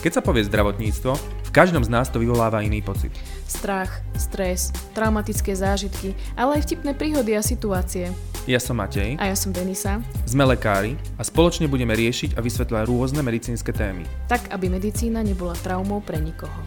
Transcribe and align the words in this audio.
Keď 0.00 0.16
sa 0.16 0.24
povie 0.24 0.48
zdravotníctvo, 0.48 1.12
v 1.44 1.50
každom 1.52 1.84
z 1.84 1.92
nás 1.92 2.08
to 2.08 2.24
vyvoláva 2.24 2.64
iný 2.64 2.80
pocit. 2.80 3.12
Strach, 3.44 4.00
stres, 4.16 4.72
traumatické 4.96 5.52
zážitky, 5.52 6.16
ale 6.40 6.56
aj 6.56 6.64
vtipné 6.64 6.96
príhody 6.96 7.36
a 7.36 7.44
situácie. 7.44 8.08
Ja 8.48 8.56
som 8.64 8.80
Matej. 8.80 9.20
A 9.20 9.28
ja 9.28 9.36
som 9.36 9.52
Denisa. 9.52 10.00
Sme 10.24 10.48
lekári 10.48 10.96
a 11.20 11.22
spoločne 11.22 11.68
budeme 11.68 11.92
riešiť 11.92 12.32
a 12.32 12.40
vysvetľovať 12.40 12.84
rôzne 12.88 13.20
medicínske 13.20 13.76
témy. 13.76 14.08
Tak, 14.24 14.48
aby 14.48 14.72
medicína 14.72 15.20
nebola 15.20 15.52
traumou 15.60 16.00
pre 16.00 16.16
nikoho. 16.16 16.64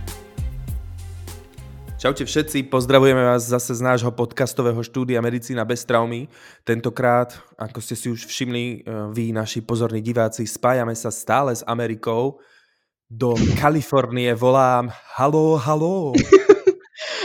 Čaute 1.97 2.29
všetci, 2.29 2.69
pozdravujeme 2.69 3.33
vás 3.33 3.49
zase 3.49 3.73
z 3.73 3.81
nášho 3.81 4.13
podcastového 4.13 4.85
štúdia 4.85 5.25
Medicína 5.25 5.65
bez 5.65 5.81
traumy. 5.89 6.29
Tentokrát, 6.61 7.33
ako 7.57 7.81
ste 7.81 7.97
si 7.97 8.13
už 8.13 8.29
všimli, 8.29 8.63
eh, 8.65 9.09
vy, 9.09 9.33
naši 9.33 9.65
pozorní 9.65 10.05
diváci, 10.05 10.45
spájame 10.45 10.93
sa 10.93 11.09
stále 11.09 11.49
s 11.49 11.65
Amerikou 11.65 12.37
do 13.13 13.37
Kalifornie 13.61 14.33
volám 14.33 14.89
halo, 15.13 15.57
halo. 15.61 16.13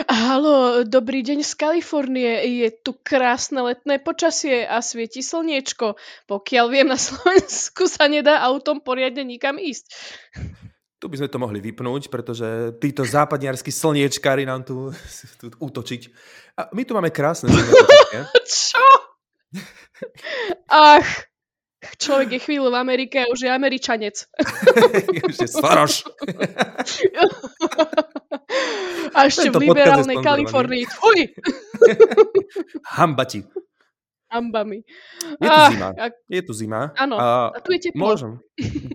Halo, 0.08 0.88
dobrý 0.88 1.20
deň 1.20 1.44
z 1.44 1.52
Kalifornie. 1.52 2.40
Je 2.64 2.68
tu 2.72 2.96
krásne 2.96 3.60
letné 3.60 4.00
počasie 4.00 4.64
a 4.64 4.80
svieti 4.80 5.20
slniečko. 5.20 6.00
Pokiaľ 6.24 6.66
viem, 6.72 6.88
na 6.88 6.96
Slovensku 7.08 7.84
sa 7.88 8.08
nedá 8.08 8.40
autom 8.40 8.80
poriadne 8.80 9.24
nikam 9.24 9.60
ísť. 9.60 9.92
Tu 10.98 11.04
by 11.06 11.16
sme 11.20 11.28
to 11.28 11.38
mohli 11.38 11.60
vypnúť, 11.60 12.08
pretože 12.08 12.72
títo 12.80 13.04
západniarskí 13.04 13.68
slniečkári 13.68 14.48
nám 14.48 14.64
tu, 14.64 14.90
tu 15.36 15.52
útočiť. 15.52 16.02
A 16.56 16.72
my 16.72 16.82
tu 16.88 16.92
máme 16.96 17.12
krásne 17.12 17.52
Čo? 18.48 18.88
Ach, 20.72 21.27
Človek 21.78 22.28
je 22.34 22.40
chvíľu 22.42 22.74
v 22.74 22.76
Amerike 22.82 23.22
a 23.22 23.30
už 23.30 23.46
je 23.46 23.50
Američanec. 23.50 24.16
už 25.30 25.36
je 25.38 25.48
Soros. 25.48 26.02
a 29.14 29.18
ešte 29.30 29.54
v 29.54 29.70
liberálnej 29.70 30.18
Kalifornii. 30.18 30.84
Fuj! 30.90 31.18
Hamba 32.98 33.24
ti. 33.30 33.46
Hambami. 34.28 34.84
Je 35.40 35.48
tu 35.48 35.54
ah, 35.56 35.70
zima. 35.70 35.88
A... 35.96 36.04
Je 36.28 36.42
tu 36.44 36.52
zima. 36.52 36.80
Áno, 36.98 37.16
a, 37.16 37.54
a 37.54 37.58
tu 37.64 37.72
je 37.72 37.88
teplo. 37.88 38.12
Môžem. 38.12 38.36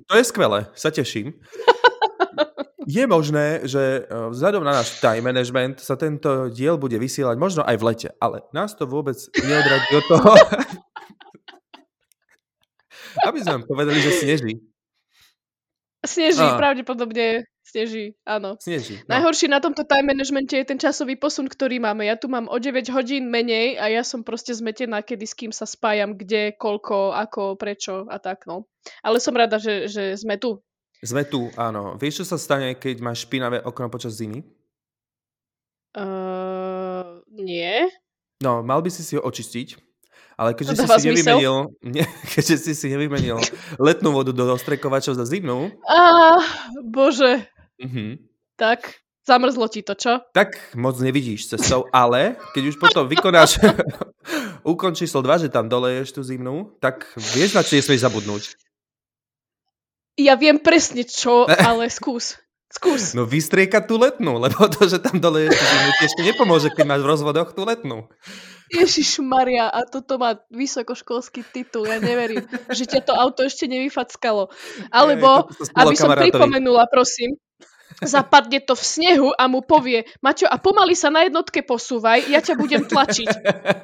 To 0.05 0.13
je 0.13 0.23
skvelé, 0.27 0.69
sa 0.77 0.93
teším. 0.93 1.33
Je 2.83 3.08
možné, 3.08 3.63
že 3.63 4.03
e, 4.03 4.27
vzhľadom 4.36 4.59
na 4.59 4.83
náš 4.83 4.99
time 4.99 5.23
management 5.23 5.80
sa 5.80 5.95
tento 5.95 6.52
diel 6.52 6.75
bude 6.75 6.99
vysielať 6.99 7.39
možno 7.39 7.63
aj 7.63 7.80
v 7.80 7.83
lete, 7.88 8.09
ale 8.19 8.43
nás 8.52 8.75
to 8.75 8.83
vôbec 8.83 9.15
neodradí 9.39 10.03
od 10.03 10.05
toho, 10.11 10.31
aby 13.28 13.38
sme 13.42 13.61
vám 13.61 13.66
povedali, 13.69 14.00
že 14.02 14.11
sneží. 14.22 14.53
Sneží, 16.03 16.44
a. 16.44 16.59
pravdepodobne 16.59 17.47
sneží, 17.64 18.14
áno. 18.28 18.59
Sneží. 18.59 19.00
No. 19.08 19.16
Najhorší 19.17 19.47
na 19.47 19.64
tomto 19.64 19.88
time 19.88 20.11
managemente 20.11 20.59
je 20.59 20.67
ten 20.67 20.75
časový 20.75 21.16
posun, 21.16 21.47
ktorý 21.47 21.80
máme. 21.80 22.03
Ja 22.03 22.20
tu 22.20 22.28
mám 22.28 22.52
o 22.52 22.58
9 22.59 22.92
hodín 22.92 23.31
menej 23.31 23.80
a 23.80 23.88
ja 23.88 24.03
som 24.03 24.22
proste 24.22 24.52
zmetená, 24.52 25.00
kedy 25.00 25.25
s 25.25 25.33
kým 25.33 25.52
sa 25.55 25.64
spájam, 25.64 26.20
kde, 26.20 26.53
koľko, 26.59 27.16
ako, 27.16 27.55
prečo 27.55 28.03
a 28.11 28.20
tak, 28.20 28.44
no. 28.45 28.67
Ale 29.00 29.23
som 29.23 29.31
rada, 29.33 29.58
že, 29.58 29.88
že 29.88 30.20
sme 30.20 30.36
tu. 30.36 30.59
Sme 31.00 31.23
tu, 31.23 31.48
áno. 31.55 31.95
Vieš, 31.95 32.23
čo 32.23 32.36
sa 32.36 32.38
stane, 32.38 32.75
keď 32.75 33.00
máš 33.00 33.23
špinavé 33.23 33.64
okno 33.64 33.88
počas 33.88 34.20
zimy? 34.20 34.44
Uh, 35.95 37.23
nie. 37.31 37.88
No, 38.44 38.59
mal 38.59 38.83
by 38.83 38.92
si 38.92 39.08
si 39.08 39.16
ho 39.16 39.23
očistiť 39.23 39.92
ale 40.44 40.52
keďže 40.59 40.83
si 40.83 40.88
si, 40.91 41.08
nevymenil, 41.08 41.72
ne, 41.95 42.03
keďže 42.36 42.55
si 42.59 42.72
si 42.75 42.88
nevymenil 42.91 43.39
letnú 43.80 44.11
vodu 44.11 44.36
do 44.36 44.44
ostrekovačov 44.52 45.16
za 45.16 45.23
zimnú... 45.23 45.72
Ah, 45.88 46.44
bože. 46.83 47.47
Uh-huh. 47.80 48.19
Tak, 48.59 48.99
zamrzlo 49.23 49.71
ti 49.71 49.81
to, 49.81 49.95
čo? 49.95 50.19
Tak 50.36 50.75
moc 50.75 50.99
nevidíš 50.99 51.47
cestou, 51.55 51.88
ale 51.95 52.36
keď 52.52 52.76
už 52.76 52.76
potom 52.76 53.08
vykonáš 53.08 53.64
úkon 54.71 54.92
číslo 54.92 55.23
2, 55.23 55.48
že 55.48 55.54
tam 55.54 55.71
doleješ 55.71 56.20
tú 56.20 56.21
zimnú, 56.21 56.75
tak 56.83 57.08
vieš, 57.33 57.55
na 57.55 57.64
čo 57.64 57.80
nesmieš 57.80 58.04
zabudnúť. 58.04 58.43
Ja 60.20 60.37
viem 60.37 60.61
presne 60.61 61.08
čo, 61.08 61.48
ale 61.70 61.87
skús. 61.89 62.42
Skús. 62.73 63.14
No 63.14 63.30
vystriekať 63.30 63.86
tú 63.86 64.02
letnú, 64.02 64.39
lebo 64.44 64.66
to, 64.66 64.89
že 64.89 64.98
tam 64.98 65.22
tú 65.22 65.30
zimnú, 65.30 65.89
ešte 66.02 66.22
nepomôže, 66.26 66.73
keď 66.73 66.86
máš 66.89 67.02
v 67.06 67.11
rozvodoch 67.14 67.54
tú 67.54 67.70
letnú. 67.70 68.10
Ježiš 68.73 69.22
Maria, 69.22 69.70
a 69.70 69.86
toto 69.86 70.17
má 70.17 70.42
vysokoškolský 70.50 71.45
titul, 71.54 71.86
ja 71.86 72.02
neverím, 72.02 72.42
že 72.73 72.89
ťa 72.89 73.06
to 73.06 73.14
auto 73.14 73.45
ešte 73.45 73.70
nevyfackalo. 73.70 74.50
Alebo, 74.89 75.45
aby 75.78 75.94
som 75.94 76.10
pripomenula, 76.10 76.89
prosím, 76.89 77.38
zapadne 78.02 78.66
to 78.66 78.73
v 78.73 78.82
snehu 78.82 79.30
a 79.38 79.45
mu 79.45 79.61
povie, 79.61 80.10
Maťo, 80.26 80.50
a 80.50 80.58
pomaly 80.58 80.98
sa 80.98 81.14
na 81.14 81.30
jednotke 81.30 81.61
posúvaj, 81.61 82.26
ja 82.26 82.42
ťa 82.42 82.58
budem 82.58 82.90
tlačiť. 82.90 83.30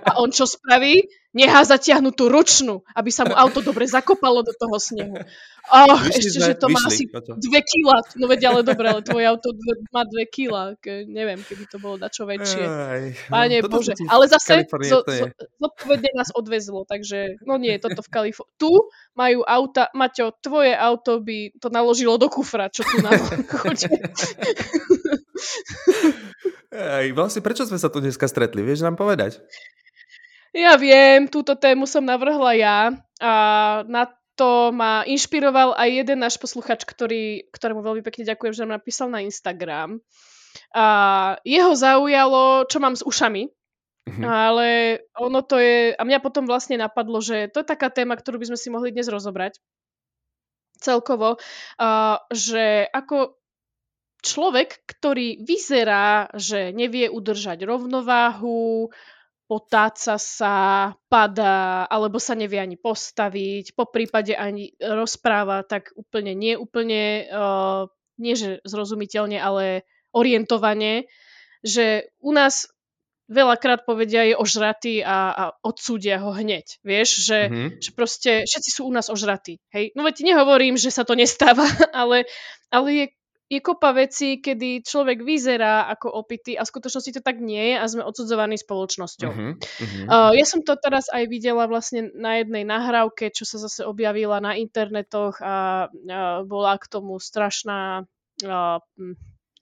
A 0.10 0.18
on 0.18 0.34
čo 0.34 0.50
spraví? 0.50 1.06
Nechá 1.29 1.62
zatiahnutú 1.62 2.25
ručnú, 2.25 2.81
aby 2.97 3.13
sa 3.13 3.22
mu 3.22 3.38
auto 3.38 3.62
dobre 3.62 3.85
zakopalo 3.85 4.41
do 4.41 4.50
toho 4.50 4.81
snehu. 4.81 5.13
Oh, 5.69 6.01
ešte, 6.09 6.34
sme, 6.34 6.50
že 6.50 6.53
to 6.57 6.66
vyšli, 6.66 6.73
má 6.73 6.81
asi 6.90 7.03
dve 7.38 7.62
kila. 7.62 7.97
No 8.17 8.25
veď, 8.25 8.41
ale 8.50 8.59
dobre, 8.66 8.90
ale 8.90 9.06
tvoje 9.06 9.25
auto 9.29 9.53
dve, 9.53 9.85
má 9.94 10.01
dve 10.09 10.25
kila. 10.25 10.73
Ke, 10.81 11.06
neviem, 11.06 11.38
keby 11.45 11.69
to 11.69 11.78
bolo 11.78 12.01
dačo 12.01 12.25
väčšie. 12.25 12.66
Aj, 12.66 13.03
Páne 13.29 13.62
no, 13.62 13.69
Bože. 13.69 13.94
Ale 14.09 14.25
zase 14.25 14.66
zo, 14.66 15.06
zo, 15.06 15.25
zodpovedne 15.62 16.09
nás 16.17 16.34
odvezlo, 16.34 16.90
takže 16.90 17.38
no 17.46 17.61
nie, 17.61 17.78
toto 17.78 18.01
v 18.01 18.09
Kalifornii. 18.09 18.57
Tu 18.57 18.72
majú 19.13 19.46
auta, 19.46 19.94
Maťo, 19.94 20.34
tvoje 20.41 20.73
auto 20.73 21.22
by 21.22 21.53
to 21.61 21.69
naložilo 21.69 22.17
do 22.17 22.25
kufra, 22.34 22.73
čo 22.73 22.81
tu 22.81 23.06
na 23.06 23.13
chodí. 23.61 23.94
Aj, 26.73 27.06
vlastne 27.13 27.46
prečo 27.46 27.69
sme 27.69 27.78
sa 27.78 27.94
tu 27.94 28.01
dneska 28.01 28.25
stretli? 28.25 28.66
Vieš 28.66 28.81
nám 28.81 28.97
povedať? 28.97 29.38
Ja 30.56 30.74
viem, 30.82 31.30
túto 31.30 31.54
tému 31.54 31.86
som 31.86 32.02
navrhla 32.02 32.54
ja 32.58 32.78
a 33.22 33.34
na 33.86 34.10
to 34.34 34.72
ma 34.72 35.04
inšpiroval 35.04 35.76
aj 35.76 35.90
jeden 35.92 36.24
náš 36.24 36.40
posluchač, 36.40 36.88
ktorý, 36.88 37.52
ktorému 37.52 37.84
veľmi 37.84 38.02
pekne 38.02 38.24
ďakujem, 38.24 38.54
že 38.56 38.64
nám 38.64 38.80
napísal 38.80 39.12
na 39.12 39.20
Instagram. 39.20 40.00
A 40.74 40.86
jeho 41.44 41.76
zaujalo, 41.76 42.66
čo 42.72 42.80
mám 42.80 42.96
s 42.96 43.04
ušami, 43.04 43.52
mm-hmm. 43.52 44.24
ale 44.26 44.68
ono 45.20 45.44
to 45.44 45.59
je, 45.59 45.92
a 45.94 46.02
mňa 46.02 46.24
potom 46.24 46.48
vlastne 46.48 46.80
napadlo, 46.80 47.20
že 47.20 47.52
to 47.52 47.62
je 47.62 47.68
taká 47.68 47.92
téma, 47.92 48.16
ktorú 48.16 48.40
by 48.40 48.56
sme 48.56 48.58
si 48.58 48.72
mohli 48.72 48.96
dnes 48.96 49.12
rozobrať 49.12 49.59
celkovo, 50.80 51.36
uh, 51.36 52.18
že 52.32 52.88
ako 52.88 53.36
človek, 54.24 54.88
ktorý 54.88 55.44
vyzerá, 55.44 56.32
že 56.32 56.72
nevie 56.72 57.12
udržať 57.12 57.68
rovnováhu, 57.68 58.88
potáca 59.50 60.22
sa, 60.22 60.56
padá, 61.10 61.90
alebo 61.90 62.22
sa 62.22 62.38
nevie 62.38 62.62
ani 62.62 62.78
postaviť, 62.78 63.74
po 63.74 63.90
prípade 63.90 64.38
ani 64.38 64.78
rozpráva 64.78 65.66
tak 65.66 65.90
úplne 65.98 66.38
nie 66.38 66.54
úplne, 66.54 67.26
uh, 67.34 67.90
nie 68.22 68.38
že 68.38 68.62
zrozumiteľne, 68.62 69.42
ale 69.42 69.90
orientovane, 70.14 71.09
že 71.66 72.14
u 72.22 72.30
nás 72.30 72.70
veľakrát 73.30 73.86
povedia 73.86 74.26
je 74.26 74.38
ožratý 74.38 75.02
a, 75.06 75.34
a 75.34 75.44
odsúdia 75.62 76.22
ho 76.22 76.34
hneď. 76.34 76.82
Vieš, 76.82 77.09
že, 77.26 77.40
mm-hmm. 77.50 77.70
že 77.82 77.90
proste 77.94 78.32
všetci 78.46 78.70
sú 78.70 78.90
u 78.90 78.94
nás 78.94 79.09
ožratí. 79.09 79.62
Hej? 79.74 79.94
No 79.94 80.06
veď 80.06 80.26
nehovorím, 80.26 80.78
že 80.78 80.94
sa 80.94 81.06
to 81.06 81.14
nestáva, 81.14 81.66
ale, 81.94 82.26
ale 82.74 82.90
je 82.94 83.06
je 83.50 83.60
kopa 83.66 83.98
vecí, 83.98 84.38
kedy 84.38 84.86
človek 84.86 85.26
vyzerá 85.26 85.90
ako 85.90 86.14
opity 86.22 86.54
a 86.54 86.62
v 86.62 86.70
skutočnosti 86.70 87.18
to 87.18 87.22
tak 87.26 87.42
nie 87.42 87.74
je 87.74 87.76
a 87.82 87.86
sme 87.90 88.06
odsudzovaní 88.06 88.62
spoločnosťou. 88.62 89.32
Uh-huh, 89.34 89.58
uh-huh. 89.58 90.06
Uh, 90.06 90.32
ja 90.38 90.46
som 90.46 90.62
to 90.62 90.78
teraz 90.78 91.10
aj 91.10 91.26
videla 91.26 91.66
vlastne 91.66 92.14
na 92.14 92.38
jednej 92.38 92.62
nahrávke, 92.62 93.34
čo 93.34 93.50
sa 93.50 93.58
zase 93.58 93.82
objavila 93.90 94.38
na 94.38 94.54
internetoch 94.54 95.42
a 95.42 95.90
uh, 95.90 96.46
bola 96.46 96.78
k 96.78 96.85
tomu 96.94 97.18
strašná 97.18 98.06
uh, 98.46 98.78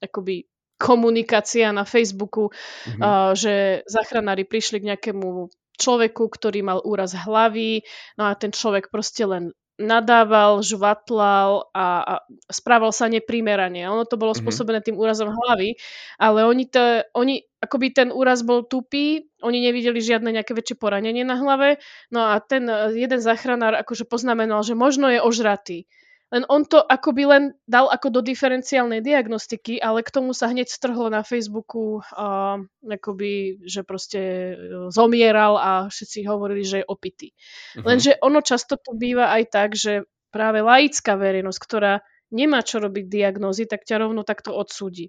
akoby 0.04 0.44
komunikácia 0.76 1.72
na 1.72 1.88
Facebooku, 1.88 2.52
uh-huh. 2.52 3.00
uh, 3.00 3.32
že 3.32 3.82
záchranári 3.88 4.44
prišli 4.44 4.84
k 4.84 4.88
nejakému 4.94 5.48
človeku, 5.80 6.28
ktorý 6.28 6.60
mal 6.60 6.84
úraz 6.84 7.16
hlavy, 7.16 7.86
no 8.20 8.28
a 8.28 8.36
ten 8.36 8.52
človek 8.52 8.92
proste 8.92 9.24
len 9.24 9.56
nadával, 9.78 10.58
žvatlal 10.60 11.70
a, 11.70 11.86
a 12.02 12.14
správal 12.50 12.90
sa 12.90 13.06
neprimerane. 13.06 13.86
Ono 13.86 14.02
to 14.02 14.18
bolo 14.18 14.34
mm-hmm. 14.34 14.42
spôsobené 14.42 14.82
tým 14.82 14.98
úrazom 14.98 15.30
hlavy, 15.30 15.78
ale 16.18 16.42
oni, 16.42 16.66
to, 16.66 17.06
oni 17.14 17.46
akoby 17.62 17.94
ten 17.94 18.10
úraz 18.10 18.42
bol 18.42 18.66
tupý, 18.66 19.30
oni 19.38 19.62
nevideli 19.62 20.02
žiadne 20.02 20.34
nejaké 20.34 20.50
väčšie 20.50 20.76
poranenie 20.82 21.22
na 21.22 21.38
hlave, 21.38 21.78
no 22.10 22.34
a 22.34 22.42
ten 22.42 22.66
jeden 22.90 23.22
záchranár 23.22 23.78
akože 23.78 24.02
poznamenal, 24.04 24.66
že 24.66 24.74
možno 24.74 25.06
je 25.08 25.22
ožratý. 25.22 25.86
Len 26.28 26.44
on 26.52 26.68
to 26.68 26.84
akoby 26.84 27.24
len 27.24 27.44
dal 27.64 27.88
ako 27.88 28.12
do 28.12 28.20
diferenciálnej 28.20 29.00
diagnostiky, 29.00 29.80
ale 29.80 30.04
k 30.04 30.12
tomu 30.12 30.36
sa 30.36 30.52
hneď 30.52 30.68
strhlo 30.68 31.08
na 31.08 31.24
Facebooku, 31.24 32.04
uh, 32.04 32.60
akoby, 32.84 33.64
že 33.64 33.80
proste 33.80 34.20
e, 34.20 34.54
zomieral 34.92 35.56
a 35.56 35.70
všetci 35.88 36.28
hovorili, 36.28 36.68
že 36.68 36.84
je 36.84 36.86
opitý. 36.86 37.28
Uh-huh. 37.32 37.88
Lenže 37.88 38.20
ono 38.20 38.44
často 38.44 38.76
to 38.76 38.92
býva 38.92 39.32
aj 39.32 39.42
tak, 39.48 39.70
že 39.72 40.04
práve 40.28 40.60
laická 40.60 41.16
verejnosť, 41.16 41.60
ktorá 41.64 42.04
nemá 42.28 42.60
čo 42.60 42.76
robiť 42.84 43.08
diagnózy, 43.08 43.64
tak 43.64 43.88
ťa 43.88 44.04
rovno 44.04 44.20
takto 44.20 44.52
odsúdi. 44.52 45.08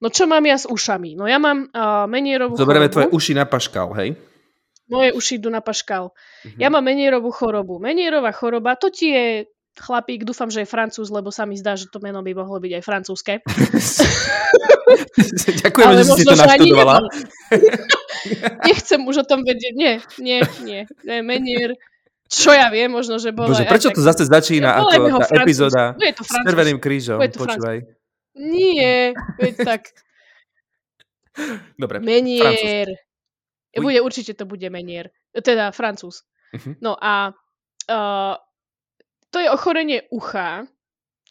No 0.00 0.08
čo 0.08 0.24
mám 0.24 0.48
ja 0.48 0.56
s 0.56 0.64
ušami? 0.64 1.12
No 1.12 1.28
ja 1.28 1.36
mám 1.36 1.68
uh, 1.68 2.08
menierovú 2.08 2.56
Zoberieme 2.56 2.88
chorobu. 2.88 2.96
tvoje 2.96 3.08
uši 3.12 3.32
na 3.36 3.44
paškal, 3.44 3.92
hej? 4.00 4.16
Moje 4.88 5.16
uši 5.16 5.40
idú 5.40 5.48
na 5.52 5.60
paškal. 5.60 6.12
Uh-huh. 6.12 6.56
Ja 6.56 6.72
mám 6.72 6.84
menierovú 6.84 7.28
chorobu. 7.32 7.80
Menierová 7.80 8.32
choroba, 8.32 8.80
to 8.80 8.88
ti 8.88 9.12
je 9.12 9.24
chlapík, 9.74 10.22
dúfam, 10.22 10.48
že 10.50 10.62
je 10.62 10.68
francúz, 10.70 11.10
lebo 11.10 11.34
sa 11.34 11.44
mi 11.44 11.58
zdá, 11.58 11.74
že 11.74 11.90
to 11.90 11.98
meno 11.98 12.22
by 12.22 12.32
mohlo 12.34 12.62
byť 12.62 12.72
aj 12.78 12.82
francúzske. 12.82 13.32
Ďakujem, 15.66 15.90
že 15.98 16.04
si 16.14 16.22
to 16.22 16.34
naštudovala. 16.38 16.96
Nechcem 18.70 19.00
už 19.02 19.16
o 19.22 19.26
tom 19.26 19.42
vedieť. 19.42 19.74
Nie, 19.74 19.92
nie, 20.22 20.38
nie. 20.62 20.80
nie 20.86 21.20
menier. 21.20 21.74
Čo 22.30 22.56
ja 22.56 22.72
viem, 22.72 22.88
možno, 22.88 23.20
že 23.20 23.36
bola... 23.36 23.52
Bože, 23.52 23.68
prečo 23.68 23.92
to 23.92 24.00
zase 24.00 24.24
začína 24.24 24.70
ja, 24.74 24.80
ako 24.80 25.22
tá 25.22 25.26
epizóda 25.44 25.82
s 26.00 26.32
červeným 26.32 26.80
krížom? 26.80 27.20
Počúvaj. 27.20 27.84
Nie, 28.34 29.14
veď 29.38 29.54
tak. 29.62 29.82
Dobre, 31.82 32.02
Menier. 32.02 32.90
Francúz. 32.90 33.12
Bude, 33.74 33.98
určite 34.06 34.32
to 34.38 34.46
bude 34.46 34.70
menier. 34.70 35.10
Teda 35.34 35.74
francúz. 35.74 36.22
Uh-huh. 36.54 36.78
No 36.78 36.94
a 36.94 37.34
uh, 37.90 38.34
to 39.34 39.42
je 39.42 39.50
ochorenie 39.50 40.06
ucha 40.14 40.70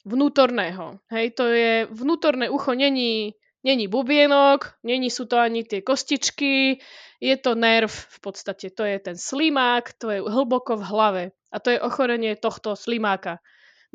vnútorného. 0.03 0.99
Hej, 1.07 1.39
to 1.39 1.47
je 1.47 1.87
vnútorné 1.87 2.51
ucho, 2.51 2.75
není, 2.75 3.31
není 3.63 3.87
bubienok, 3.87 4.75
není 4.83 5.07
sú 5.07 5.23
to 5.23 5.39
ani 5.39 5.63
tie 5.63 5.79
kostičky, 5.79 6.83
je 7.23 7.35
to 7.39 7.55
nerv 7.55 7.87
v 7.87 8.17
podstate, 8.19 8.75
to 8.75 8.83
je 8.83 8.99
ten 8.99 9.15
slimák, 9.15 9.95
to 9.95 10.11
je 10.11 10.19
hlboko 10.19 10.75
v 10.75 10.83
hlave 10.83 11.23
a 11.47 11.57
to 11.63 11.71
je 11.71 11.79
ochorenie 11.79 12.35
tohto 12.35 12.75
slimáka. 12.75 13.39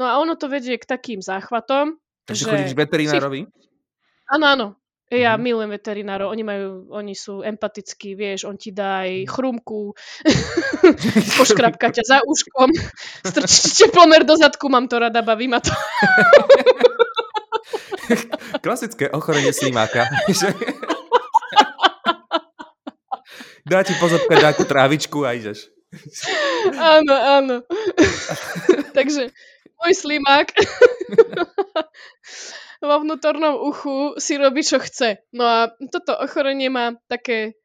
No 0.00 0.08
a 0.08 0.16
ono 0.16 0.40
to 0.40 0.48
vedie 0.48 0.80
k 0.80 0.88
takým 0.88 1.20
záchvatom, 1.20 2.00
Takže 2.24 2.44
že... 2.44 2.48
chodíš 2.48 2.74
veterinárovi? 2.76 3.44
Áno, 4.32 4.44
áno. 4.48 4.66
Ja 5.08 5.32
mm-hmm. 5.32 5.40
milujem 5.40 5.70
veterinárov, 5.72 6.28
oni 6.28 6.44
majú, 6.44 6.84
oni 6.92 7.16
sú 7.16 7.40
empatickí, 7.40 8.12
vieš, 8.12 8.44
on 8.44 8.60
ti 8.60 8.76
dá 8.76 9.08
aj 9.08 9.24
mhm. 9.24 9.28
chrumku, 9.32 9.96
poškrapka 11.40 11.88
ťa 11.96 12.04
za 12.04 12.18
úškom, 12.28 12.68
strčí 13.32 13.88
teplomer 13.88 14.28
do 14.28 14.36
zadku, 14.36 14.68
mám 14.68 14.84
to 14.84 15.00
rada, 15.00 15.24
baví 15.24 15.48
ma 15.48 15.64
to. 15.64 15.72
Klasické 18.64 19.08
ochorenie 19.08 19.52
slimáka. 19.52 20.04
dá 23.64 23.80
ti 23.84 23.96
pozobkať 23.96 24.38
nejakú 24.44 24.64
trávičku 24.68 25.24
a 25.24 25.32
ideš. 25.32 25.72
áno, 26.76 27.16
áno. 27.16 27.56
Takže 28.92 29.32
môj 29.80 29.92
slimák 29.96 30.52
vo 32.78 32.96
vnútornom 33.02 33.58
uchu 33.58 34.14
si 34.18 34.38
robí, 34.38 34.62
čo 34.62 34.78
chce. 34.78 35.22
No 35.34 35.44
a 35.44 35.58
toto 35.90 36.14
ochorenie 36.14 36.70
má 36.70 36.94
také 37.10 37.58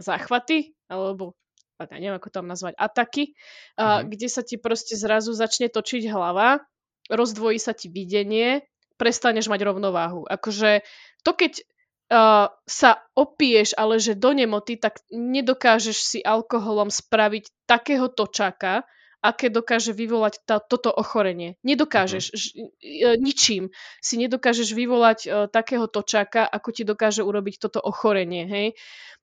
záchvaty, 0.00 0.76
alebo 0.88 1.36
ja 1.80 1.96
neviem, 1.96 2.20
ako 2.20 2.28
tam 2.28 2.44
nazvať, 2.44 2.76
ataky, 2.76 3.32
mm-hmm. 3.32 3.80
a, 3.80 4.04
mhm. 4.04 4.12
kde 4.12 4.28
sa 4.28 4.42
ti 4.44 4.60
proste 4.60 5.00
zrazu 5.00 5.32
začne 5.32 5.72
točiť 5.72 6.12
hlava, 6.12 6.60
rozdvojí 7.08 7.56
sa 7.56 7.72
ti 7.72 7.88
videnie, 7.88 8.60
prestaneš 9.00 9.48
mať 9.48 9.64
rovnováhu. 9.64 10.28
Akože 10.28 10.84
to, 11.24 11.32
keď 11.32 11.64
uh, 12.12 12.52
sa 12.68 12.90
opiješ, 13.16 13.72
ale 13.80 13.96
že 13.96 14.12
do 14.12 14.36
nemoty, 14.36 14.76
tak 14.76 15.00
nedokážeš 15.08 15.98
si 16.04 16.18
alkoholom 16.20 16.92
spraviť 16.92 17.48
takého 17.64 18.12
točáka, 18.12 18.84
aké 19.20 19.52
dokáže 19.52 19.92
vyvolať 19.92 20.40
tá, 20.48 20.56
toto 20.60 20.88
ochorenie. 20.88 21.60
Nedokážeš 21.60 22.24
uh-huh. 22.32 23.16
ničím 23.20 23.68
si 24.00 24.14
nedokážeš 24.16 24.72
vyvolať 24.72 25.18
uh, 25.24 25.32
takého 25.46 25.84
točáka, 25.86 26.44
ako 26.44 26.68
ti 26.72 26.82
dokáže 26.88 27.20
urobiť 27.20 27.60
toto 27.60 27.80
ochorenie, 27.84 28.48
hej. 28.48 28.66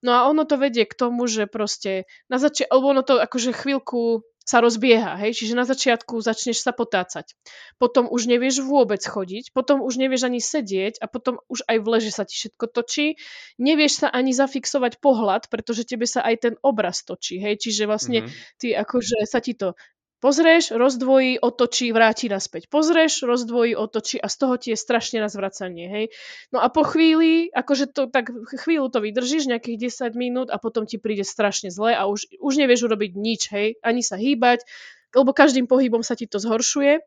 No 0.05 0.13
a 0.13 0.29
ono 0.29 0.45
to 0.45 0.61
vedie 0.61 0.85
k 0.85 0.93
tomu, 0.93 1.25
že 1.25 1.49
proste 1.49 2.05
na 2.29 2.37
začiatku, 2.37 2.69
alebo 2.69 2.85
ono 2.93 3.01
to 3.01 3.17
akože 3.17 3.49
chvíľku 3.49 4.21
sa 4.47 4.63
rozbieha, 4.63 5.19
hej, 5.19 5.35
čiže 5.43 5.59
na 5.59 5.67
začiatku 5.67 6.23
začneš 6.23 6.63
sa 6.63 6.71
potácať. 6.71 7.35
Potom 7.75 8.07
už 8.07 8.31
nevieš 8.31 8.63
vôbec 8.63 9.03
chodiť, 9.03 9.51
potom 9.51 9.83
už 9.83 9.99
nevieš 9.99 10.31
ani 10.31 10.39
sedieť 10.39 11.03
a 11.03 11.11
potom 11.11 11.43
už 11.51 11.67
aj 11.67 11.77
v 11.83 11.87
leže 11.91 12.11
sa 12.15 12.23
ti 12.23 12.39
všetko 12.39 12.71
točí. 12.71 13.19
Nevieš 13.59 14.01
sa 14.01 14.07
ani 14.07 14.31
zafixovať 14.31 15.03
pohľad, 15.03 15.51
pretože 15.51 15.83
tebe 15.83 16.07
sa 16.07 16.23
aj 16.23 16.35
ten 16.47 16.53
obraz 16.63 17.03
točí, 17.03 17.43
hej, 17.43 17.59
čiže 17.59 17.91
vlastne 17.91 18.23
mm-hmm. 18.23 18.55
ty 18.55 18.67
akože 18.71 19.27
sa 19.27 19.43
ti 19.43 19.51
to 19.51 19.75
Pozrieš, 20.17 20.73
rozdvojí, 20.73 21.37
otočí, 21.37 21.93
vráti 21.93 22.25
naspäť. 22.25 22.73
Pozrieš, 22.73 23.21
rozdvojí, 23.21 23.77
otočí 23.77 24.17
a 24.17 24.25
z 24.25 24.35
toho 24.41 24.57
ti 24.57 24.73
je 24.73 24.77
strašne 24.77 25.21
razvracanie, 25.21 25.85
hej. 25.85 26.05
No 26.49 26.57
a 26.57 26.73
po 26.73 26.81
chvíli, 26.81 27.53
akože 27.53 27.93
to 27.93 28.09
tak 28.09 28.33
chvíľu 28.65 28.89
to 28.89 28.97
vydržíš, 28.97 29.45
nejakých 29.45 29.93
10 29.93 30.17
minút 30.17 30.49
a 30.49 30.57
potom 30.57 30.89
ti 30.89 30.97
príde 30.97 31.21
strašne 31.21 31.69
zle 31.69 31.93
a 31.93 32.09
už, 32.09 32.33
už 32.41 32.53
nevieš 32.57 32.89
urobiť 32.89 33.11
nič, 33.13 33.41
hej. 33.53 33.77
Ani 33.85 34.01
sa 34.01 34.17
hýbať, 34.17 34.65
lebo 35.13 35.37
každým 35.37 35.69
pohybom 35.69 36.01
sa 36.01 36.17
ti 36.17 36.25
to 36.25 36.41
zhoršuje. 36.41 36.97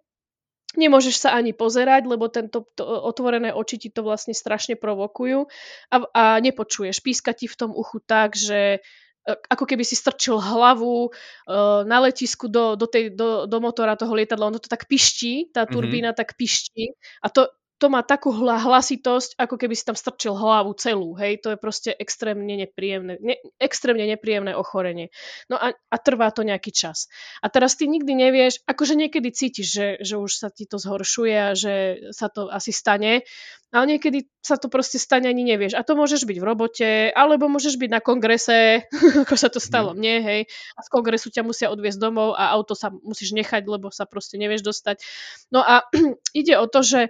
Nemôžeš 0.79 1.27
sa 1.27 1.35
ani 1.35 1.51
pozerať, 1.51 2.07
lebo 2.07 2.31
tento 2.31 2.63
to, 2.79 2.87
otvorené 2.87 3.51
oči 3.51 3.75
ti 3.75 3.89
to 3.91 4.07
vlastne 4.07 4.39
strašne 4.39 4.79
provokujú 4.79 5.51
a, 5.91 5.97
a 6.15 6.25
nepočuješ. 6.39 7.03
Píska 7.03 7.35
ti 7.35 7.51
v 7.51 7.59
tom 7.59 7.75
uchu 7.75 7.99
tak, 8.07 8.39
že 8.39 8.79
ako 9.27 9.65
keby 9.69 9.85
si 9.85 9.97
strčil 9.97 10.41
hlavu 10.41 11.09
uh, 11.09 11.85
na 11.85 12.01
letisku 12.01 12.49
do, 12.49 12.75
do, 12.75 12.87
tej, 12.89 13.13
do, 13.13 13.45
do 13.45 13.59
motora 13.61 13.97
toho 13.97 14.17
lietadla, 14.17 14.49
ono 14.49 14.59
to 14.59 14.69
tak 14.71 14.89
piští, 14.89 15.53
tá 15.53 15.69
mhm. 15.69 15.73
turbína 15.73 16.11
mm-hmm. 16.11 16.21
tak 16.21 16.35
piští 16.41 16.97
a 17.23 17.29
to, 17.29 17.53
to 17.81 17.89
má 17.89 18.05
takú 18.05 18.29
hlasitosť, 18.37 19.41
ako 19.41 19.57
keby 19.57 19.73
si 19.73 19.89
tam 19.89 19.97
strčil 19.97 20.37
hlavu 20.37 20.77
celú, 20.77 21.17
hej, 21.17 21.41
to 21.41 21.57
je 21.57 21.59
proste 21.59 21.91
extrémne 21.97 22.53
nepríjemné, 22.53 23.17
ne, 23.25 23.41
extrémne 23.57 24.05
nepríjemné 24.05 24.53
ochorenie. 24.53 25.09
No 25.49 25.57
a, 25.57 25.73
a 25.73 25.97
trvá 25.97 26.29
to 26.29 26.45
nejaký 26.45 26.77
čas. 26.77 27.09
A 27.41 27.49
teraz 27.49 27.81
ty 27.81 27.89
nikdy 27.89 28.13
nevieš, 28.13 28.61
akože 28.69 29.01
niekedy 29.01 29.33
cítiš, 29.33 29.69
že, 29.73 29.87
že 30.05 30.21
už 30.21 30.29
sa 30.29 30.53
ti 30.53 30.69
to 30.69 30.77
zhoršuje 30.77 31.35
a 31.41 31.57
že 31.57 31.75
sa 32.13 32.29
to 32.29 32.53
asi 32.53 32.69
stane, 32.69 33.25
ale 33.73 33.97
niekedy 33.97 34.29
sa 34.45 34.61
to 34.61 34.67
proste 34.67 34.99
stane 35.01 35.31
ani 35.31 35.47
nevieš. 35.47 35.79
A 35.79 35.87
to 35.87 35.95
môžeš 35.97 36.27
byť 36.27 36.37
v 36.37 36.45
robote, 36.45 36.91
alebo 37.15 37.49
môžeš 37.49 37.81
byť 37.81 37.91
na 37.97 38.05
kongrese, 38.05 38.85
ako 39.25 39.35
sa 39.41 39.49
to 39.49 39.57
stalo 39.57 39.95
mhm. 39.95 39.97
mne, 39.97 40.15
hej, 40.21 40.41
a 40.77 40.81
z 40.85 40.89
kongresu 40.93 41.33
ťa 41.33 41.49
musia 41.49 41.73
odviezť 41.73 41.97
domov 41.97 42.37
a 42.37 42.53
auto 42.53 42.77
sa 42.77 42.93
musíš 42.93 43.33
nechať, 43.33 43.65
lebo 43.65 43.89
sa 43.89 44.05
proste 44.05 44.37
nevieš 44.37 44.69
dostať. 44.69 45.01
No 45.49 45.65
a 45.65 45.89
ide 46.37 46.61
o 46.61 46.69
to, 46.69 46.85
že 46.85 47.09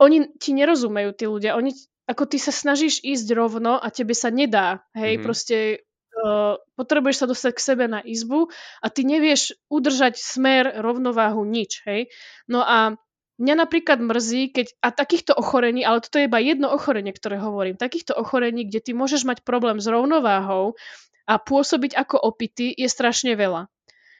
oni 0.00 0.32
ti 0.40 0.56
nerozumejú, 0.56 1.12
tí 1.12 1.28
ľudia. 1.28 1.54
Oni, 1.60 1.76
ako 2.08 2.24
ty 2.24 2.40
sa 2.40 2.50
snažíš 2.50 3.04
ísť 3.04 3.28
rovno 3.36 3.76
a 3.76 3.86
tebe 3.92 4.16
sa 4.16 4.32
nedá. 4.32 4.80
Hej, 4.96 5.20
mm-hmm. 5.20 5.26
proste 5.28 5.56
uh, 6.16 6.56
potrebuješ 6.80 7.16
sa 7.22 7.26
dostať 7.28 7.52
k 7.52 7.60
sebe 7.60 7.84
na 7.84 8.00
izbu 8.00 8.48
a 8.80 8.86
ty 8.88 9.04
nevieš 9.04 9.54
udržať 9.68 10.16
smer, 10.16 10.80
rovnováhu, 10.80 11.44
nič. 11.44 11.84
Hej. 11.84 12.08
No 12.48 12.64
a 12.64 12.96
Mňa 13.40 13.56
napríklad 13.56 14.04
mrzí, 14.04 14.52
keď, 14.52 14.76
a 14.84 14.92
takýchto 14.92 15.32
ochorení, 15.32 15.80
ale 15.80 16.04
toto 16.04 16.20
je 16.20 16.28
iba 16.28 16.36
jedno 16.44 16.68
ochorenie, 16.76 17.08
ktoré 17.08 17.40
hovorím, 17.40 17.80
takýchto 17.80 18.12
ochorení, 18.12 18.68
kde 18.68 18.84
ty 18.84 18.92
môžeš 18.92 19.24
mať 19.24 19.48
problém 19.48 19.80
s 19.80 19.88
rovnováhou 19.88 20.76
a 21.24 21.34
pôsobiť 21.40 21.96
ako 21.96 22.20
opity, 22.20 22.68
je 22.76 22.84
strašne 22.84 23.32
veľa. 23.32 23.72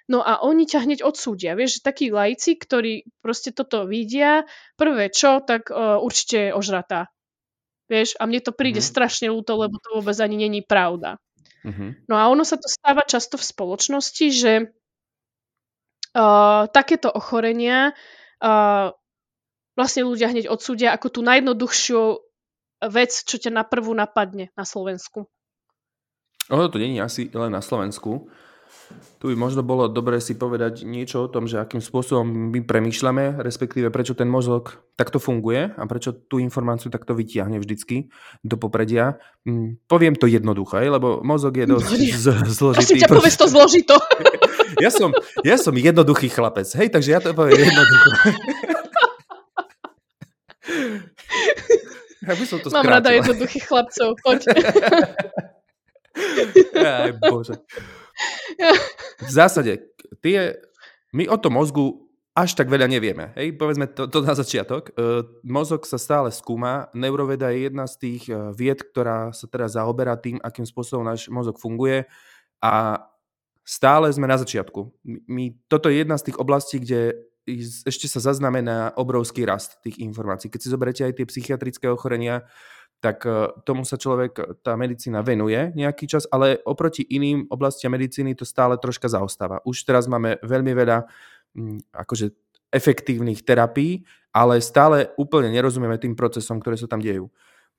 No 0.09 0.25
a 0.25 0.41
oni 0.41 0.65
ťa 0.65 0.87
hneď 0.89 1.01
odsúdia. 1.05 1.53
Vieš, 1.59 1.85
takí 1.85 2.09
lajci, 2.09 2.57
ktorí 2.57 3.07
proste 3.21 3.53
toto 3.53 3.85
vidia, 3.85 4.49
prvé 4.75 5.13
čo, 5.13 5.45
tak 5.45 5.69
uh, 5.69 6.01
určite 6.01 6.51
je 6.51 6.57
ožratá. 6.57 7.13
Vieš, 7.91 8.17
a 8.23 8.27
mne 8.31 8.41
to 8.41 8.55
príde 8.55 8.79
mm-hmm. 8.79 8.95
strašne 8.95 9.27
ľúto, 9.35 9.59
lebo 9.59 9.77
to 9.83 9.99
vôbec 9.99 10.15
ani 10.23 10.47
není 10.47 10.63
pravda. 10.63 11.19
Mm-hmm. 11.67 12.07
No 12.07 12.15
a 12.17 12.31
ono 12.31 12.47
sa 12.47 12.57
to 12.57 12.71
stáva 12.71 13.03
často 13.05 13.37
v 13.37 13.45
spoločnosti, 13.45 14.27
že 14.31 14.53
uh, 16.15 16.65
takéto 16.71 17.11
ochorenia 17.11 17.93
uh, 18.41 18.95
vlastne 19.75 20.07
ľudia 20.07 20.31
hneď 20.31 20.47
odsúdia 20.49 20.95
ako 20.95 21.09
tú 21.09 21.21
najjednoduchšiu 21.27 22.03
vec, 22.89 23.13
čo 23.13 23.37
ťa 23.37 23.51
na 23.53 23.65
prvú 23.67 23.93
napadne 23.93 24.49
na 24.57 24.65
Slovensku. 24.65 25.29
Ono 26.51 26.67
to 26.67 26.83
není 26.83 26.99
asi 26.99 27.31
len 27.31 27.53
na 27.55 27.63
Slovensku. 27.63 28.27
Tu 29.21 29.29
by 29.29 29.37
možno 29.37 29.61
bolo 29.61 29.87
dobre 29.87 30.17
si 30.19 30.33
povedať 30.33 30.89
niečo 30.89 31.29
o 31.29 31.29
tom, 31.29 31.45
že 31.45 31.61
akým 31.61 31.85
spôsobom 31.85 32.25
my 32.25 32.65
premýšľame, 32.65 33.45
respektíve 33.45 33.93
prečo 33.93 34.17
ten 34.17 34.27
mozog 34.27 34.81
takto 34.97 35.21
funguje 35.21 35.77
a 35.77 35.83
prečo 35.85 36.17
tú 36.17 36.41
informáciu 36.41 36.89
takto 36.89 37.13
vytiahne 37.13 37.61
vždycky 37.61 38.09
do 38.41 38.57
popredia. 38.57 39.21
Mm, 39.45 39.77
poviem 39.85 40.17
to 40.17 40.25
jednoducho, 40.25 40.81
lebo 40.81 41.21
mozog 41.21 41.53
je 41.53 41.69
dosť 41.69 41.91
z- 42.17 42.49
zložitý. 42.49 42.81
Prosím 42.81 43.01
ťa, 43.05 43.09
povedz 43.13 43.37
to 43.37 43.47
zložito. 43.47 43.97
ja, 44.85 44.91
som, 44.91 45.13
ja 45.45 45.61
som 45.61 45.77
jednoduchý 45.77 46.33
chlapec, 46.33 46.67
hej, 46.67 46.89
takže 46.89 47.11
ja 47.13 47.21
to 47.21 47.37
poviem 47.37 47.61
jednoducho. 47.61 48.09
ja 52.25 52.33
by 52.33 52.45
som 52.49 52.59
to 52.65 52.73
Mám 52.73 52.89
rada 52.89 53.11
jednoduchých 53.13 53.65
chlapcov, 53.69 54.17
poď. 54.25 54.41
Aj 56.81 57.13
bože. 57.17 57.55
V 59.21 59.31
zásade, 59.31 59.93
tie, 60.21 60.59
my 61.13 61.29
o 61.29 61.37
tom 61.37 61.57
mozgu 61.57 62.11
až 62.31 62.55
tak 62.55 62.71
veľa 62.71 62.87
nevieme. 62.87 63.35
Hej? 63.35 63.59
Povedzme 63.59 63.91
to, 63.91 64.07
to 64.07 64.23
na 64.23 64.39
začiatok. 64.39 64.95
E, 64.95 65.27
mozog 65.43 65.83
sa 65.85 65.99
stále 65.99 66.31
skúma. 66.31 66.89
Neuroveda 66.95 67.51
je 67.51 67.67
jedna 67.67 67.85
z 67.91 67.95
tých 67.99 68.23
e, 68.31 68.55
vied, 68.55 68.81
ktorá 68.81 69.35
sa 69.35 69.51
teraz 69.51 69.75
zaoberá 69.75 70.15
tým, 70.15 70.39
akým 70.41 70.65
spôsobom 70.65 71.03
náš 71.03 71.27
mozog 71.27 71.59
funguje 71.59 72.07
a 72.63 73.03
stále 73.67 74.09
sme 74.15 74.31
na 74.31 74.39
začiatku. 74.39 74.95
My, 75.27 75.59
toto 75.67 75.91
je 75.91 76.01
jedna 76.01 76.17
z 76.17 76.31
tých 76.31 76.39
oblastí, 76.39 76.79
kde 76.79 77.19
ešte 77.87 78.07
sa 78.07 78.23
zaznamená 78.23 78.95
obrovský 78.95 79.43
rast 79.43 79.83
tých 79.83 79.99
informácií. 79.99 80.53
Keď 80.53 80.61
si 80.61 80.73
zoberiete 80.73 81.03
aj 81.03 81.19
tie 81.19 81.27
psychiatrické 81.27 81.87
ochorenia, 81.91 82.47
tak 83.01 83.25
e, 83.25 83.49
tomu 83.65 83.89
sa 83.89 83.97
človek, 83.97 84.61
tá 84.61 84.77
medicína 84.77 85.25
venuje 85.25 85.73
nejaký 85.73 86.05
čas, 86.05 86.29
ale 86.29 86.61
oproti 86.69 87.03
iným 87.09 87.49
oblastiam 87.49 87.97
medicíny 87.97 88.37
to 88.37 88.45
stále 88.45 88.77
troška 88.77 89.09
zaostáva. 89.09 89.65
Už 89.65 89.89
teraz 89.89 90.05
máme 90.05 90.37
veľmi 90.45 90.73
veľa 90.77 91.09
Mm, 91.51 91.83
akože 91.91 92.31
efektívnych 92.71 93.43
terapií, 93.43 94.07
ale 94.31 94.63
stále 94.63 95.11
úplne 95.19 95.51
nerozumieme 95.51 95.99
tým 95.99 96.15
procesom, 96.15 96.63
ktoré 96.63 96.79
sa 96.79 96.87
tam 96.87 97.03
dejú. 97.03 97.27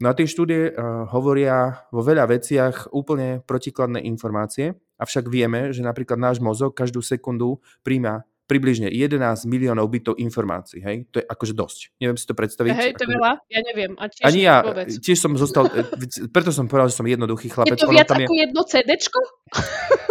No 0.04 0.12
a 0.12 0.18
tie 0.18 0.28
štúdie 0.28 0.74
uh, 0.74 1.08
hovoria 1.14 1.88
vo 1.94 2.04
veľa 2.04 2.28
veciach 2.28 2.92
úplne 2.92 3.40
protikladné 3.48 4.04
informácie, 4.04 4.76
avšak 5.00 5.32
vieme, 5.32 5.72
že 5.72 5.86
napríklad 5.86 6.20
náš 6.20 6.44
mozog 6.44 6.76
každú 6.76 7.00
sekundu 7.00 7.64
príjma 7.86 8.28
približne 8.52 8.92
11 8.92 9.48
miliónov 9.48 9.88
bytov 9.88 10.20
informácií, 10.20 10.84
hej? 10.84 11.08
To 11.16 11.24
je 11.24 11.26
akože 11.26 11.56
dosť. 11.56 11.80
Neviem 12.04 12.20
si 12.20 12.28
to 12.28 12.36
predstaviť. 12.36 12.76
Hej, 12.76 12.92
to 13.00 13.08
je 13.08 13.16
veľa? 13.16 13.32
Ja 13.48 13.62
neviem. 13.64 13.96
A 13.96 14.12
tiež 14.12 14.28
Ani 14.28 14.44
ja, 14.44 14.60
vôbec. 14.60 14.92
tiež 14.92 15.16
som 15.16 15.32
zostal, 15.40 15.72
e, 15.72 15.88
preto 16.28 16.52
som 16.52 16.68
povedal, 16.68 16.92
že 16.92 17.00
som 17.00 17.08
jednoduchý 17.08 17.48
chlapec. 17.48 17.80
Je 17.80 17.88
to 17.88 17.96
viac 17.96 18.12
ako 18.12 18.36
je... 18.36 18.44
jedno 18.44 18.62
CDčko? 18.68 19.20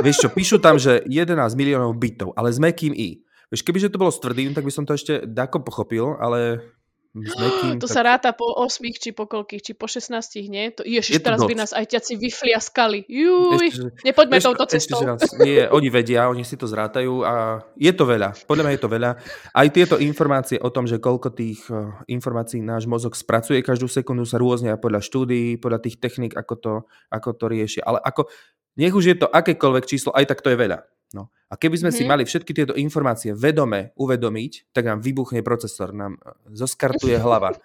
Vieš 0.01 0.17
čo, 0.25 0.29
píšu 0.33 0.57
tam, 0.57 0.81
že 0.81 1.05
11 1.21 1.37
miliónov 1.53 2.01
bytov, 2.01 2.33
ale 2.33 2.49
s 2.49 2.57
mekým 2.57 2.97
i. 2.97 3.21
Vieš, 3.53 3.61
kebyže 3.61 3.93
to 3.93 4.01
bolo 4.01 4.09
s 4.09 4.23
tvrdým, 4.25 4.57
tak 4.57 4.65
by 4.65 4.73
som 4.73 4.89
to 4.89 4.97
ešte 4.97 5.29
dako 5.29 5.61
pochopil, 5.61 6.17
ale 6.17 6.65
Nekým, 7.11 7.79
to 7.83 7.91
tak... 7.91 7.95
sa 7.95 8.01
ráta 8.07 8.31
po 8.31 8.55
8 8.55 8.87
či 8.95 9.11
po 9.11 9.27
koľkých, 9.27 9.63
či 9.63 9.73
po 9.75 9.91
16, 9.91 10.15
nie? 10.47 10.71
To, 10.79 10.87
ježiš, 10.87 11.19
je 11.19 11.23
to 11.23 11.27
teraz 11.27 11.41
by 11.43 11.55
nás 11.59 11.75
aj 11.75 11.91
ťaci 11.91 12.15
vyfliaskali. 12.23 13.03
Juj, 13.11 13.67
ešte, 13.67 13.89
nepoďme 14.07 14.39
ešte, 14.39 14.47
touto 14.47 14.65
cestou. 14.71 15.03
Ešte 15.03 15.07
raz, 15.11 15.21
nie, 15.43 15.59
oni 15.67 15.89
vedia, 15.91 16.31
oni 16.31 16.47
si 16.47 16.55
to 16.55 16.71
zrátajú 16.71 17.27
a 17.27 17.67
je 17.75 17.91
to 17.91 18.07
veľa. 18.07 18.39
Podľa 18.47 18.63
mňa 18.63 18.73
je 18.79 18.83
to 18.83 18.91
veľa. 18.91 19.11
Aj 19.51 19.67
tieto 19.75 19.97
informácie 19.99 20.63
o 20.63 20.71
tom, 20.71 20.87
že 20.87 21.03
koľko 21.03 21.35
tých 21.35 21.67
uh, 21.67 21.99
informácií 22.07 22.63
náš 22.63 22.87
mozog 22.87 23.19
spracuje 23.19 23.59
každú 23.59 23.91
sekundu 23.91 24.23
sa 24.23 24.39
rôzne 24.39 24.79
podľa 24.79 25.03
štúdií, 25.03 25.59
podľa 25.59 25.83
tých 25.83 25.99
technik, 25.99 26.39
ako 26.39 26.55
to, 26.63 26.73
ako 27.11 27.35
to 27.35 27.45
rieši. 27.51 27.83
Ale 27.83 27.99
ako, 27.99 28.31
nech 28.79 28.95
už 28.95 29.05
je 29.11 29.17
to 29.19 29.27
akékoľvek 29.27 29.85
číslo, 29.91 30.15
aj 30.15 30.31
tak 30.31 30.47
to 30.47 30.55
je 30.55 30.59
veľa. 30.63 30.87
No. 31.11 31.29
A 31.51 31.59
keby 31.59 31.83
sme 31.83 31.91
mm-hmm. 31.91 31.99
si 31.99 32.03
mhm. 32.07 32.11
mali 32.11 32.23
všetky 32.23 32.53
tieto 32.55 32.75
informácie 32.79 33.35
vedome 33.35 33.91
uvedomiť, 33.99 34.71
tak 34.71 34.87
nám 34.87 35.03
vybuchne 35.03 35.43
procesor, 35.43 35.91
nám 35.91 36.17
e, 36.17 36.55
zoskartuje 36.55 37.19
hlava. 37.25 37.59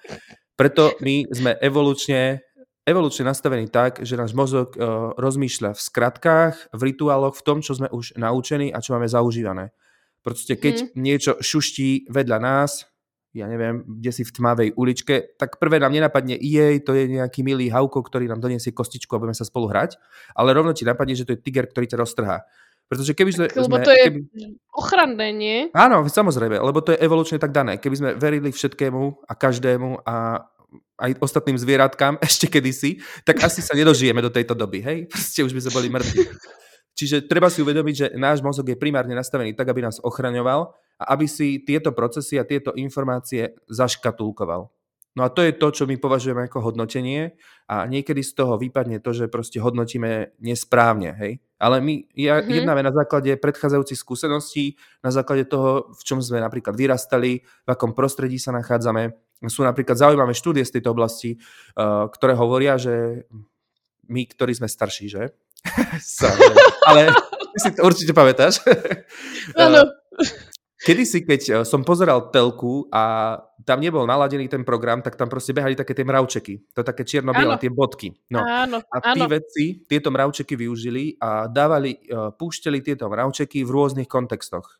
Preto 0.56 0.96
my 1.04 1.30
sme 1.30 1.52
evolučne, 1.60 2.42
evolučne 2.88 3.28
nastavení 3.28 3.68
tak, 3.68 4.02
že 4.08 4.16
náš 4.16 4.32
mozog 4.32 4.72
uh, 4.80 5.12
rozmýšľa 5.20 5.76
v 5.76 5.82
skratkách, 5.84 6.56
v 6.72 6.82
rituáloch, 6.96 7.36
v 7.36 7.44
tom, 7.44 7.60
čo 7.60 7.76
sme 7.76 7.92
už 7.92 8.16
naučení 8.16 8.72
a 8.72 8.80
čo 8.80 8.96
máme 8.96 9.04
zaužívané. 9.04 9.76
Proste 10.24 10.56
keď 10.56 10.76
mm-hmm. 10.80 10.96
niečo 10.96 11.32
šuští 11.44 12.08
vedľa 12.08 12.40
nás, 12.40 12.88
ja 13.36 13.52
neviem, 13.52 13.84
kde 13.84 14.16
si 14.16 14.24
v 14.24 14.32
tmavej 14.32 14.80
uličke, 14.80 15.36
tak 15.36 15.60
prvé 15.60 15.76
nám 15.76 15.92
nenapadne 15.92 16.40
jej, 16.40 16.80
to 16.80 16.96
je 16.96 17.20
nejaký 17.20 17.44
milý 17.44 17.68
hauko, 17.68 18.00
ktorý 18.00 18.32
nám 18.32 18.40
doniesie 18.40 18.72
kostičku 18.72 19.12
a 19.12 19.20
budeme 19.20 19.36
sa 19.36 19.44
spolu 19.44 19.68
hrať, 19.68 20.00
ale 20.32 20.56
rovno 20.56 20.72
ti 20.72 20.88
napadne, 20.88 21.20
že 21.20 21.28
to 21.28 21.36
je 21.36 21.44
tiger, 21.44 21.68
ktorý 21.68 21.84
ťa 21.84 22.00
roztrhá. 22.00 22.48
Pretože 22.86 23.18
keby 23.18 23.32
sme... 23.34 23.46
Lebo 23.50 23.82
to 23.82 23.90
je 23.90 24.06
keby... 24.08 24.20
ochranné, 24.70 25.28
nie? 25.34 25.58
Áno, 25.74 26.06
samozrejme, 26.06 26.62
lebo 26.62 26.86
to 26.86 26.94
je 26.94 27.02
evolučne 27.02 27.42
tak 27.42 27.50
dané. 27.50 27.82
Keby 27.82 27.96
sme 27.98 28.10
verili 28.14 28.54
všetkému 28.54 29.26
a 29.26 29.34
každému 29.34 30.06
a 30.06 30.46
aj 30.96 31.12
ostatným 31.20 31.58
zvieratkám 31.60 32.22
ešte 32.28 32.48
kedysi, 32.48 33.02
tak 33.26 33.42
asi 33.44 33.60
sa 33.66 33.74
nedožijeme 33.74 34.22
do 34.22 34.32
tejto 34.32 34.54
doby, 34.54 34.80
hej? 34.86 34.98
Proste 35.12 35.42
už 35.44 35.52
by 35.52 35.62
sme 35.66 35.76
boli 35.76 35.88
mŕtvi. 35.92 36.24
Čiže 36.96 37.28
treba 37.28 37.52
si 37.52 37.60
uvedomiť, 37.60 37.96
že 37.96 38.08
náš 38.16 38.40
mozog 38.40 38.72
je 38.72 38.80
primárne 38.80 39.12
nastavený 39.12 39.52
tak, 39.52 39.68
aby 39.68 39.84
nás 39.84 40.00
ochraňoval 40.00 40.72
a 40.96 41.04
aby 41.12 41.28
si 41.28 41.60
tieto 41.60 41.92
procesy 41.92 42.40
a 42.40 42.48
tieto 42.48 42.72
informácie 42.72 43.52
zaškatulkoval. 43.68 44.72
No 45.16 45.24
a 45.24 45.32
to 45.32 45.40
je 45.40 45.56
to, 45.56 45.72
čo 45.72 45.84
my 45.88 45.96
považujeme 45.96 46.52
ako 46.52 46.60
hodnotenie 46.60 47.40
a 47.72 47.88
niekedy 47.88 48.20
z 48.20 48.36
toho 48.36 48.60
vypadne 48.60 49.00
to, 49.00 49.16
že 49.16 49.32
proste 49.32 49.64
hodnotíme 49.64 50.36
nesprávne, 50.44 51.16
hej. 51.16 51.40
Ale 51.56 51.80
my 51.80 52.04
ja, 52.20 52.44
mm-hmm. 52.44 52.52
jednáme 52.52 52.84
na 52.84 52.92
základe 52.92 53.32
predchádzajúcich 53.40 53.96
skúseností, 53.96 54.76
na 55.00 55.16
základe 55.16 55.48
toho, 55.48 55.88
v 55.96 56.02
čom 56.04 56.20
sme 56.20 56.44
napríklad 56.44 56.76
vyrastali, 56.76 57.48
v 57.48 57.70
akom 57.72 57.96
prostredí 57.96 58.36
sa 58.36 58.52
nachádzame. 58.52 59.16
Sú 59.48 59.64
napríklad 59.64 59.96
zaujímavé 59.96 60.36
štúdie 60.36 60.68
z 60.68 60.80
tejto 60.80 60.92
oblasti, 60.92 61.40
uh, 61.80 62.12
ktoré 62.12 62.36
hovoria, 62.36 62.76
že 62.76 63.24
my, 64.12 64.28
ktorí 64.28 64.52
sme 64.52 64.68
starší, 64.68 65.08
že? 65.08 65.24
Ale 66.92 67.16
ty 67.56 67.58
si 67.64 67.72
to 67.72 67.88
určite 67.88 68.12
pamätáš. 68.12 68.60
Áno. 69.56 69.88
Kedy 70.86 71.04
si, 71.04 71.26
keď 71.26 71.42
eh, 71.42 71.54
som 71.66 71.82
pozeral 71.82 72.30
telku 72.30 72.86
a 72.94 73.36
tam 73.66 73.82
nebol 73.82 74.06
naladený 74.06 74.46
ten 74.46 74.62
program, 74.62 75.02
tak 75.02 75.18
tam 75.18 75.26
proste 75.26 75.50
behali 75.50 75.74
také 75.74 75.98
tie 75.98 76.06
mravčeky. 76.06 76.62
To 76.78 76.86
také 76.86 77.02
čierno-biele, 77.02 77.58
tie 77.58 77.74
bodky. 77.74 78.14
No. 78.30 78.46
Áno, 78.46 78.86
a 78.86 78.98
tí 79.02 79.22
áno. 79.26 79.26
vedci 79.26 79.82
tieto 79.90 80.14
mravčeky 80.14 80.54
využili 80.54 81.18
a 81.18 81.50
dávali, 81.50 81.98
uh, 82.14 82.30
púšteli 82.38 82.86
tieto 82.86 83.10
mravčeky 83.10 83.66
v 83.66 83.70
rôznych 83.74 84.06
kontextoch. 84.06 84.78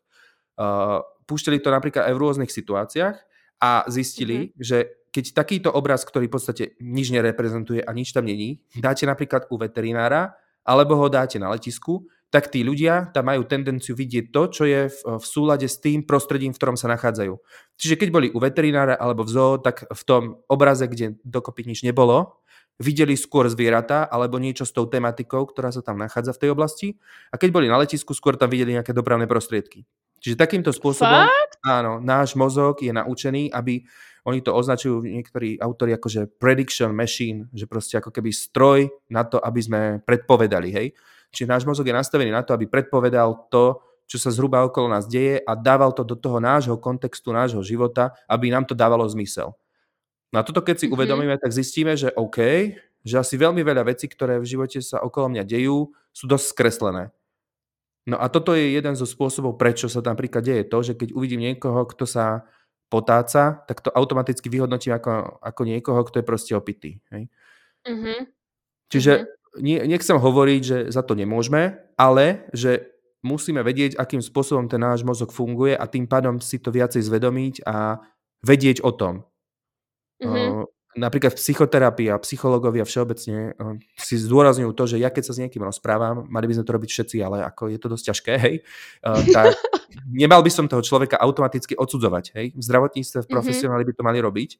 Uh, 0.54 1.02
púšteli 1.26 1.58
to 1.58 1.74
napríklad 1.74 2.06
aj 2.06 2.14
v 2.14 2.22
rôznych 2.22 2.52
situáciách 2.54 3.16
a 3.58 3.82
zistili, 3.90 4.54
mm-hmm. 4.54 4.62
že 4.62 4.78
keď 5.10 5.24
takýto 5.34 5.68
obraz, 5.74 6.06
ktorý 6.06 6.30
v 6.30 6.34
podstate 6.38 6.64
nič 6.78 7.10
nereprezentuje 7.10 7.82
a 7.82 7.90
nič 7.90 8.14
tam 8.14 8.30
není, 8.30 8.62
dáte 8.78 9.08
napríklad 9.08 9.50
u 9.50 9.58
veterinára 9.58 10.38
alebo 10.66 10.98
ho 10.98 11.06
dáte 11.10 11.38
na 11.40 11.50
letisku, 11.50 12.06
tak 12.36 12.52
tí 12.52 12.60
ľudia 12.60 13.16
tam 13.16 13.32
majú 13.32 13.48
tendenciu 13.48 13.96
vidieť 13.96 14.28
to, 14.28 14.42
čo 14.52 14.68
je 14.68 14.92
v, 14.92 14.98
v 15.16 15.24
súlade 15.24 15.64
s 15.64 15.80
tým 15.80 16.04
prostredím, 16.04 16.52
v 16.52 16.60
ktorom 16.60 16.76
sa 16.76 16.84
nachádzajú. 16.92 17.32
Čiže 17.80 17.96
keď 17.96 18.08
boli 18.12 18.28
u 18.28 18.36
veterinára 18.36 18.92
alebo 18.92 19.24
v 19.24 19.32
zoo, 19.32 19.56
tak 19.56 19.88
v 19.88 20.02
tom 20.04 20.44
obraze, 20.44 20.84
kde 20.84 21.16
dokopy 21.24 21.64
nič 21.64 21.80
nebolo, 21.80 22.44
videli 22.76 23.16
skôr 23.16 23.48
zvieratá 23.48 24.04
alebo 24.04 24.36
niečo 24.36 24.68
s 24.68 24.76
tou 24.76 24.84
tematikou, 24.84 25.48
ktorá 25.48 25.72
sa 25.72 25.80
tam 25.80 25.96
nachádza 25.96 26.36
v 26.36 26.40
tej 26.44 26.50
oblasti. 26.52 26.88
A 27.32 27.40
keď 27.40 27.56
boli 27.56 27.72
na 27.72 27.80
letisku, 27.80 28.12
skôr 28.12 28.36
tam 28.36 28.52
videli 28.52 28.76
nejaké 28.76 28.92
dopravné 28.92 29.24
prostriedky. 29.24 29.88
Čiže 30.20 30.36
takýmto 30.36 30.76
spôsobom, 30.76 31.24
Fakt? 31.32 31.56
áno, 31.64 32.04
náš 32.04 32.36
mozog 32.36 32.84
je 32.84 32.92
naučený, 32.92 33.48
aby 33.48 33.80
oni 34.28 34.44
to 34.44 34.52
označujú 34.52 35.08
niektorí 35.08 35.56
autori 35.56 35.96
ako 35.96 36.08
že 36.12 36.22
prediction 36.36 36.92
machine, 36.92 37.48
že 37.56 37.64
proste 37.64 37.96
ako 37.96 38.12
keby 38.12 38.28
stroj 38.28 38.92
na 39.08 39.24
to, 39.24 39.40
aby 39.40 39.60
sme 39.64 39.80
predpovedali, 40.04 40.68
hej. 40.68 40.92
Čiže 41.36 41.52
náš 41.52 41.68
mozog 41.68 41.84
je 41.84 41.92
nastavený 41.92 42.32
na 42.32 42.40
to, 42.40 42.56
aby 42.56 42.64
predpovedal 42.64 43.52
to, 43.52 43.84
čo 44.08 44.16
sa 44.16 44.32
zhruba 44.32 44.64
okolo 44.64 44.88
nás 44.88 45.04
deje 45.04 45.44
a 45.44 45.52
dával 45.52 45.92
to 45.92 46.00
do 46.00 46.16
toho 46.16 46.40
nášho 46.40 46.80
kontextu, 46.80 47.28
nášho 47.28 47.60
života, 47.60 48.16
aby 48.24 48.48
nám 48.48 48.64
to 48.64 48.72
dávalo 48.72 49.04
zmysel. 49.04 49.52
No 50.32 50.40
a 50.40 50.42
toto 50.48 50.64
keď 50.64 50.80
si 50.80 50.86
mm-hmm. 50.88 50.96
uvedomíme, 50.96 51.36
tak 51.36 51.52
zistíme, 51.52 51.92
že 51.92 52.08
OK, 52.16 52.38
že 53.04 53.14
asi 53.20 53.36
veľmi 53.36 53.60
veľa 53.60 53.84
vecí, 53.84 54.08
ktoré 54.08 54.40
v 54.40 54.48
živote 54.48 54.80
sa 54.80 55.04
okolo 55.04 55.28
mňa 55.36 55.44
dejú, 55.44 55.92
sú 56.16 56.24
dosť 56.24 56.46
skreslené. 56.56 57.12
No 58.06 58.16
a 58.16 58.30
toto 58.32 58.56
je 58.56 58.72
jeden 58.72 58.96
zo 58.96 59.04
spôsobov, 59.04 59.58
prečo 59.60 59.90
sa 59.92 60.00
tam 60.00 60.16
napríklad 60.16 60.40
deje 60.40 60.64
to, 60.64 60.78
že 60.80 60.96
keď 60.96 61.12
uvidím 61.12 61.52
niekoho, 61.52 61.84
kto 61.84 62.08
sa 62.08 62.46
potáca, 62.86 63.66
tak 63.66 63.82
to 63.82 63.90
automaticky 63.90 64.46
vyhodnotím 64.46 64.94
ako, 64.94 65.42
ako 65.42 65.62
niekoho, 65.66 66.00
kto 66.06 66.22
je 66.22 66.24
proste 66.24 66.52
opitý. 66.54 67.02
Hej? 67.10 67.28
Mm-hmm. 67.84 68.18
Čiže 68.88 69.12
mm-hmm 69.12 69.35
nie, 69.60 69.80
nechcem 69.84 70.16
hovoriť, 70.16 70.60
že 70.62 70.78
za 70.92 71.02
to 71.02 71.16
nemôžeme, 71.18 71.76
ale 71.96 72.48
že 72.52 72.96
musíme 73.26 73.60
vedieť, 73.66 73.98
akým 73.98 74.22
spôsobom 74.22 74.70
ten 74.70 74.78
náš 74.78 75.02
mozog 75.02 75.34
funguje 75.34 75.74
a 75.74 75.84
tým 75.90 76.06
pádom 76.06 76.38
si 76.38 76.62
to 76.62 76.70
viacej 76.70 77.02
zvedomiť 77.02 77.66
a 77.66 77.98
vedieť 78.46 78.86
o 78.86 78.94
tom. 78.94 79.26
Mm-hmm. 80.22 80.70
Napríklad 80.96 81.36
v 81.36 81.40
psychoterapii 81.44 82.08
a 82.08 82.16
psychológovia 82.24 82.88
všeobecne 82.88 83.52
si 84.00 84.16
zdôrazňujú 84.16 84.72
to, 84.72 84.84
že 84.88 84.96
ja 84.96 85.12
keď 85.12 85.28
sa 85.28 85.32
s 85.36 85.42
niekým 85.44 85.60
rozprávam, 85.60 86.24
mali 86.24 86.48
by 86.48 86.56
sme 86.56 86.64
to 86.64 86.72
robiť 86.72 86.88
všetci, 86.88 87.16
ale 87.20 87.44
ako 87.44 87.68
je 87.68 87.76
to 87.76 87.88
dosť 87.92 88.04
ťažké, 88.08 88.32
hej, 88.40 88.54
tak 89.28 89.52
nemal 90.24 90.40
by 90.40 90.48
som 90.48 90.64
toho 90.64 90.80
človeka 90.80 91.20
automaticky 91.20 91.76
odsudzovať, 91.76 92.24
hej. 92.32 92.46
V 92.56 92.62
zdravotníctve, 92.64 93.18
v 93.20 93.28
mhm. 93.28 93.34
profesionáli 93.36 93.84
by 93.84 93.92
to 93.92 94.02
mali 94.08 94.18
robiť, 94.24 94.50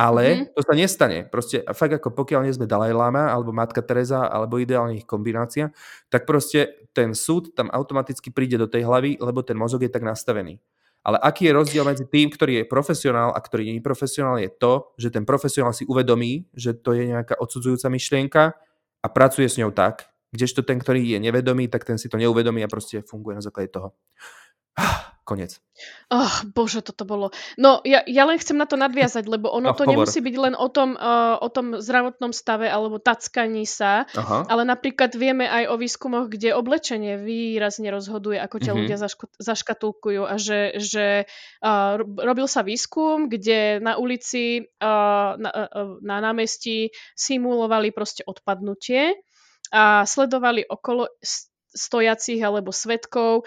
ale 0.00 0.24
mm-hmm. 0.24 0.56
to 0.56 0.60
sa 0.64 0.72
nestane. 0.72 1.18
Proste 1.28 1.60
fakt 1.76 1.92
ako 1.92 2.16
pokiaľ 2.16 2.48
nie 2.48 2.56
sme 2.56 2.64
Dalaj 2.64 2.96
Lama 2.96 3.28
alebo 3.28 3.52
Matka 3.52 3.84
Teresa 3.84 4.24
alebo 4.32 4.56
ideálne 4.56 4.96
ich 4.96 5.04
kombinácia, 5.04 5.76
tak 6.08 6.24
proste 6.24 6.88
ten 6.96 7.12
súd 7.12 7.52
tam 7.52 7.68
automaticky 7.68 8.32
príde 8.32 8.56
do 8.56 8.64
tej 8.64 8.88
hlavy, 8.88 9.20
lebo 9.20 9.44
ten 9.44 9.60
mozog 9.60 9.84
je 9.84 9.92
tak 9.92 10.00
nastavený. 10.00 10.56
Ale 11.04 11.20
aký 11.20 11.48
je 11.48 11.56
rozdiel 11.56 11.84
medzi 11.84 12.08
tým, 12.08 12.32
ktorý 12.32 12.64
je 12.64 12.64
profesionál 12.68 13.32
a 13.32 13.40
ktorý 13.40 13.68
nie 13.68 13.76
je 13.80 13.84
profesionál, 13.84 14.36
je 14.40 14.48
to, 14.52 14.92
že 14.96 15.12
ten 15.12 15.24
profesionál 15.28 15.76
si 15.76 15.84
uvedomí, 15.84 16.48
že 16.56 16.76
to 16.76 16.96
je 16.96 17.08
nejaká 17.08 17.36
odsudzujúca 17.40 17.88
myšlienka 17.88 18.42
a 19.00 19.06
pracuje 19.08 19.48
s 19.48 19.56
ňou 19.56 19.72
tak, 19.72 20.12
kdežto 20.32 20.60
ten, 20.60 20.76
ktorý 20.76 21.00
je 21.00 21.18
nevedomý, 21.20 21.72
tak 21.72 21.88
ten 21.88 21.96
si 21.96 22.12
to 22.12 22.20
neuvedomí 22.20 22.60
a 22.64 22.68
proste 22.68 23.00
funguje 23.04 23.40
na 23.40 23.44
základe 23.44 23.72
toho. 23.72 23.96
Konec. 25.22 25.62
Oh, 26.10 26.26
bože, 26.52 26.82
toto 26.82 27.06
bolo. 27.06 27.30
No, 27.54 27.78
ja, 27.86 28.02
ja 28.04 28.26
len 28.26 28.36
chcem 28.36 28.58
na 28.58 28.66
to 28.66 28.74
nadviazať, 28.74 29.24
lebo 29.24 29.46
ono 29.48 29.70
No, 29.70 29.76
to 29.78 29.86
hovor. 29.86 30.02
nemusí 30.02 30.18
byť 30.18 30.36
len 30.36 30.52
o 30.52 30.66
tom, 30.66 30.92
uh, 30.92 31.38
o 31.38 31.48
tom 31.48 31.78
zdravotnom 31.78 32.34
stave 32.34 32.66
alebo 32.66 32.98
tackaní 32.98 33.62
sa, 33.62 34.10
Aha. 34.10 34.44
ale 34.50 34.66
napríklad 34.66 35.14
vieme 35.14 35.46
aj 35.46 35.70
o 35.70 35.78
výskumoch, 35.78 36.28
kde 36.28 36.52
oblečenie 36.52 37.16
výrazne 37.16 37.88
rozhoduje, 37.88 38.36
ako 38.36 38.56
ťa 38.58 38.72
Mhm. 38.74 38.78
ľudia 38.80 38.96
zaško- 38.98 39.36
zaškatulkujú 39.38 40.22
a 40.26 40.34
že, 40.36 40.60
že 40.76 41.06
uh, 41.62 41.96
rob- 41.96 42.18
robil 42.18 42.44
sa 42.44 42.60
výskum, 42.60 43.30
kde 43.30 43.78
na 43.78 43.96
ulici, 43.96 44.66
uh, 44.82 45.32
na, 45.38 45.50
uh, 45.54 45.96
na 46.02 46.20
námestí 46.20 46.90
simulovali 47.14 47.94
proste 47.94 48.26
odpadnutie 48.26 49.14
a 49.70 50.02
sledovali 50.02 50.66
okolo 50.66 51.06
stojacich 51.70 52.42
alebo 52.42 52.74
svetkov, 52.74 53.46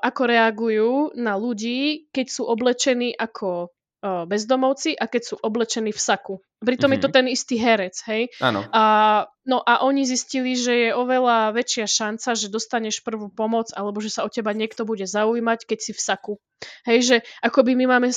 ako 0.00 0.22
reagujú 0.24 0.92
na 1.16 1.36
ľudí, 1.36 2.08
keď 2.10 2.26
sú 2.28 2.42
oblečení 2.48 3.12
ako 3.12 3.70
bezdomovci 4.00 4.96
a 4.96 5.04
keď 5.12 5.22
sú 5.22 5.34
oblečení 5.36 5.92
v 5.92 6.00
saku. 6.00 6.34
Pritom 6.64 6.88
mm-hmm. 6.88 6.96
je 6.96 7.04
to 7.04 7.10
ten 7.12 7.26
istý 7.28 7.56
herec, 7.60 8.00
hej? 8.08 8.32
Áno. 8.40 8.64
A, 8.72 8.84
no 9.44 9.60
a 9.60 9.84
oni 9.84 10.08
zistili, 10.08 10.56
že 10.56 10.88
je 10.88 10.90
oveľa 10.96 11.52
väčšia 11.52 11.84
šanca, 11.84 12.32
že 12.32 12.52
dostaneš 12.52 13.04
prvú 13.04 13.28
pomoc 13.28 13.68
alebo 13.76 14.00
že 14.00 14.08
sa 14.08 14.24
o 14.24 14.32
teba 14.32 14.56
niekto 14.56 14.88
bude 14.88 15.04
zaujímať, 15.04 15.68
keď 15.68 15.78
si 15.84 15.92
v 15.92 16.00
saku. 16.00 16.34
Hej, 16.88 16.98
že 17.04 17.16
akoby 17.44 17.76
my 17.76 17.96
máme 17.96 18.08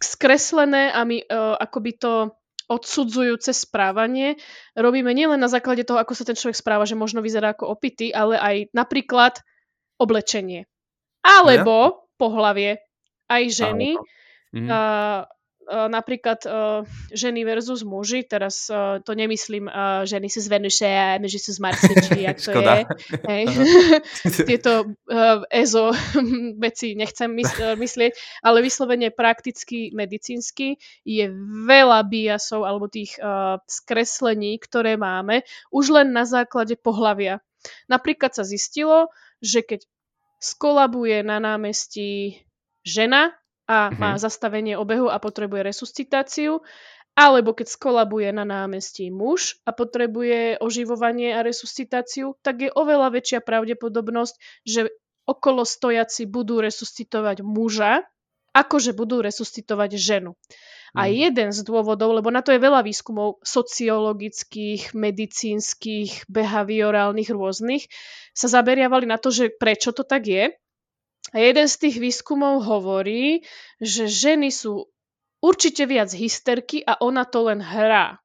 skreslené 0.00 0.92
a 0.92 1.04
my 1.04 1.24
uh, 1.24 1.56
akoby 1.60 1.96
to 1.96 2.32
odsudzujúce 2.70 3.50
správanie 3.50 4.38
robíme 4.78 5.10
nielen 5.10 5.42
na 5.42 5.50
základe 5.50 5.82
toho, 5.82 5.98
ako 5.98 6.14
sa 6.14 6.22
ten 6.22 6.38
človek 6.38 6.54
správa, 6.54 6.86
že 6.86 6.94
možno 6.94 7.18
vyzerá 7.18 7.50
ako 7.52 7.74
opity, 7.74 8.14
ale 8.14 8.38
aj 8.38 8.56
napríklad 8.70 9.42
oblečenie. 9.98 10.70
Alebo 11.26 12.06
pohlavie. 12.14 12.78
Aj 13.26 13.42
ženy. 13.50 13.98
Áno. 13.98 14.06
Mhm. 14.50 14.66
Uh, 14.66 15.22
napríklad 15.70 16.42
uh, 16.50 16.82
ženy 17.14 17.46
versus 17.46 17.86
muži, 17.86 18.26
teraz 18.26 18.66
uh, 18.66 18.98
to 19.06 19.14
nemyslím 19.14 19.70
ženy 20.02 20.26
sú 20.26 20.42
z 20.42 20.48
Venuše 20.50 20.90
a 20.90 21.16
muži 21.22 21.38
sú 21.38 21.54
z 21.54 21.60
Marse, 21.62 21.94
či 21.94 22.22
jak 22.26 22.38
to 22.42 22.58
je. 22.58 22.78
Hej. 23.30 23.44
Tieto 24.50 24.90
EZO 25.46 25.94
veci 26.64 26.98
nechcem 26.98 27.30
mys- 27.30 27.54
uh, 27.62 27.78
myslieť, 27.78 28.42
ale 28.42 28.66
vyslovene 28.66 29.14
prakticky, 29.14 29.94
medicínsky 29.94 30.74
je 31.06 31.30
veľa 31.66 32.02
biasov 32.10 32.66
alebo 32.66 32.90
tých 32.90 33.16
skreslení, 33.66 34.58
ktoré 34.58 34.98
máme 34.98 35.46
už 35.70 35.94
len 35.94 36.10
na 36.10 36.26
základe 36.26 36.74
pohlavia. 36.74 37.38
Napríklad 37.86 38.34
sa 38.34 38.42
zistilo, 38.42 39.12
že 39.44 39.62
keď 39.62 39.86
skolabuje 40.40 41.20
na 41.20 41.38
námestí 41.38 42.42
žena 42.80 43.39
a 43.70 43.94
má 43.94 44.18
Mhm. 44.18 44.18
zastavenie 44.18 44.74
obehu 44.74 45.06
a 45.06 45.22
potrebuje 45.22 45.62
resuscitáciu, 45.70 46.58
alebo 47.14 47.52
keď 47.54 47.68
skolabuje 47.70 48.30
na 48.34 48.42
námestí 48.46 49.10
muž 49.14 49.58
a 49.66 49.70
potrebuje 49.76 50.58
oživovanie 50.58 51.34
a 51.36 51.44
resuscitáciu, 51.46 52.34
tak 52.42 52.66
je 52.66 52.70
oveľa 52.72 53.14
väčšia 53.14 53.40
pravdepodobnosť, 53.44 54.34
že 54.66 54.90
okolo 55.28 55.62
stojaci 55.62 56.26
budú 56.26 56.58
resuscitovať 56.64 57.44
muža, 57.46 58.02
ako 58.56 58.76
že 58.82 58.92
budú 58.96 59.22
resuscitovať 59.22 59.94
ženu. 59.94 60.34
A 60.98 61.06
Mm. 61.06 61.14
jeden 61.14 61.50
z 61.54 61.60
dôvodov, 61.62 62.18
lebo 62.18 62.30
na 62.34 62.42
to 62.42 62.50
je 62.50 62.58
veľa 62.62 62.82
výskumov 62.82 63.38
sociologických, 63.46 64.90
medicínskych, 64.94 66.26
behaviorálnych 66.26 67.30
rôznych, 67.30 67.86
sa 68.34 68.46
zaberiavali 68.50 69.06
na 69.06 69.18
to, 69.22 69.30
že 69.30 69.54
prečo 69.54 69.94
to 69.94 70.02
tak 70.02 70.26
je. 70.26 70.44
A 71.30 71.36
jeden 71.38 71.68
z 71.68 71.76
tých 71.76 71.96
výskumov 72.00 72.64
hovorí, 72.66 73.44
že 73.78 74.10
ženy 74.10 74.50
sú 74.50 74.88
určite 75.44 75.86
viac 75.86 76.10
hysterky 76.10 76.82
a 76.82 76.98
ona 77.00 77.28
to 77.28 77.46
len 77.46 77.60
hrá. 77.60 78.18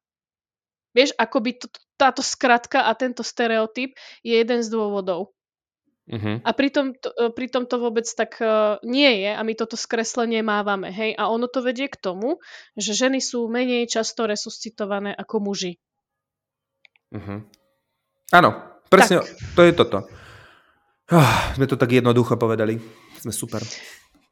Vieš, 0.96 1.12
akoby 1.20 1.60
to, 1.60 1.68
táto 2.00 2.24
skratka 2.24 2.88
a 2.88 2.92
tento 2.96 3.24
stereotyp 3.24 3.96
je 4.24 4.34
jeden 4.40 4.64
z 4.64 4.68
dôvodov. 4.72 5.36
Mhm. 6.06 6.46
A 6.46 6.50
pritom 6.54 6.94
to, 6.94 7.10
e, 7.18 7.34
pritom 7.34 7.66
to 7.66 7.82
vôbec 7.82 8.06
tak 8.06 8.38
uh, 8.38 8.78
nie 8.86 9.26
je 9.26 9.32
a 9.34 9.42
my 9.42 9.58
toto 9.58 9.74
skreslenie 9.74 10.46
mávame. 10.46 10.94
Hej? 10.94 11.18
A 11.18 11.34
ono 11.34 11.50
to 11.50 11.66
vedie 11.66 11.90
k 11.90 11.98
tomu, 11.98 12.38
že 12.78 12.94
ženy 12.94 13.18
sú 13.18 13.50
menej 13.50 13.90
často 13.90 14.30
resuscitované 14.30 15.18
ako 15.18 15.42
muži. 15.42 15.82
Mhm. 17.10 17.50
Áno, 18.34 18.50
presne 18.90 19.22
to 19.58 19.62
je 19.66 19.74
toto. 19.74 20.06
Ah, 21.12 21.54
sme 21.54 21.70
to 21.70 21.78
tak 21.78 21.94
jednoducho 21.94 22.34
povedali. 22.38 22.82
Sme 23.22 23.30
super. 23.30 23.62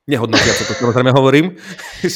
Nehodnotiace 0.09 0.67
to 0.67 0.73
samozrejme 0.73 1.13
hovorím. 1.13 1.55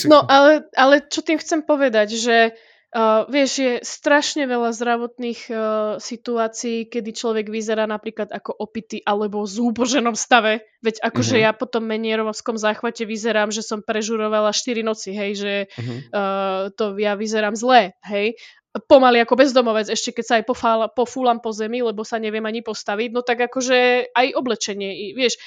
No 0.10 0.26
ale, 0.26 0.68
ale 0.76 1.06
čo 1.08 1.22
tým 1.22 1.38
chcem 1.40 1.62
povedať, 1.64 2.18
že 2.18 2.58
Uh, 2.88 3.28
vieš, 3.28 3.60
je 3.60 3.74
strašne 3.84 4.48
veľa 4.48 4.72
zdravotných 4.72 5.52
uh, 5.52 5.60
situácií, 6.00 6.88
kedy 6.88 7.12
človek 7.12 7.52
vyzerá 7.52 7.84
napríklad 7.84 8.32
ako 8.32 8.56
opity 8.56 9.04
alebo 9.04 9.44
v 9.44 9.52
zúboženom 9.60 10.16
stave. 10.16 10.64
Veď 10.80 11.04
akože 11.04 11.36
Mhm. 11.36 11.44
ja 11.44 11.52
po 11.52 11.68
tom 11.68 11.84
menierovskom 11.84 12.56
záchvate 12.56 13.04
vyzerám, 13.04 13.52
že 13.52 13.60
som 13.60 13.84
prežurovala 13.84 14.56
4 14.56 14.88
noci, 14.88 15.12
hej, 15.12 15.32
že 15.36 15.54
Mhm. 15.76 15.96
uh, 16.16 16.64
to 16.80 16.96
ja 16.96 17.20
vyzerám 17.20 17.60
zle, 17.60 17.92
hej. 18.08 18.40
Pomaly 18.86 19.24
ako 19.24 19.34
bezdomovec, 19.40 19.90
ešte 19.90 20.14
keď 20.14 20.26
sa 20.26 20.34
aj 20.38 20.46
pofála, 20.46 20.86
pofúlam 20.92 21.42
po 21.42 21.50
zemi, 21.50 21.82
lebo 21.82 22.06
sa 22.06 22.22
neviem 22.22 22.44
ani 22.46 22.62
postaviť, 22.62 23.10
no 23.10 23.26
tak 23.26 23.42
akože 23.50 24.12
aj 24.14 24.28
oblečenie, 24.38 25.18
vieš. 25.18 25.42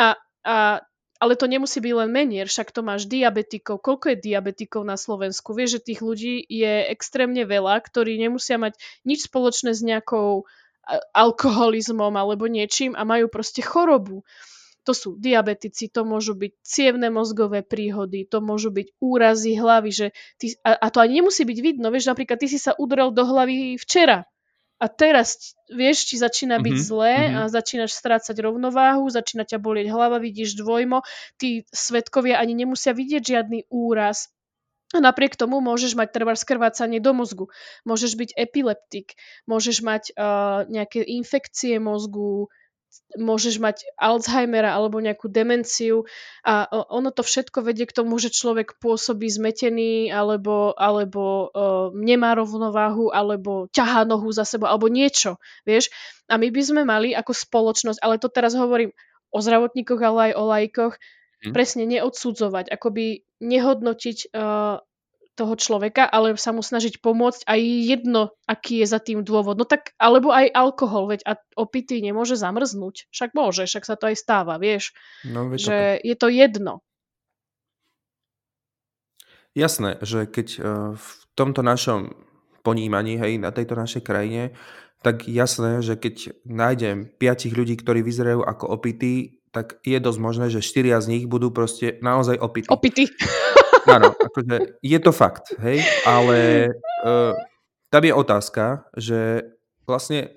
A, 0.00 0.16
a 0.46 0.80
ale 1.20 1.36
to 1.36 1.44
nemusí 1.44 1.84
byť 1.84 1.94
len 2.00 2.08
menier, 2.08 2.48
však 2.48 2.72
to 2.72 2.80
máš 2.80 3.04
diabetikov. 3.04 3.84
Koľko 3.84 4.16
je 4.16 4.24
diabetikov 4.24 4.88
na 4.88 4.96
Slovensku? 4.96 5.52
Vieš, 5.52 5.76
že 5.76 5.92
tých 5.92 6.00
ľudí 6.00 6.48
je 6.48 6.88
extrémne 6.88 7.44
veľa, 7.44 7.76
ktorí 7.84 8.16
nemusia 8.16 8.56
mať 8.56 8.80
nič 9.04 9.28
spoločné 9.28 9.76
s 9.76 9.84
nejakou 9.84 10.48
alkoholizmom 11.12 12.16
alebo 12.16 12.48
niečím 12.48 12.96
a 12.96 13.04
majú 13.04 13.28
proste 13.28 13.60
chorobu. 13.60 14.24
To 14.88 14.92
sú 14.96 15.16
diabetici, 15.20 15.92
to 15.92 16.08
môžu 16.08 16.32
byť 16.32 16.52
cievne 16.64 17.12
mozgové 17.12 17.60
príhody, 17.60 18.24
to 18.24 18.40
môžu 18.40 18.72
byť 18.72 18.96
úrazy 19.00 19.56
hlavy, 19.56 19.90
že 19.92 20.06
ty, 20.40 20.56
a, 20.64 20.76
a 20.76 20.86
to 20.88 21.04
ani 21.04 21.20
nemusí 21.20 21.44
byť 21.44 21.58
vidno. 21.60 21.92
Vieš, 21.92 22.08
napríklad 22.08 22.40
ty 22.40 22.48
si 22.48 22.56
sa 22.56 22.72
udrel 22.76 23.12
do 23.12 23.22
hlavy 23.22 23.76
včera 23.76 24.24
a 24.80 24.88
teraz, 24.88 25.52
vieš, 25.68 26.08
ti 26.08 26.16
začína 26.16 26.56
byť 26.56 26.76
Mhm, 26.80 26.84
zlé 26.88 27.14
mhm. 27.28 27.34
a 27.36 27.40
začínaš 27.52 27.92
strácať 27.92 28.32
rovnováhu, 28.40 29.12
začína 29.12 29.44
ťa 29.44 29.60
bolieť 29.60 29.92
hlava, 29.92 30.16
vidíš 30.16 30.56
dvojmo, 30.56 31.04
tí 31.36 31.68
svetkovia 31.68 32.40
ani 32.40 32.56
nemusia 32.56 32.96
vidieť 32.96 33.22
žiadny 33.22 33.68
úraz. 33.68 34.32
A 34.90 34.98
napriek 34.98 35.38
tomu 35.38 35.62
môžeš 35.62 35.94
mať 35.94 36.10
treba 36.10 36.34
skrvácanie 36.34 36.98
do 36.98 37.14
mozgu, 37.14 37.46
môžeš 37.86 38.18
byť 38.18 38.30
epileptik, 38.34 39.14
môžeš 39.46 39.86
mať 39.86 40.10
uh, 40.18 40.66
nejaké 40.66 41.06
infekcie 41.06 41.78
mozgu, 41.78 42.50
môžeš 43.18 43.58
mať 43.58 43.86
Alzheimera 43.98 44.74
alebo 44.74 45.02
nejakú 45.02 45.26
demenciu 45.26 46.06
a 46.46 46.66
ono 46.70 47.10
to 47.10 47.26
všetko 47.26 47.66
vedie 47.66 47.86
k 47.86 47.96
tomu, 47.96 48.18
že 48.22 48.30
človek 48.30 48.78
pôsobí 48.78 49.26
zmetený 49.26 50.14
alebo, 50.14 50.74
alebo 50.78 51.50
uh, 51.50 51.90
nemá 51.94 52.38
rovnováhu 52.38 53.10
alebo 53.10 53.66
ťahá 53.74 54.06
nohu 54.06 54.30
za 54.30 54.46
sebou 54.46 54.70
alebo 54.70 54.86
niečo, 54.86 55.42
vieš. 55.66 55.90
A 56.30 56.38
my 56.38 56.50
by 56.54 56.62
sme 56.62 56.82
mali 56.86 57.10
ako 57.14 57.34
spoločnosť, 57.34 57.98
ale 57.98 58.22
to 58.22 58.30
teraz 58.30 58.54
hovorím 58.54 58.94
o 59.30 59.38
zdravotníkoch, 59.38 60.00
ale 60.02 60.30
aj 60.30 60.32
o 60.38 60.42
lajkoch, 60.46 60.94
Hm. 61.40 61.56
presne 61.56 61.88
neodsudzovať, 61.88 62.68
akoby 62.68 63.24
nehodnotiť 63.40 64.36
uh, 64.36 64.84
toho 65.40 65.56
človeka, 65.56 66.04
ale 66.04 66.36
sa 66.36 66.52
mu 66.52 66.60
snažiť 66.60 67.00
pomôcť 67.00 67.48
a 67.48 67.56
je 67.56 67.88
jedno, 67.88 68.36
aký 68.44 68.84
je 68.84 68.86
za 68.92 69.00
tým 69.00 69.24
dôvod. 69.24 69.56
No 69.56 69.64
tak, 69.64 69.96
alebo 69.96 70.28
aj 70.36 70.52
alkohol, 70.52 71.16
veď 71.16 71.24
a 71.24 71.40
opitý 71.56 72.04
nemôže 72.04 72.36
zamrznúť. 72.36 73.08
Však 73.08 73.32
môže, 73.32 73.64
však 73.64 73.88
sa 73.88 73.96
to 73.96 74.12
aj 74.12 74.16
stáva, 74.20 74.60
vieš. 74.60 74.92
No, 75.24 75.48
veď 75.48 75.56
toto. 75.56 75.64
Že 75.64 75.78
je 76.04 76.16
to 76.20 76.28
jedno. 76.28 76.74
Jasné, 79.56 79.96
že 80.04 80.28
keď 80.28 80.48
eh, 80.60 80.62
v 81.00 81.08
tomto 81.32 81.64
našom 81.64 82.12
ponímaní, 82.60 83.16
hej, 83.16 83.40
na 83.40 83.48
tejto 83.48 83.72
našej 83.72 84.04
krajine, 84.04 84.52
tak 85.00 85.24
jasné, 85.24 85.80
že 85.80 85.96
keď 85.96 86.44
nájdem 86.44 87.08
piatich 87.16 87.56
ľudí, 87.56 87.80
ktorí 87.80 88.04
vyzerajú 88.04 88.44
ako 88.44 88.68
opití, 88.68 89.40
tak 89.50 89.80
je 89.82 89.96
dosť 89.96 90.20
možné, 90.20 90.46
že 90.52 90.60
štyria 90.62 91.00
z 91.00 91.16
nich 91.16 91.24
budú 91.24 91.50
proste 91.50 91.96
naozaj 92.04 92.36
opití. 92.36 92.68
Opitý. 92.68 93.08
Áno, 93.86 94.12
akože 94.12 94.80
je 94.80 94.98
to 95.00 95.12
fakt, 95.12 95.54
hej, 95.60 95.80
ale 96.04 96.70
uh, 97.04 97.32
tam 97.88 98.02
je 98.04 98.12
otázka, 98.12 98.64
že 98.96 99.46
vlastne 99.84 100.36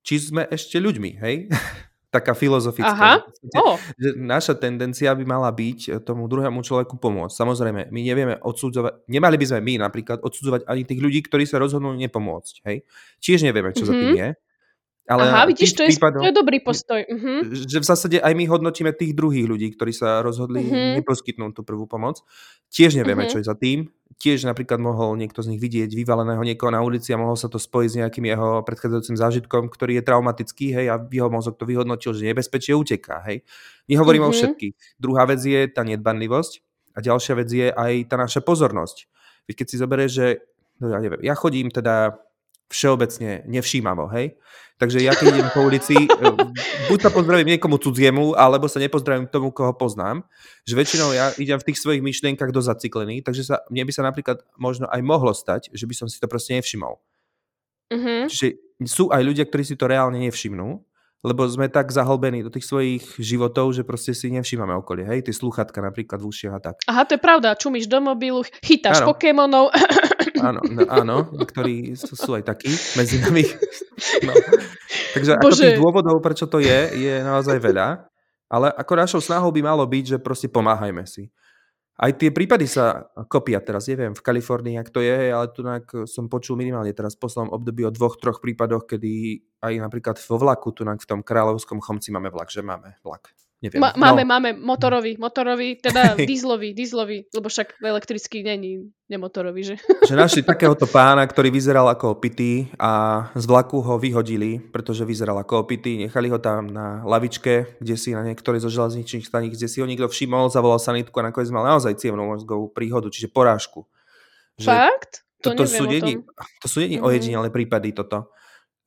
či 0.00 0.16
sme 0.18 0.46
ešte 0.48 0.80
ľuďmi, 0.80 1.10
hej? 1.20 1.48
Taká 2.10 2.34
filozofická. 2.34 3.22
Aha. 3.22 3.22
Oh, 3.54 3.78
že 3.94 4.18
naša 4.18 4.58
tendencia 4.58 5.14
by 5.14 5.22
mala 5.22 5.46
byť 5.54 6.02
tomu 6.02 6.26
druhému 6.26 6.58
človeku 6.58 6.98
pomôcť. 6.98 7.30
Samozrejme, 7.38 7.86
my 7.86 8.00
nevieme 8.02 8.34
odsudzovať, 8.42 9.06
nemali 9.06 9.38
by 9.38 9.46
sme 9.46 9.60
my 9.62 9.74
napríklad 9.86 10.18
odsudzovať 10.18 10.66
ani 10.66 10.82
tých 10.82 10.98
ľudí, 10.98 11.22
ktorí 11.22 11.46
sa 11.46 11.62
rozhodnú 11.62 11.94
nepomôcť. 11.94 12.66
Hej? 12.66 12.82
Tiež 13.22 13.46
nevieme, 13.46 13.70
čo 13.70 13.86
za 13.86 13.94
tým 13.94 14.10
Mhm. 14.10 14.18
je. 14.18 14.28
Ale 15.10 15.26
Aha, 15.26 15.42
vidíš, 15.50 15.74
to 15.74 15.82
je, 15.82 15.90
prípadov, 15.90 16.22
to 16.22 16.30
je 16.30 16.36
dobrý 16.38 16.62
postoj. 16.62 17.02
Uh-huh. 17.02 17.42
Že 17.50 17.82
v 17.82 17.86
zásade 17.86 18.16
aj 18.22 18.30
my 18.30 18.46
hodnotíme 18.46 18.94
tých 18.94 19.10
druhých 19.10 19.50
ľudí, 19.50 19.74
ktorí 19.74 19.90
sa 19.90 20.22
rozhodli 20.22 20.62
uh-huh. 20.62 21.02
neposkytnúť 21.02 21.50
tú 21.50 21.66
prvú 21.66 21.90
pomoc. 21.90 22.22
Tiež 22.70 22.94
nevieme, 22.94 23.26
uh-huh. 23.26 23.34
čo 23.34 23.42
je 23.42 23.50
za 23.50 23.58
tým. 23.58 23.90
Tiež 24.22 24.46
napríklad 24.46 24.78
mohol 24.78 25.18
niekto 25.18 25.42
z 25.42 25.50
nich 25.50 25.58
vidieť 25.58 25.90
vyvaleného 25.90 26.38
niekoho 26.46 26.70
na 26.70 26.78
ulici 26.86 27.10
a 27.10 27.18
mohol 27.18 27.34
sa 27.34 27.50
to 27.50 27.58
spojiť 27.58 27.90
s 27.90 27.98
nejakým 28.06 28.24
jeho 28.30 28.62
predchádzajúcim 28.62 29.16
zážitkom, 29.18 29.66
ktorý 29.66 29.98
je 29.98 30.06
traumatický, 30.06 30.66
hej, 30.78 30.86
a 30.94 31.02
jeho 31.02 31.26
mozog 31.26 31.58
to 31.58 31.66
vyhodnotil, 31.66 32.14
že 32.14 32.30
nebezpečie 32.30 32.78
uteká, 32.78 33.26
hej. 33.26 33.42
Nehovorím 33.90 34.30
uh-huh. 34.30 34.36
o 34.36 34.38
všetkých. 34.38 35.02
Druhá 35.02 35.26
vec 35.26 35.42
je 35.42 35.66
tá 35.66 35.82
nedbanlivosť 35.82 36.62
a 36.94 37.02
ďalšia 37.02 37.34
vec 37.34 37.48
je 37.50 37.66
aj 37.66 37.92
tá 38.06 38.14
naša 38.14 38.46
pozornosť. 38.46 39.10
Veď 39.50 39.54
keď 39.58 39.66
si 39.66 39.76
zoberieš, 39.82 40.12
že 40.14 40.26
no 40.78 40.94
ja 40.94 41.02
neviem, 41.02 41.18
ja 41.26 41.34
chodím 41.34 41.66
teda 41.74 42.14
všeobecne 42.70 43.44
nevšímavo, 43.50 44.06
hej? 44.14 44.38
Takže 44.80 45.04
ja 45.04 45.12
keď 45.12 45.26
idem 45.36 45.48
po 45.52 45.60
ulici, 45.60 45.92
e, 45.92 46.08
buď 46.88 46.98
sa 47.04 47.10
pozdravím 47.12 47.52
niekomu 47.52 47.76
cudziemu, 47.76 48.32
alebo 48.32 48.64
sa 48.64 48.80
nepozdravím 48.80 49.28
tomu, 49.28 49.52
koho 49.52 49.76
poznám, 49.76 50.24
že 50.64 50.72
väčšinou 50.72 51.12
ja 51.12 51.36
idem 51.36 51.60
v 51.60 51.66
tých 51.68 51.82
svojich 51.84 52.00
myšlienkach 52.00 52.48
do 52.48 52.64
zaciklený, 52.64 53.20
takže 53.20 53.44
sa, 53.44 53.60
mne 53.68 53.84
by 53.84 53.92
sa 53.92 54.02
napríklad 54.08 54.40
možno 54.56 54.88
aj 54.88 55.04
mohlo 55.04 55.36
stať, 55.36 55.68
že 55.76 55.84
by 55.84 55.92
som 55.92 56.08
si 56.08 56.16
to 56.16 56.24
proste 56.24 56.56
nevšimol. 56.56 56.96
Mm-hmm. 57.92 58.32
Čiže 58.32 58.56
sú 58.88 59.12
aj 59.12 59.20
ľudia, 59.20 59.44
ktorí 59.44 59.68
si 59.68 59.76
to 59.76 59.84
reálne 59.84 60.16
nevšimnú, 60.16 60.80
lebo 61.20 61.44
sme 61.44 61.68
tak 61.68 61.92
zahlbení 61.92 62.40
do 62.40 62.48
tých 62.48 62.64
svojich 62.64 63.04
životov, 63.20 63.76
že 63.76 63.84
proste 63.84 64.16
si 64.16 64.32
nevšímame 64.32 64.72
okolie, 64.80 65.04
hej, 65.04 65.28
tie 65.28 65.34
sluchatka 65.36 65.84
napríklad 65.84 66.16
v 66.16 66.26
ušiach 66.32 66.54
a 66.56 66.60
tak. 66.60 66.76
Aha, 66.88 67.04
to 67.04 67.16
je 67.16 67.20
pravda, 67.20 67.52
čumíš 67.56 67.86
do 67.92 68.00
mobilu, 68.00 68.40
chytáš 68.64 69.04
ano. 69.04 69.12
Pokémonov. 69.12 69.64
Áno, 70.40 70.64
no, 70.64 70.88
áno, 70.88 71.16
niektorí 71.36 71.92
sú, 72.00 72.16
sú 72.16 72.32
aj 72.32 72.48
takí 72.48 72.72
medzi 72.96 73.20
nami. 73.20 73.44
No. 74.24 74.32
Takže 75.12 75.36
Bože. 75.36 75.60
ako 75.60 75.60
tých 75.60 75.80
dôvodov, 75.80 76.16
prečo 76.24 76.48
to 76.48 76.56
je, 76.56 76.96
je 76.96 77.14
naozaj 77.20 77.60
veľa, 77.60 78.08
ale 78.48 78.72
ako 78.72 78.92
našou 78.96 79.20
snahou 79.20 79.52
by 79.52 79.60
malo 79.60 79.84
byť, 79.84 80.16
že 80.16 80.18
proste 80.18 80.48
pomáhajme 80.48 81.04
si. 81.04 81.28
Aj 82.00 82.16
tie 82.16 82.32
prípady 82.32 82.64
sa 82.64 83.12
kopia 83.28 83.60
teraz, 83.60 83.84
neviem, 83.84 84.16
v 84.16 84.24
Kalifornii, 84.24 84.80
ak 84.80 84.88
to 84.88 85.04
je, 85.04 85.28
ale 85.28 85.52
tu 85.52 85.60
som 86.08 86.32
počul 86.32 86.56
minimálne 86.56 86.96
teraz 86.96 87.12
v 87.12 87.28
poslednom 87.28 87.52
období 87.52 87.84
o 87.84 87.92
dvoch, 87.92 88.16
troch 88.16 88.40
prípadoch, 88.40 88.88
kedy 88.88 89.44
aj 89.60 89.72
napríklad 89.84 90.16
vo 90.16 90.40
vlaku, 90.40 90.72
tu 90.72 90.88
v 90.88 91.04
tom 91.04 91.20
kráľovskom 91.20 91.76
chomci 91.84 92.08
máme 92.08 92.32
vlak, 92.32 92.48
že 92.48 92.64
máme 92.64 92.96
vlak. 93.04 93.36
Neviem. 93.60 93.76
Ma- 93.76 93.92
máme, 93.92 94.24
no. 94.24 94.28
máme 94.32 94.50
motorový, 94.56 95.20
motorový, 95.20 95.76
teda 95.76 96.16
dízlový, 96.30 96.72
dízlový, 96.72 97.28
lebo 97.28 97.52
však 97.52 97.76
elektrický 97.84 98.40
není 98.40 98.88
nemotorový, 99.12 99.60
že? 99.60 99.76
Že 100.08 100.16
našli 100.16 100.40
takéhoto 100.40 100.88
pána, 100.88 101.20
ktorý 101.28 101.52
vyzeral 101.52 101.84
ako 101.92 102.16
opitý 102.16 102.72
a 102.80 103.28
z 103.36 103.44
vlaku 103.44 103.84
ho 103.84 104.00
vyhodili, 104.00 104.56
pretože 104.56 105.04
vyzeral 105.04 105.36
ako 105.44 105.68
opitý, 105.68 106.00
nechali 106.00 106.32
ho 106.32 106.40
tam 106.40 106.72
na 106.72 107.04
lavičke, 107.04 107.76
kde 107.84 107.94
si 108.00 108.16
na 108.16 108.24
niektorej 108.24 108.64
zo 108.64 108.72
železničných 108.72 109.28
staníc, 109.28 109.60
kde 109.60 109.68
si 109.68 109.84
ho 109.84 109.86
niekto 109.86 110.08
všimol, 110.08 110.48
zavolal 110.48 110.80
sanitku 110.80 111.12
a 111.20 111.28
nakoniec 111.28 111.52
mal 111.52 111.68
naozaj 111.68 112.00
cievnú 112.00 112.32
mozgovú 112.32 112.72
príhodu, 112.72 113.12
čiže 113.12 113.28
porážku. 113.28 113.84
Že 114.56 114.72
Fakt? 114.72 115.12
To, 115.44 115.52
to, 115.52 115.64
sú 115.68 115.84
není, 115.84 116.20
to 116.60 116.66
sú 116.68 116.84
není 116.84 116.96
mm. 117.00 117.04
ojedinelé 117.04 117.48
prípady 117.52 117.92
toto. 117.92 118.32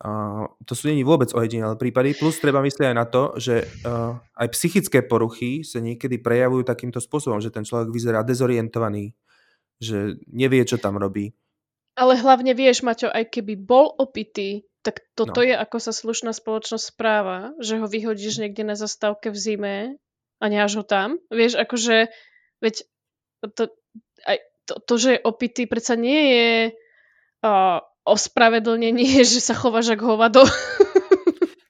Uh, 0.04 0.52
to 0.68 0.76
sú 0.76 0.92
není 0.92 1.00
vôbec 1.08 1.32
ojedinelé 1.32 1.80
prípady, 1.80 2.12
plus 2.12 2.36
treba 2.36 2.60
myslieť 2.60 2.92
aj 2.92 2.98
na 2.98 3.08
to, 3.08 3.40
že 3.40 3.64
uh, 3.88 4.20
aj 4.36 4.52
psychické 4.52 5.00
poruchy 5.00 5.64
sa 5.64 5.80
niekedy 5.80 6.20
prejavujú 6.20 6.68
takýmto 6.68 7.00
spôsobom, 7.00 7.40
že 7.40 7.56
ten 7.56 7.64
človek 7.64 7.88
vyzerá 7.88 8.20
dezorientovaný, 8.28 9.16
že 9.80 10.20
nevie, 10.28 10.68
čo 10.68 10.76
tam 10.76 11.00
robí. 11.00 11.32
Ale 11.96 12.20
hlavne 12.20 12.52
vieš, 12.52 12.84
Maťo, 12.84 13.08
aj 13.16 13.32
keby 13.32 13.56
bol 13.56 13.96
opitý, 13.96 14.68
tak 14.84 15.08
toto 15.16 15.40
no. 15.40 15.48
je, 15.48 15.56
ako 15.56 15.78
sa 15.80 15.96
slušná 15.96 16.36
spoločnosť 16.36 16.84
správa, 16.84 17.56
že 17.64 17.80
ho 17.80 17.88
vyhodíš 17.88 18.44
niekde 18.44 18.68
na 18.68 18.76
zastávke 18.76 19.32
v 19.32 19.40
zime 19.40 19.76
a 20.44 20.46
neáš 20.52 20.84
ho 20.84 20.84
tam. 20.84 21.16
Vieš, 21.32 21.56
akože, 21.56 22.12
veď 22.60 22.76
to, 23.56 23.72
aj 24.28 24.38
to, 24.68 24.74
to 24.84 24.94
že 25.00 25.10
je 25.16 25.20
opitý, 25.24 25.64
predsa 25.64 25.96
nie 25.96 26.22
je 26.36 26.50
uh, 27.48 27.80
ospravedlnenie, 28.04 29.24
že 29.34 29.40
sa 29.40 29.56
chováš 29.56 29.96
ako 29.96 30.16
hovado. 30.16 30.44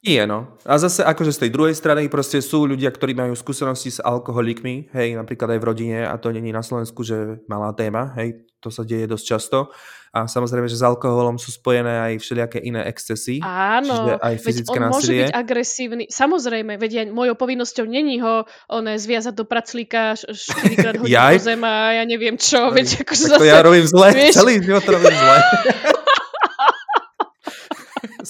Nie, 0.04 0.28
no. 0.28 0.60
A 0.67 0.76
zase 0.76 1.00
akože 1.00 1.32
z 1.32 1.41
tej 1.48 1.52
druhej 1.56 1.76
strany 1.80 2.12
proste 2.12 2.43
sú 2.43 2.67
ľudia, 2.67 2.91
ktorí 2.91 3.15
majú 3.15 3.39
skúsenosti 3.39 3.88
s 3.88 4.04
alkoholikmi, 4.04 4.91
hej, 4.91 5.15
napríklad 5.15 5.56
aj 5.56 5.60
v 5.63 5.67
rodine 5.72 6.00
a 6.04 6.19
to 6.19 6.28
není 6.28 6.52
na 6.52 6.60
Slovensku, 6.60 7.08
že 7.08 7.39
malá 7.48 7.72
téma, 7.72 8.12
hej, 8.19 8.43
to 8.60 8.67
sa 8.67 8.84
deje 8.84 9.08
dosť 9.08 9.26
často. 9.28 9.72
A 10.13 10.30
samozrejme, 10.30 10.69
že 10.69 10.78
s 10.78 10.86
alkoholom 10.86 11.41
sú 11.41 11.50
spojené 11.50 11.89
aj 11.89 12.13
všelijaké 12.22 12.62
iné 12.62 12.86
excesy. 12.86 13.41
Áno, 13.41 14.13
aj 14.22 14.38
fyzické 14.43 14.78
veď 14.78 14.86
on 14.86 14.86
násilie. 14.86 14.93
môže 14.93 15.12
byť 15.17 15.34
agresívny. 15.34 16.04
Samozrejme, 16.06 16.74
veď 16.78 16.91
ja, 16.93 17.04
mojou 17.10 17.34
povinnosťou 17.34 17.89
není 17.89 18.22
ho 18.22 18.46
one, 18.69 18.93
zviazať 19.00 19.34
do 19.34 19.48
praclíka, 19.50 20.13
štyrikrát 20.19 20.96
hodiť 21.02 21.17
do 21.17 21.41
zema, 21.41 21.98
ja 21.98 22.04
neviem 22.06 22.38
čo. 22.38 22.69
Veď 22.69 23.08
akože 23.08 23.24
zase, 23.26 23.41
to 23.41 23.50
ja 23.50 23.65
robím 23.65 23.88
zle, 23.89 24.13
vieš? 24.13 24.38
celý 24.38 24.62
život 24.62 24.86
robím 24.86 25.15
zle. 25.17 25.38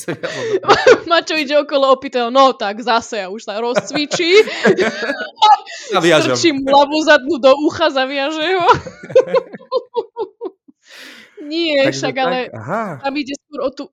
Mačo 1.10 1.36
ide 1.38 1.56
okolo 1.60 1.94
opitého, 1.96 2.30
no 2.30 2.54
tak 2.54 2.80
zase 2.82 3.24
ja 3.24 3.28
už 3.30 3.44
sa 3.44 3.60
rozcvičí. 3.60 4.44
Zaviažem. 5.94 6.36
Strčím 6.36 6.58
hlavu 6.66 6.98
zadnú 7.04 7.36
do 7.40 7.52
ucha, 7.68 7.90
zaviaže 7.92 8.48
ho. 8.58 8.70
Nie, 11.44 11.92
Takže 11.92 12.00
však 12.00 12.16
tak, 12.16 12.24
ale 12.24 12.38
aha. 12.56 13.04
tam 13.04 13.14
ide 13.20 13.36
skôr 13.36 13.60
o 13.68 13.70
tú... 13.76 13.84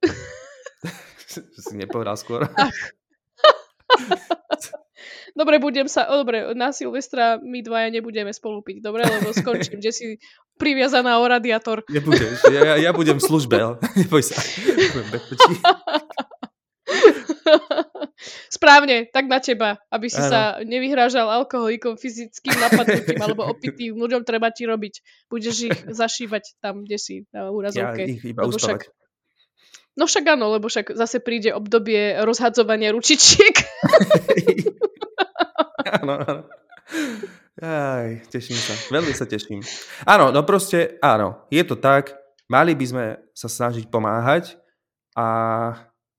si 1.58 1.74
nepovedal 1.74 2.14
skôr. 2.14 2.46
Dobre, 5.34 5.62
budem 5.62 5.86
sa, 5.86 6.10
o, 6.10 6.22
dobre, 6.22 6.42
na 6.58 6.74
Silvestra 6.74 7.38
my 7.38 7.62
dvaja 7.62 7.88
nebudeme 7.90 8.34
spolu 8.34 8.62
piť, 8.62 8.82
dobre, 8.82 9.06
lebo 9.06 9.30
skončím, 9.30 9.78
kde 9.78 9.92
si 9.94 10.06
priviazaná 10.60 11.16
o 11.16 11.24
radiátor. 11.24 11.80
Nebudeš, 11.88 12.44
ja, 12.52 12.76
ja 12.76 12.92
budem 12.92 13.16
v 13.16 13.24
službe, 13.24 13.56
neboj 14.04 14.20
sa. 14.20 14.36
Správne, 18.52 19.08
tak 19.08 19.32
na 19.32 19.40
teba, 19.40 19.80
aby 19.88 20.12
si 20.12 20.20
ano. 20.20 20.28
sa 20.28 20.40
nevyhrážal 20.60 21.24
alkoholikom, 21.32 21.96
fyzickým 21.96 22.52
napadnutím 22.60 23.16
alebo 23.16 23.48
opitým 23.48 23.96
ľuďom 23.96 24.28
treba 24.28 24.52
ti 24.52 24.68
robiť. 24.68 25.00
Budeš 25.32 25.56
ich 25.72 25.78
zašívať 25.88 26.60
tam, 26.60 26.84
kde 26.84 27.00
si 27.00 27.24
na 27.32 27.48
úrazovke. 27.48 28.04
Ja 28.04 28.12
ich 28.12 28.20
iba 28.20 28.44
však, 28.44 28.92
No 29.98 30.06
však 30.06 30.24
áno, 30.38 30.54
lebo 30.54 30.70
však 30.70 30.94
zase 30.94 31.18
príde 31.18 31.50
obdobie 31.50 32.14
rozhadzovania 32.22 32.94
ručičiek. 32.94 33.52
áno, 36.00 36.14
áno. 36.22 36.42
Aj, 37.60 38.08
teším 38.32 38.56
sa. 38.56 38.72
Veľmi 38.88 39.12
sa 39.12 39.28
teším. 39.28 39.60
Áno, 40.08 40.32
no 40.32 40.40
proste, 40.48 40.96
áno, 41.04 41.44
je 41.52 41.60
to 41.60 41.76
tak. 41.76 42.16
Mali 42.48 42.72
by 42.72 42.86
sme 42.88 43.04
sa 43.36 43.52
snažiť 43.52 43.92
pomáhať 43.92 44.56
a 45.12 45.26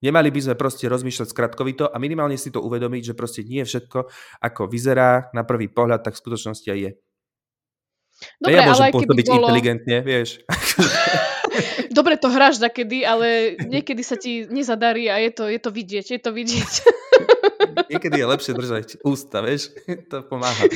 nemali 0.05 0.29
by 0.29 0.37
sme 0.37 0.55
proste 0.55 0.85
rozmýšľať 0.85 1.33
skratkovito 1.33 1.89
a 1.89 1.97
minimálne 1.97 2.37
si 2.37 2.53
to 2.53 2.61
uvedomiť, 2.61 3.11
že 3.11 3.17
proste 3.17 3.41
nie 3.41 3.65
všetko, 3.65 4.05
ako 4.37 4.61
vyzerá 4.69 5.33
na 5.33 5.41
prvý 5.41 5.65
pohľad, 5.65 6.05
tak 6.05 6.13
v 6.13 6.21
skutočnosti 6.21 6.67
aj 6.69 6.79
je. 6.79 6.91
Dobre, 8.37 8.53
ja 8.53 8.69
môžem 8.69 8.85
ale 8.85 8.93
pôsobiť 8.93 9.25
bolo... 9.25 9.37
inteligentne, 9.41 9.97
vieš. 10.05 10.29
Dobre 11.97 12.21
to 12.21 12.29
hráš 12.29 12.61
kedy, 12.61 13.01
ale 13.01 13.57
niekedy 13.65 14.05
sa 14.05 14.13
ti 14.13 14.45
nezadarí 14.45 15.09
a 15.09 15.17
je 15.17 15.31
to, 15.33 15.49
je 15.49 15.57
to 15.57 15.69
vidieť, 15.73 16.05
je 16.05 16.21
to 16.21 16.29
vidieť. 16.29 16.73
Niekedy 17.91 18.23
je 18.23 18.27
lepšie 18.27 18.53
držať 18.55 18.87
ústa, 19.03 19.43
vieš, 19.43 19.71
to 20.11 20.23
pomáha. 20.27 20.67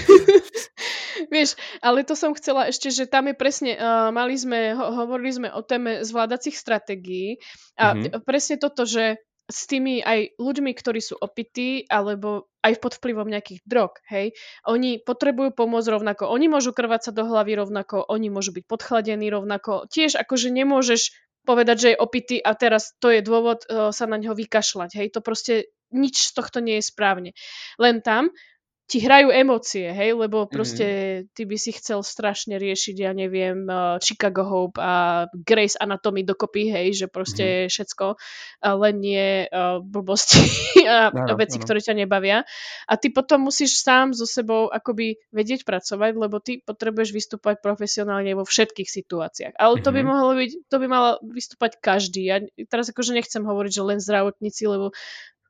Vieš, 1.31 1.59
ale 1.81 2.05
to 2.05 2.13
som 2.13 2.35
chcela 2.37 2.69
ešte, 2.69 2.89
že 2.93 3.09
tam 3.09 3.29
je 3.29 3.35
presne, 3.35 3.75
uh, 3.75 4.09
mali 4.09 4.35
sme, 4.37 4.73
ho, 4.73 5.05
hovorili 5.05 5.31
sme 5.31 5.47
o 5.51 5.61
téme 5.65 6.05
zvládacích 6.05 6.55
stratégií 6.55 7.41
a 7.75 7.93
mm-hmm. 7.93 8.23
presne 8.23 8.55
toto, 8.61 8.85
že 8.87 9.19
s 9.45 9.69
tými 9.69 10.01
aj 10.01 10.41
ľuďmi, 10.41 10.73
ktorí 10.73 10.97
sú 10.97 11.21
opití 11.21 11.85
alebo 11.85 12.49
aj 12.65 12.81
pod 12.81 12.97
vplyvom 12.97 13.29
nejakých 13.29 13.61
drog, 13.61 14.01
hej, 14.09 14.33
oni 14.65 14.97
potrebujú 14.97 15.53
pomôcť 15.53 15.93
rovnako, 15.93 16.33
oni 16.33 16.49
môžu 16.49 16.73
krvať 16.73 17.09
sa 17.09 17.11
do 17.13 17.29
hlavy 17.29 17.61
rovnako, 17.61 18.09
oni 18.09 18.33
môžu 18.33 18.57
byť 18.57 18.65
podchladení 18.65 19.29
rovnako, 19.29 19.85
tiež 19.85 20.17
akože 20.17 20.49
nemôžeš 20.49 21.13
povedať, 21.45 21.77
že 21.77 21.89
je 21.93 22.01
opitý 22.01 22.37
a 22.41 22.57
teraz 22.57 22.97
to 22.97 23.13
je 23.13 23.21
dôvod 23.21 23.69
uh, 23.69 23.93
sa 23.93 24.09
na 24.09 24.17
ňo 24.17 24.33
vykašľať, 24.33 24.97
hej, 24.97 25.07
to 25.13 25.21
proste 25.21 25.69
nič 25.93 26.25
z 26.25 26.31
tohto 26.33 26.57
nie 26.57 26.81
je 26.81 26.89
správne. 26.89 27.37
Len 27.77 28.01
tam 28.01 28.33
ti 28.85 29.01
hrajú 29.01 29.33
emócie, 29.33 29.89
hej, 29.89 30.13
lebo 30.13 30.45
mhm. 30.45 30.49
proste 30.53 30.85
mm-hmm. 30.85 31.27
ty 31.33 31.41
by 31.49 31.57
si 31.57 31.71
chcel 31.73 32.05
strašne 32.05 32.61
riešiť, 32.61 32.95
ja 33.01 33.11
neviem, 33.17 33.65
uh, 33.65 33.97
Chicago 33.97 34.45
Hope 34.45 34.77
a 34.77 35.25
Grace 35.33 35.73
Anatomy 35.81 36.21
dokopy, 36.21 36.69
hej, 36.69 36.87
že 36.93 37.07
proste 37.09 37.65
mm-hmm. 37.65 37.71
všetko, 37.73 38.05
ale 38.61 38.87
nie 38.93 39.49
uh, 39.49 39.81
blbosti 39.81 40.45
a 40.85 41.09
no, 41.09 41.33
veci, 41.33 41.57
no. 41.57 41.65
ktoré 41.65 41.81
ťa 41.81 41.97
nebavia. 42.05 42.45
A 42.85 42.93
ty 43.01 43.09
potom 43.09 43.49
musíš 43.49 43.81
sám 43.81 44.13
so 44.13 44.29
sebou 44.29 44.69
akoby 44.69 45.17
vedieť 45.33 45.65
pracovať, 45.65 46.13
lebo 46.13 46.37
ty 46.37 46.61
potrebuješ 46.61 47.09
vystúpať 47.09 47.65
profesionálne 47.65 48.37
vo 48.37 48.45
všetkých 48.45 48.85
situáciách. 48.85 49.53
Ale 49.57 49.81
to 49.81 49.89
by 49.89 50.05
mm-hmm. 50.05 50.13
mohlo 50.13 50.31
byť, 50.37 50.51
to 50.69 50.77
by 50.77 50.85
mal 50.85 51.05
vystúpať 51.25 51.81
každý. 51.81 52.21
Ja 52.29 52.37
teraz 52.69 52.93
akože 52.93 53.17
nechcem 53.17 53.41
hovoriť, 53.41 53.71
že 53.73 53.81
len 53.81 53.97
zdravotníci, 53.97 54.69
lebo 54.69 54.93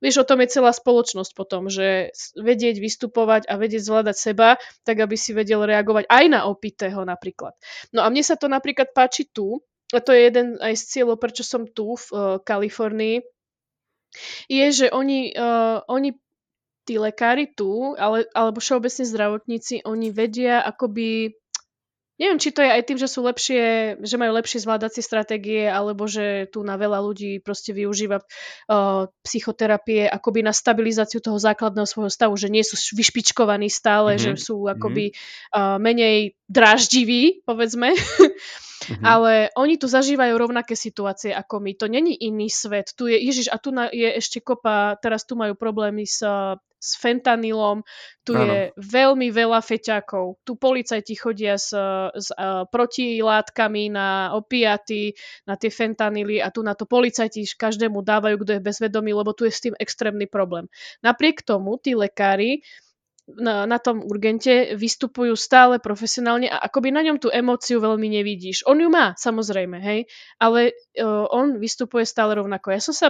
Vieš, 0.03 0.23
o 0.23 0.27
tom 0.27 0.43
je 0.43 0.59
celá 0.59 0.75
spoločnosť 0.75 1.31
potom, 1.31 1.71
že 1.71 2.11
vedieť 2.35 2.83
vystupovať 2.83 3.47
a 3.47 3.55
vedieť 3.55 3.81
zvládať 3.87 4.15
seba, 4.19 4.59
tak 4.83 4.99
aby 4.99 5.15
si 5.15 5.31
vedel 5.31 5.63
reagovať 5.63 6.11
aj 6.11 6.25
na 6.27 6.39
opitého 6.51 7.01
napríklad. 7.07 7.55
No 7.95 8.03
a 8.03 8.11
mne 8.11 8.23
sa 8.23 8.35
to 8.35 8.51
napríklad 8.51 8.91
páči 8.91 9.27
tu, 9.31 9.63
a 9.95 9.99
to 10.03 10.11
je 10.11 10.27
jeden 10.27 10.59
aj 10.59 10.75
z 10.75 10.83
cieľov, 10.83 11.21
prečo 11.21 11.45
som 11.45 11.63
tu 11.69 11.95
v 11.95 12.05
uh, 12.11 12.19
Kalifornii, 12.43 13.23
je, 14.47 14.65
že 14.71 14.87
oni, 14.91 15.35
uh, 15.35 15.83
oni 15.87 16.15
tí 16.85 17.01
lekári 17.01 17.49
tu, 17.51 17.97
ale, 17.97 18.29
alebo 18.31 18.61
všeobecne 18.61 19.03
zdravotníci, 19.03 19.83
oni 19.83 20.13
vedia 20.13 20.61
akoby 20.61 21.33
Neviem, 22.15 22.39
či 22.39 22.55
to 22.55 22.63
je 22.63 22.71
aj 22.71 22.83
tým, 22.87 22.95
že 22.95 23.11
sú 23.11 23.27
lepšie, 23.27 23.63
že 23.99 24.15
majú 24.15 24.39
lepšie 24.39 24.63
zvládacie 24.63 25.03
stratégie, 25.03 25.67
alebo 25.67 26.07
že 26.07 26.47
tu 26.47 26.63
na 26.63 26.79
veľa 26.79 27.03
ľudí 27.03 27.43
proste 27.43 27.75
využíva 27.75 28.23
uh, 28.23 29.11
psychoterapie 29.19 30.07
akoby 30.07 30.47
na 30.47 30.55
stabilizáciu 30.55 31.19
toho 31.19 31.35
základného 31.35 31.83
svojho 31.83 32.07
stavu, 32.07 32.39
že 32.39 32.47
nie 32.47 32.63
sú 32.63 32.79
vyšpičkovaní 32.95 33.67
stále, 33.67 34.15
mm-hmm. 34.15 34.39
že 34.39 34.47
sú 34.47 34.63
akoby 34.63 35.11
uh, 35.11 35.75
menej 35.75 36.39
dráždiví, 36.47 37.43
povedzme. 37.43 37.91
Mm-hmm. 37.91 39.03
Ale 39.11 39.51
oni 39.59 39.75
tu 39.75 39.91
zažívajú 39.91 40.39
rovnaké 40.39 40.77
situácie 40.77 41.35
ako 41.35 41.59
my. 41.59 41.75
To 41.83 41.91
není 41.91 42.15
iný 42.15 42.47
svet. 42.47 42.95
Tu 42.95 43.11
je, 43.11 43.17
Ježiš, 43.17 43.51
a 43.51 43.59
tu 43.59 43.75
na, 43.75 43.91
je 43.91 44.07
ešte 44.07 44.39
kopa, 44.39 44.95
teraz 45.03 45.27
tu 45.27 45.35
majú 45.35 45.57
problémy 45.57 46.07
s 46.07 46.23
s 46.85 46.93
fentanylom, 47.01 47.81
tu 48.21 48.37
ano. 48.37 48.45
je 48.45 48.61
veľmi 48.77 49.33
veľa 49.33 49.65
feťákov. 49.65 50.45
Tu 50.45 50.53
policajti 50.53 51.17
chodia 51.17 51.57
s, 51.57 51.73
s 52.13 52.27
uh, 52.37 52.69
protilátkami 52.69 53.89
na 53.89 54.37
opiaty, 54.37 55.17
na 55.49 55.57
tie 55.57 55.73
fentanyly 55.73 56.37
a 56.37 56.53
tu 56.53 56.61
na 56.61 56.77
to 56.77 56.85
policajti 56.85 57.49
každému 57.57 58.05
dávajú, 58.05 58.45
kto 58.45 58.51
je 58.57 58.61
bezvedomý, 58.61 59.17
lebo 59.17 59.33
tu 59.33 59.49
je 59.49 59.53
s 59.53 59.65
tým 59.65 59.75
extrémny 59.81 60.29
problém. 60.29 60.69
Napriek 61.01 61.41
tomu 61.41 61.81
tí 61.81 61.97
lekári 61.97 62.61
na, 63.25 63.65
na 63.65 63.81
tom 63.81 64.05
urgente 64.05 64.77
vystupujú 64.77 65.33
stále 65.33 65.81
profesionálne 65.81 66.45
a 66.45 66.61
akoby 66.61 66.93
na 66.93 67.01
ňom 67.01 67.17
tú 67.17 67.33
emóciu 67.33 67.81
veľmi 67.81 68.05
nevidíš. 68.21 68.61
On 68.69 68.77
ju 68.77 68.85
má, 68.85 69.17
samozrejme, 69.17 69.81
hej, 69.81 70.05
ale 70.37 70.77
uh, 71.01 71.25
on 71.33 71.57
vystupuje 71.57 72.05
stále 72.05 72.37
rovnako. 72.37 72.77
Ja 72.77 72.81
som 72.81 72.93
sa 72.93 73.09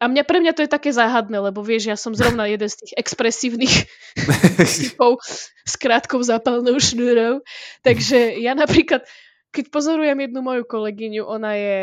a 0.00 0.08
mňa, 0.08 0.24
pre 0.24 0.40
mňa 0.40 0.56
to 0.56 0.64
je 0.64 0.72
také 0.72 0.96
záhadné, 0.96 1.36
lebo 1.44 1.60
vieš, 1.60 1.92
ja 1.92 1.96
som 2.00 2.16
zrovna 2.16 2.48
jeden 2.48 2.72
z 2.72 2.80
tých 2.80 2.92
expresívnych 2.96 3.84
typov 4.80 5.20
s 5.68 5.74
krátkou 5.76 6.24
zápalnou 6.24 6.80
šnúrou. 6.80 7.44
Takže 7.84 8.40
ja 8.40 8.56
napríklad, 8.56 9.04
keď 9.52 9.68
pozorujem 9.68 10.16
jednu 10.24 10.40
moju 10.40 10.64
kolegyňu, 10.64 11.28
ona 11.28 11.52
je 11.52 11.78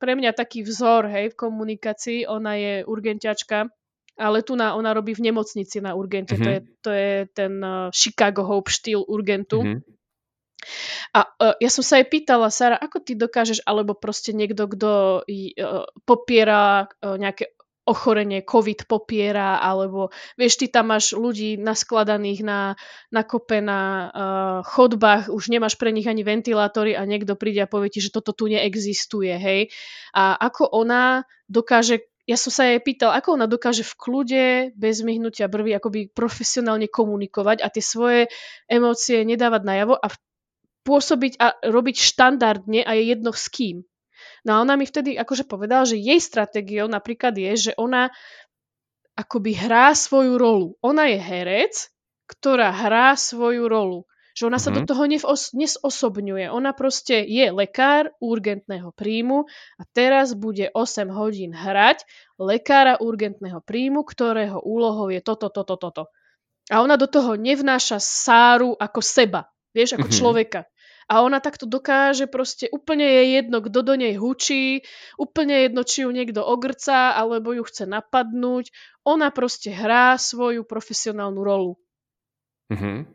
pre 0.00 0.16
mňa 0.16 0.32
taký 0.32 0.64
vzor 0.64 1.12
hej, 1.12 1.34
v 1.34 1.36
komunikácii, 1.36 2.24
ona 2.24 2.56
je 2.56 2.74
urgentiačka, 2.88 3.68
ale 4.16 4.40
tu 4.40 4.56
na, 4.56 4.72
ona 4.72 4.96
robí 4.96 5.12
v 5.12 5.28
nemocnici 5.28 5.84
na 5.84 5.92
urgente. 5.92 6.40
Mm-hmm. 6.40 6.46
To, 6.46 6.50
je, 6.50 6.60
to 6.80 6.90
je 6.90 7.12
ten 7.36 7.52
uh, 7.60 7.92
Chicago 7.92 8.48
Hope 8.48 8.72
štýl 8.72 9.04
urgentu. 9.04 9.60
Mm-hmm. 9.60 9.80
A 11.14 11.20
uh, 11.22 11.54
ja 11.60 11.70
som 11.70 11.84
sa 11.84 12.00
aj 12.00 12.06
pýtala, 12.10 12.48
Sara, 12.48 12.80
ako 12.80 13.04
ty 13.04 13.12
dokážeš, 13.12 13.62
alebo 13.68 13.92
proste 13.92 14.32
niekto, 14.32 14.66
kto 14.72 15.22
uh, 15.22 15.84
popiera 16.08 16.88
uh, 16.88 17.20
nejaké 17.20 17.57
ochorenie 17.88 18.44
COVID 18.44 18.84
popiera, 18.84 19.56
alebo 19.64 20.12
vieš, 20.36 20.60
ty 20.60 20.68
tam 20.68 20.92
máš 20.92 21.16
ľudí 21.16 21.56
naskladaných 21.56 22.44
na, 22.44 22.60
na 23.08 23.22
kope 23.24 23.64
na 23.64 23.80
uh, 23.80 24.10
chodbách, 24.60 25.32
už 25.32 25.48
nemáš 25.48 25.80
pre 25.80 25.88
nich 25.88 26.04
ani 26.04 26.20
ventilátory 26.20 26.92
a 26.92 27.08
niekto 27.08 27.32
príde 27.34 27.64
a 27.64 27.70
povie 27.70 27.88
ti, 27.88 28.04
že 28.04 28.12
toto 28.12 28.36
tu 28.36 28.52
neexistuje, 28.52 29.32
hej. 29.40 29.72
A 30.12 30.36
ako 30.36 30.68
ona 30.68 31.24
dokáže 31.48 32.04
ja 32.28 32.36
som 32.36 32.52
sa 32.52 32.68
jej 32.68 32.76
pýtal, 32.84 33.16
ako 33.16 33.40
ona 33.40 33.48
dokáže 33.48 33.80
v 33.80 33.94
kľude, 33.96 34.44
bez 34.76 35.00
myhnutia 35.00 35.48
brvy, 35.48 35.72
akoby 35.80 36.12
profesionálne 36.12 36.84
komunikovať 36.84 37.64
a 37.64 37.72
tie 37.72 37.80
svoje 37.80 38.28
emócie 38.68 39.24
nedávať 39.24 39.64
najavo 39.64 39.96
a 39.96 40.12
pôsobiť 40.84 41.40
a 41.40 41.56
robiť 41.64 41.96
štandardne 41.96 42.84
a 42.84 42.92
je 43.00 43.16
jedno 43.16 43.32
s 43.32 43.48
kým. 43.48 43.80
No 44.46 44.58
a 44.58 44.62
ona 44.62 44.78
mi 44.78 44.86
vtedy 44.86 45.18
akože 45.18 45.46
povedala, 45.48 45.88
že 45.88 45.98
jej 45.98 46.20
stratégiou 46.22 46.86
napríklad 46.86 47.34
je, 47.34 47.70
že 47.70 47.72
ona 47.74 48.12
akoby 49.18 49.58
hrá 49.58 49.90
svoju 49.98 50.38
rolu. 50.38 50.68
Ona 50.78 51.10
je 51.10 51.18
herec, 51.18 51.74
ktorá 52.30 52.70
hrá 52.70 53.18
svoju 53.18 53.66
rolu. 53.66 54.06
Že 54.38 54.54
ona 54.54 54.58
sa 54.62 54.70
mm-hmm. 54.70 54.76
do 54.78 54.82
mhm. 54.86 54.88
toho 54.94 55.04
nevos- 55.10 55.52
nesosobňuje. 55.58 56.46
Ona 56.54 56.70
proste 56.70 57.26
je 57.26 57.50
lekár 57.50 58.14
urgentného 58.22 58.94
príjmu 58.94 59.50
a 59.74 59.82
teraz 59.90 60.38
bude 60.38 60.70
8 60.70 61.10
hodín 61.10 61.50
hrať 61.50 62.06
lekára 62.38 63.02
urgentného 63.02 63.58
príjmu, 63.58 64.06
ktorého 64.06 64.62
úlohou 64.62 65.10
je 65.10 65.18
toto, 65.18 65.50
toto, 65.50 65.74
toto. 65.74 66.14
A 66.70 66.84
ona 66.84 66.94
do 66.94 67.10
toho 67.10 67.34
nevnáša 67.34 67.98
Sáru 67.98 68.78
ako 68.78 69.00
seba, 69.02 69.50
vieš, 69.74 69.98
ako 69.98 70.06
mm-hmm. 70.06 70.20
človeka 70.22 70.60
a 71.08 71.24
ona 71.24 71.40
takto 71.40 71.64
dokáže 71.64 72.28
proste, 72.28 72.68
úplne 72.68 73.08
je 73.08 73.22
jedno, 73.40 73.64
kto 73.64 73.80
do 73.80 73.94
nej 73.96 74.20
hučí, 74.20 74.84
úplne 75.16 75.64
jedno, 75.64 75.80
či 75.80 76.04
ju 76.04 76.12
niekto 76.12 76.44
ogrca, 76.44 77.16
alebo 77.16 77.56
ju 77.56 77.64
chce 77.64 77.88
napadnúť. 77.88 78.68
Ona 79.08 79.32
proste 79.32 79.72
hrá 79.72 80.20
svoju 80.20 80.68
profesionálnu 80.68 81.40
rolu. 81.40 81.80
Mm-hmm. 82.68 83.08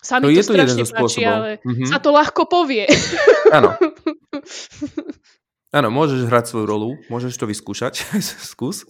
Sa 0.00 0.20
mi 0.20 0.28
to, 0.28 0.36
je 0.36 0.44
to 0.44 0.52
strašne 0.56 0.84
páči, 0.88 1.20
ale 1.24 1.60
mm-hmm. 1.60 1.88
sa 1.88 2.00
to 2.00 2.12
ľahko 2.12 2.48
povie. 2.48 2.88
Áno. 3.56 3.76
Áno, 5.74 5.90
môžeš 5.90 6.30
hrať 6.30 6.54
svoju 6.54 6.66
rolu, 6.70 6.88
môžeš 7.10 7.34
to 7.34 7.50
vyskúšať, 7.50 7.98
skús. 8.54 8.86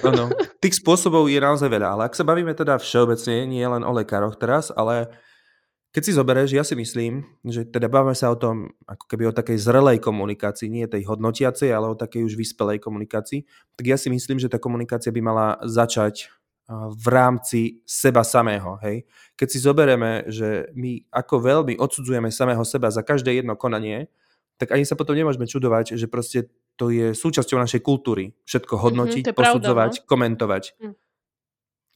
Áno. 0.00 0.32
Tých 0.64 0.80
spôsobov 0.80 1.28
je 1.28 1.36
naozaj 1.36 1.68
veľa, 1.68 1.92
ale 1.92 2.02
ak 2.08 2.16
sa 2.16 2.24
bavíme 2.24 2.56
teda 2.56 2.80
všeobecne, 2.80 3.44
nie 3.44 3.60
len 3.60 3.84
o 3.84 3.92
lekároch 3.92 4.40
teraz, 4.40 4.72
ale 4.72 5.12
keď 5.96 6.02
si 6.04 6.12
zoberieš, 6.12 6.52
ja 6.52 6.60
si 6.60 6.76
myslím, 6.76 7.24
že 7.40 7.64
teda 7.64 7.88
bavíme 7.88 8.12
sa 8.12 8.28
o 8.28 8.36
tom, 8.36 8.68
ako 8.84 9.08
keby 9.08 9.32
o 9.32 9.36
takej 9.36 9.56
zrelej 9.56 9.96
komunikácii, 10.04 10.68
nie 10.68 10.84
tej 10.84 11.08
hodnotiacej, 11.08 11.72
ale 11.72 11.88
o 11.88 11.96
takej 11.96 12.20
už 12.20 12.36
vyspelej 12.36 12.84
komunikácii, 12.84 13.48
tak 13.80 13.84
ja 13.88 13.96
si 13.96 14.12
myslím, 14.12 14.36
že 14.36 14.52
tá 14.52 14.60
komunikácia 14.60 15.08
by 15.08 15.24
mala 15.24 15.56
začať 15.64 16.28
v 16.68 17.06
rámci 17.08 17.80
seba 17.88 18.28
samého. 18.28 18.76
Hej? 18.84 19.08
Keď 19.40 19.48
si 19.48 19.58
zoberieme, 19.64 20.28
že 20.28 20.68
my 20.76 21.00
ako 21.16 21.40
veľmi 21.40 21.80
odsudzujeme 21.80 22.28
samého 22.28 22.60
seba 22.68 22.92
za 22.92 23.00
každé 23.00 23.40
jedno 23.40 23.56
konanie, 23.56 24.12
tak 24.60 24.76
ani 24.76 24.84
sa 24.84 25.00
potom 25.00 25.16
nemôžeme 25.16 25.48
čudovať, 25.48 25.96
že 25.96 26.12
proste 26.12 26.52
to 26.76 26.92
je 26.92 27.16
súčasťou 27.16 27.56
našej 27.56 27.80
kultúry. 27.80 28.36
Všetko 28.44 28.76
mhm, 28.76 28.82
hodnotiť, 28.84 29.24
mm-hmm, 29.32 29.40
posudzovať, 29.40 29.92
pravda, 29.96 30.04
no? 30.04 30.08
komentovať. 30.12 30.64
Mm. 30.76 30.94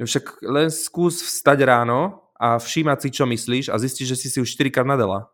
Však 0.00 0.24
len 0.48 0.72
skús 0.72 1.20
vstať 1.20 1.68
ráno 1.68 2.29
a 2.40 2.57
všímať 2.57 2.98
si, 3.05 3.09
čo 3.12 3.29
myslíš 3.29 3.68
a 3.68 3.76
zistíš, 3.76 4.16
že 4.16 4.16
si 4.16 4.29
si 4.33 4.38
už 4.40 4.48
4 4.48 4.72
krát 4.72 4.88
nadala. 4.88 5.29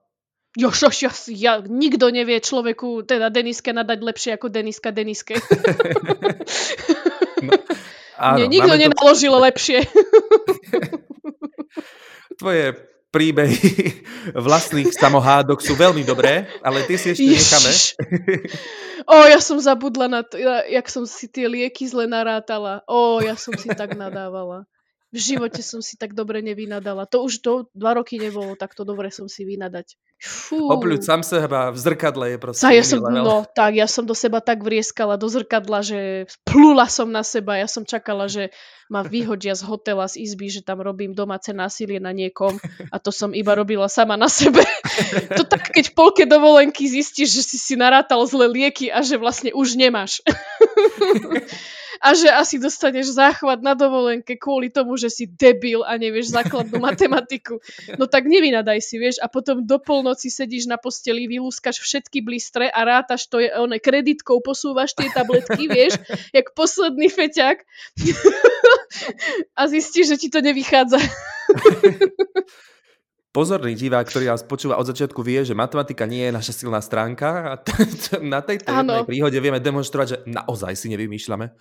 Jo, 0.59 0.73
jo, 0.73 0.89
jo, 0.91 1.11
ja, 1.37 1.61
nikto 1.63 2.09
nevie 2.09 2.41
človeku, 2.41 3.05
teda 3.05 3.29
Deniske 3.29 3.77
nadať 3.77 3.99
lepšie 4.01 4.31
ako 4.35 4.49
Deniska 4.49 4.91
Deniske. 4.91 5.37
no, 7.47 7.53
áno, 8.17 8.37
Nie, 8.41 8.47
nikto 8.49 8.75
nenaložil 8.75 9.37
to... 9.37 9.39
lepšie. 9.45 9.79
Tvoje 12.41 12.67
príbehy 13.13 14.05
vlastných 14.37 14.93
samohádok 14.93 15.61
sú 15.61 15.73
veľmi 15.73 16.05
dobré, 16.05 16.49
ale 16.61 16.85
ty 16.85 17.01
si 17.01 17.17
ešte 17.17 17.25
necháme. 17.25 17.71
o, 19.09 19.15
ja 19.29 19.41
som 19.41 19.57
zabudla 19.57 20.09
na 20.09 20.21
to, 20.21 20.37
jak 20.69 20.85
som 20.89 21.09
si 21.09 21.29
tie 21.29 21.49
lieky 21.49 21.89
zle 21.89 22.05
narátala. 22.09 22.85
O, 22.85 23.21
ja 23.25 23.37
som 23.37 23.57
si 23.57 23.73
tak 23.73 23.97
nadávala. 23.97 24.69
V 25.15 25.19
živote 25.23 25.63
som 25.63 25.79
si 25.79 25.95
tak 25.95 26.19
dobre 26.19 26.43
nevynadala. 26.43 27.07
To 27.15 27.23
už 27.23 27.39
do 27.39 27.71
dva 27.73 27.95
roky 27.95 28.19
nebolo, 28.19 28.59
tak 28.59 28.75
to 28.75 28.83
dobre 28.83 29.15
som 29.15 29.31
si 29.31 29.47
vynadať. 29.47 29.95
Fú. 30.17 30.73
Opľuť 30.73 31.03
sám 31.05 31.21
seba 31.23 31.69
v 31.69 31.79
zrkadle 31.79 32.25
je 32.35 32.39
proste. 32.41 32.65
Tak 32.65 32.73
ja 32.73 32.85
som, 32.85 32.99
no, 33.05 33.45
tak, 33.45 33.77
ja 33.77 33.85
som 33.85 34.09
do 34.09 34.17
seba 34.17 34.41
tak 34.41 34.65
vrieskala 34.65 35.21
do 35.21 35.29
zrkadla, 35.29 35.85
že 35.85 36.25
plula 36.43 36.89
som 36.89 37.13
na 37.13 37.21
seba. 37.21 37.61
Ja 37.61 37.69
som 37.69 37.85
čakala, 37.85 38.27
že 38.27 38.51
ma 38.89 39.05
vyhodia 39.05 39.53
z 39.53 39.63
hotela, 39.69 40.09
z 40.09 40.25
izby, 40.25 40.49
že 40.49 40.65
tam 40.65 40.81
robím 40.81 41.13
domáce 41.13 41.53
násilie 41.53 42.01
na 42.01 42.17
niekom 42.17 42.57
a 42.95 42.97
to 42.97 43.13
som 43.13 43.37
iba 43.37 43.53
robila 43.53 43.93
sama 43.93 44.17
na 44.17 44.31
sebe. 44.31 44.65
to 45.39 45.45
tak, 45.45 45.71
keď 45.71 45.93
polke 45.93 46.25
dovolenky 46.25 46.89
zistíš, 46.89 47.37
že 47.37 47.43
si 47.45 47.59
si 47.61 47.75
narátal 47.77 48.25
zle 48.25 48.49
lieky 48.49 48.89
a 48.89 49.05
že 49.05 49.21
vlastne 49.21 49.53
už 49.53 49.77
nemáš. 49.77 50.25
A 52.01 52.15
že 52.15 52.29
asi 52.29 52.57
dostaneš 52.61 53.17
záchvat 53.17 53.63
na 53.65 53.73
dovolenke 53.73 54.37
kvôli 54.37 54.69
tomu, 54.69 54.97
že 54.97 55.09
si 55.09 55.25
debil 55.27 55.83
a 55.83 55.97
nevieš 55.97 56.33
základnú 56.33 56.79
matematiku. 56.89 57.61
No 57.97 58.07
tak 58.07 58.29
nevynadaj 58.29 58.79
si, 58.83 58.97
vieš, 59.01 59.21
a 59.23 59.27
potom 59.27 59.65
do 59.65 59.79
polnoci 59.81 60.29
sedíš 60.29 60.69
na 60.69 60.77
posteli, 60.77 61.29
vylúskaš 61.29 61.81
všetky 61.81 62.21
blistre 62.23 62.69
a 62.69 62.81
rátaš 62.85 63.29
to 63.29 63.41
je, 63.41 63.49
one, 63.55 63.81
kreditkou 63.81 64.41
posúvaš 64.45 64.93
tie 64.95 65.09
tabletky, 65.13 65.69
vieš, 65.77 65.99
jak 66.31 66.53
posledný 66.53 67.09
feťak 67.09 67.65
a 69.59 69.63
zistíš, 69.67 70.15
že 70.15 70.17
ti 70.17 70.29
to 70.29 70.41
nevychádza. 70.45 70.99
Pozorný 73.37 73.77
divák, 73.77 74.09
ktorý 74.09 74.33
nás 74.33 74.41
počúva 74.41 74.81
od 74.81 74.89
začiatku, 74.89 75.21
vie, 75.21 75.45
že 75.45 75.53
matematika 75.53 76.09
nie 76.09 76.25
je 76.25 76.33
naša 76.33 76.57
silná 76.57 76.81
stránka 76.81 77.29
a 77.53 77.55
na 78.25 78.41
tejto 78.41 78.73
jednej 78.73 79.05
príhode 79.05 79.37
vieme 79.37 79.61
demonstrovať, 79.61 80.07
že 80.09 80.19
naozaj 80.25 80.73
si 80.73 80.89
nevymýšľame. 80.89 81.53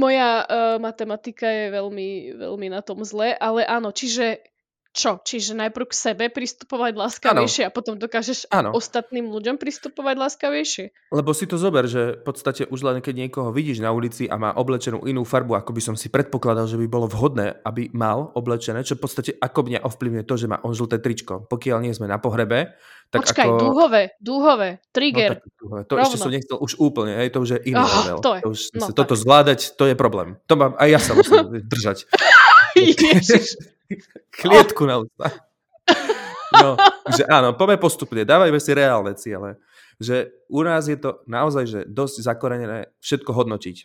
Moja 0.00 0.46
uh, 0.46 0.78
matematika 0.80 1.50
je 1.50 1.74
veľmi, 1.74 2.08
veľmi 2.40 2.66
na 2.72 2.80
tom 2.80 3.04
zle, 3.04 3.36
ale 3.36 3.66
áno, 3.66 3.92
čiže 3.92 4.49
čo? 4.90 5.22
Čiže 5.22 5.54
najprv 5.54 5.86
k 5.86 5.94
sebe 5.94 6.24
pristupovať 6.34 6.98
láskavejšie 6.98 7.62
ano. 7.66 7.70
a 7.70 7.74
potom 7.74 7.94
dokážeš 7.94 8.50
ano. 8.50 8.74
ostatným 8.74 9.30
ľuďom 9.30 9.54
pristupovať 9.54 10.14
láskavejšie? 10.18 11.14
Lebo 11.14 11.30
si 11.30 11.46
to 11.46 11.54
zober, 11.54 11.86
že 11.86 12.18
v 12.18 12.22
podstate 12.26 12.66
už 12.66 12.82
len 12.82 12.98
keď 12.98 13.26
niekoho 13.26 13.54
vidíš 13.54 13.78
na 13.78 13.94
ulici 13.94 14.26
a 14.26 14.34
má 14.34 14.50
oblečenú 14.54 15.06
inú 15.06 15.22
farbu, 15.22 15.54
ako 15.54 15.70
by 15.70 15.82
som 15.82 15.94
si 15.94 16.10
predpokladal, 16.10 16.66
že 16.66 16.74
by 16.74 16.86
bolo 16.90 17.06
vhodné, 17.06 17.62
aby 17.62 17.94
mal 17.94 18.34
oblečené, 18.34 18.82
čo 18.82 18.98
v 18.98 19.02
podstate 19.06 19.30
ako 19.38 19.70
mňa 19.70 19.86
ovplyvňuje 19.86 20.24
to, 20.26 20.34
že 20.34 20.50
má 20.50 20.58
on 20.66 20.74
žlté 20.74 20.98
tričko. 20.98 21.46
Pokiaľ 21.46 21.78
nie 21.86 21.94
sme 21.94 22.10
na 22.10 22.18
pohrebe, 22.18 22.74
tak 23.10 23.26
Počkaj, 23.26 23.46
ako... 23.46 23.58
dúhové, 23.58 24.02
dúhové, 24.22 24.70
trigger. 24.94 25.42
No, 25.42 25.50
dúhové. 25.58 25.80
To 25.90 25.94
Rovno. 25.98 26.06
ešte 26.06 26.18
som 26.22 26.30
nechcel 26.30 26.58
už 26.62 26.78
úplne, 26.78 27.18
hej, 27.18 27.34
to 27.34 27.42
už 27.42 27.50
je 27.58 27.60
iný 27.74 27.82
oh, 27.82 27.90
level. 27.90 28.18
To, 28.22 28.30
je. 28.38 28.42
to 28.42 28.48
už, 28.54 28.60
no, 28.78 28.86
toto 28.94 29.14
tak. 29.18 29.22
zvládať, 29.22 29.60
to 29.74 29.84
je 29.90 29.94
problém. 29.98 30.38
To 30.46 30.54
mám, 30.54 30.78
aj 30.78 30.88
ja 30.94 30.98
sa 31.02 31.18
musím 31.18 31.50
držať. 31.74 32.06
Ježiš. 32.78 33.58
Klietku 34.40 34.86
na 34.86 35.02
ústa. 35.02 35.50
No, 36.50 36.74
že 37.14 37.22
áno, 37.30 37.54
poďme 37.54 37.78
postupne, 37.78 38.26
dávajme 38.26 38.58
si 38.58 38.70
reálne 38.74 39.14
ciele. 39.14 39.58
Že 40.02 40.34
u 40.50 40.60
nás 40.66 40.90
je 40.90 40.98
to 40.98 41.22
naozaj 41.30 41.64
že 41.68 41.80
dosť 41.86 42.26
zakorenené 42.26 42.90
všetko 42.98 43.30
hodnotiť. 43.30 43.76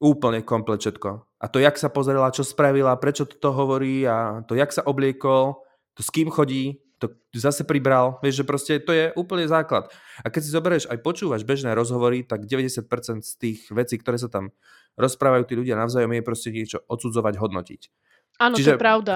Úplne 0.00 0.44
komplet 0.44 0.80
všetko. 0.80 1.10
A 1.40 1.46
to, 1.48 1.60
jak 1.60 1.76
sa 1.76 1.88
pozerala, 1.88 2.32
čo 2.32 2.44
spravila, 2.44 3.00
prečo 3.00 3.24
to 3.28 3.52
hovorí 3.52 4.04
a 4.04 4.44
to, 4.44 4.56
jak 4.56 4.72
sa 4.72 4.84
obliekol, 4.84 5.60
to 5.96 6.00
s 6.04 6.12
kým 6.12 6.28
chodí, 6.28 6.84
to 6.96 7.12
zase 7.36 7.64
pribral. 7.68 8.16
Vieš, 8.24 8.40
že 8.40 8.48
proste 8.48 8.72
to 8.80 8.92
je 8.92 9.12
úplne 9.16 9.44
základ. 9.44 9.92
A 10.24 10.32
keď 10.32 10.40
si 10.40 10.50
zoberieš 10.52 10.84
aj 10.88 11.04
počúvaš 11.04 11.44
bežné 11.44 11.76
rozhovory, 11.76 12.24
tak 12.24 12.48
90% 12.48 12.88
z 13.20 13.32
tých 13.36 13.68
vecí, 13.68 14.00
ktoré 14.00 14.16
sa 14.16 14.32
tam 14.32 14.52
rozprávajú 14.96 15.44
tí 15.44 15.54
ľudia 15.60 15.76
navzájom, 15.76 16.12
je 16.16 16.24
proste 16.24 16.48
niečo 16.48 16.80
odsudzovať, 16.88 17.36
hodnotiť. 17.36 17.80
Áno, 18.40 18.56
Čiže 18.56 18.76
to 18.76 18.76
je 18.76 18.80
pravda. 18.80 19.14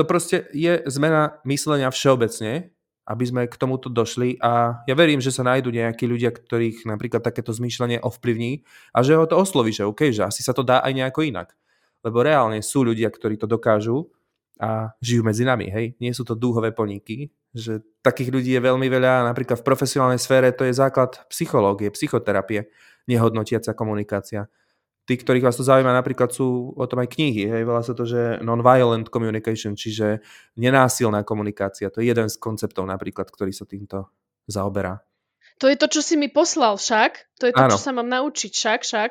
To 0.00 0.08
proste 0.08 0.48
je 0.56 0.80
zmena 0.88 1.44
myslenia 1.44 1.92
všeobecne, 1.92 2.72
aby 3.04 3.24
sme 3.28 3.44
k 3.44 3.60
tomuto 3.60 3.92
došli 3.92 4.40
a 4.40 4.80
ja 4.88 4.94
verím, 4.96 5.20
že 5.20 5.28
sa 5.28 5.44
nájdú 5.44 5.68
nejakí 5.68 6.08
ľudia, 6.08 6.32
ktorých 6.32 6.88
napríklad 6.88 7.20
takéto 7.20 7.52
zmýšľanie 7.52 8.00
ovplyvní 8.00 8.64
a 8.96 9.04
že 9.04 9.20
ho 9.20 9.28
to 9.28 9.36
osloví, 9.36 9.76
že 9.76 9.84
OK, 9.84 10.08
že 10.08 10.24
asi 10.24 10.40
sa 10.40 10.56
to 10.56 10.64
dá 10.64 10.80
aj 10.80 10.96
nejako 10.96 11.28
inak. 11.28 11.52
Lebo 12.00 12.24
reálne 12.24 12.64
sú 12.64 12.80
ľudia, 12.80 13.12
ktorí 13.12 13.36
to 13.36 13.44
dokážu 13.44 14.08
a 14.56 14.96
žijú 15.04 15.20
medzi 15.20 15.44
nami, 15.44 15.68
hej. 15.68 16.00
Nie 16.00 16.16
sú 16.16 16.24
to 16.24 16.32
dúhové 16.32 16.72
poníky, 16.72 17.28
že 17.52 17.84
takých 18.00 18.32
ľudí 18.32 18.56
je 18.56 18.64
veľmi 18.64 18.88
veľa, 18.88 19.28
napríklad 19.28 19.60
v 19.60 19.68
profesionálnej 19.68 20.16
sfére 20.16 20.48
to 20.56 20.64
je 20.64 20.80
základ 20.80 21.20
psychológie, 21.28 21.92
psychoterapie, 21.92 22.72
nehodnotiaca 23.04 23.76
komunikácia 23.76 24.48
tí, 25.10 25.18
ktorých 25.18 25.42
vás 25.42 25.58
to 25.58 25.66
zaujíma, 25.66 25.90
napríklad 25.90 26.30
sú 26.30 26.70
o 26.78 26.86
tom 26.86 27.02
aj 27.02 27.10
knihy. 27.18 27.50
Hej, 27.50 27.66
volá 27.66 27.82
sa 27.82 27.98
to, 27.98 28.06
že 28.06 28.38
non-violent 28.46 29.10
communication, 29.10 29.74
čiže 29.74 30.22
nenásilná 30.54 31.26
komunikácia. 31.26 31.90
To 31.90 31.98
je 31.98 32.14
jeden 32.14 32.30
z 32.30 32.38
konceptov 32.38 32.86
napríklad, 32.86 33.26
ktorý 33.26 33.50
sa 33.50 33.66
týmto 33.66 34.06
zaoberá. 34.46 35.02
To 35.58 35.66
je 35.66 35.74
to, 35.74 35.90
čo 35.90 36.00
si 36.06 36.14
mi 36.14 36.30
poslal 36.30 36.78
však? 36.78 37.42
To 37.42 37.50
je 37.50 37.52
to, 37.52 37.62
ano. 37.66 37.74
čo 37.74 37.82
sa 37.82 37.90
mám 37.90 38.06
naučiť 38.06 38.52
však, 38.54 38.80
však? 38.86 39.10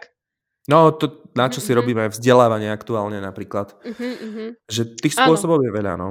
No, 0.72 0.96
to, 0.96 1.28
na 1.36 1.52
čo 1.52 1.60
mm-hmm. 1.60 1.68
si 1.68 1.72
mhm. 1.76 1.78
robíme 1.84 2.04
vzdelávanie 2.08 2.72
aktuálne 2.72 3.20
napríklad. 3.20 3.76
Mm-hmm. 3.84 4.72
Že 4.72 4.82
tých 5.04 5.20
spôsobov 5.20 5.60
ano. 5.60 5.66
je 5.68 5.72
veľa, 5.76 5.94
no. 6.00 6.10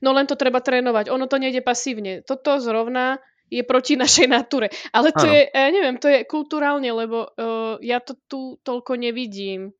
No 0.00 0.10
len 0.16 0.24
to 0.24 0.34
treba 0.34 0.64
trénovať. 0.64 1.12
Ono 1.12 1.28
to 1.28 1.36
nejde 1.36 1.60
pasívne. 1.60 2.24
Toto 2.24 2.56
zrovna 2.58 3.20
je 3.48 3.62
proti 3.64 3.96
našej 3.96 4.26
nature. 4.28 4.68
Ale 4.92 5.12
to 5.12 5.24
ano. 5.24 5.34
je, 5.34 5.42
ja 5.48 5.68
neviem, 5.72 5.96
to 5.96 6.08
je 6.08 6.24
kulturálne, 6.28 6.88
lebo 6.92 7.28
uh, 7.34 7.76
ja 7.80 8.00
to 8.00 8.16
tu 8.28 8.60
toľko 8.60 9.00
nevidím. 9.00 9.72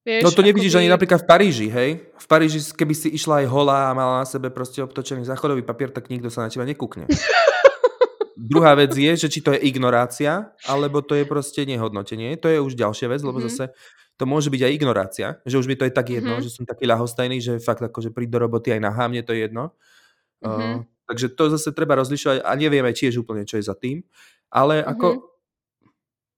Vieš, 0.00 0.24
no 0.24 0.32
to 0.32 0.40
nevidíš 0.40 0.76
by... 0.76 0.78
ani 0.80 0.88
napríklad 0.88 1.20
v 1.24 1.28
Paríži, 1.28 1.68
hej? 1.68 1.90
V 2.16 2.26
Paríži, 2.28 2.64
keby 2.72 2.94
si 2.96 3.12
išla 3.12 3.44
aj 3.44 3.46
holá 3.52 3.92
a 3.92 3.96
mala 3.96 4.24
na 4.24 4.26
sebe 4.26 4.48
proste 4.48 4.80
obtočený 4.80 5.28
záchodový 5.28 5.60
papier, 5.60 5.92
tak 5.92 6.08
nikto 6.08 6.32
sa 6.32 6.44
na 6.44 6.48
teba 6.48 6.64
nekúkne. 6.64 7.04
Druhá 8.40 8.72
vec 8.72 8.96
je, 8.96 9.12
že 9.12 9.28
či 9.28 9.44
to 9.44 9.52
je 9.52 9.60
ignorácia, 9.68 10.48
alebo 10.64 11.04
to 11.04 11.12
je 11.12 11.28
proste 11.28 11.60
nehodnotenie. 11.68 12.40
To 12.40 12.48
je 12.48 12.56
už 12.56 12.72
ďalšia 12.72 13.12
vec, 13.12 13.20
lebo 13.20 13.36
mm-hmm. 13.36 13.52
zase 13.52 13.76
to 14.16 14.24
môže 14.24 14.48
byť 14.48 14.62
aj 14.64 14.72
ignorácia, 14.72 15.26
že 15.44 15.60
už 15.60 15.68
mi 15.68 15.76
to 15.76 15.84
je 15.84 15.92
tak 15.92 16.08
jedno, 16.08 16.40
mm-hmm. 16.40 16.48
že 16.48 16.56
som 16.56 16.64
taký 16.64 16.88
ľahostajný, 16.88 17.36
že 17.36 17.52
fakt 17.60 17.84
akože 17.84 18.16
príď 18.16 18.36
do 18.36 18.38
roboty 18.48 18.72
aj 18.72 18.80
na 18.80 18.92
mne 18.92 19.20
to 19.20 19.36
je 19.36 19.44
jedno. 19.44 19.76
Mm-hmm. 20.40 20.72
Uh, 20.80 20.88
Takže 21.10 21.34
to 21.34 21.44
zase 21.58 21.74
treba 21.74 21.98
rozlišovať 21.98 22.46
a 22.46 22.50
nevieme 22.54 22.94
tiež 22.94 23.18
úplne, 23.18 23.42
čo 23.42 23.58
je 23.58 23.66
za 23.66 23.74
tým. 23.74 24.06
Ale 24.46 24.78
mm-hmm. 24.78 24.92
ako 24.94 25.06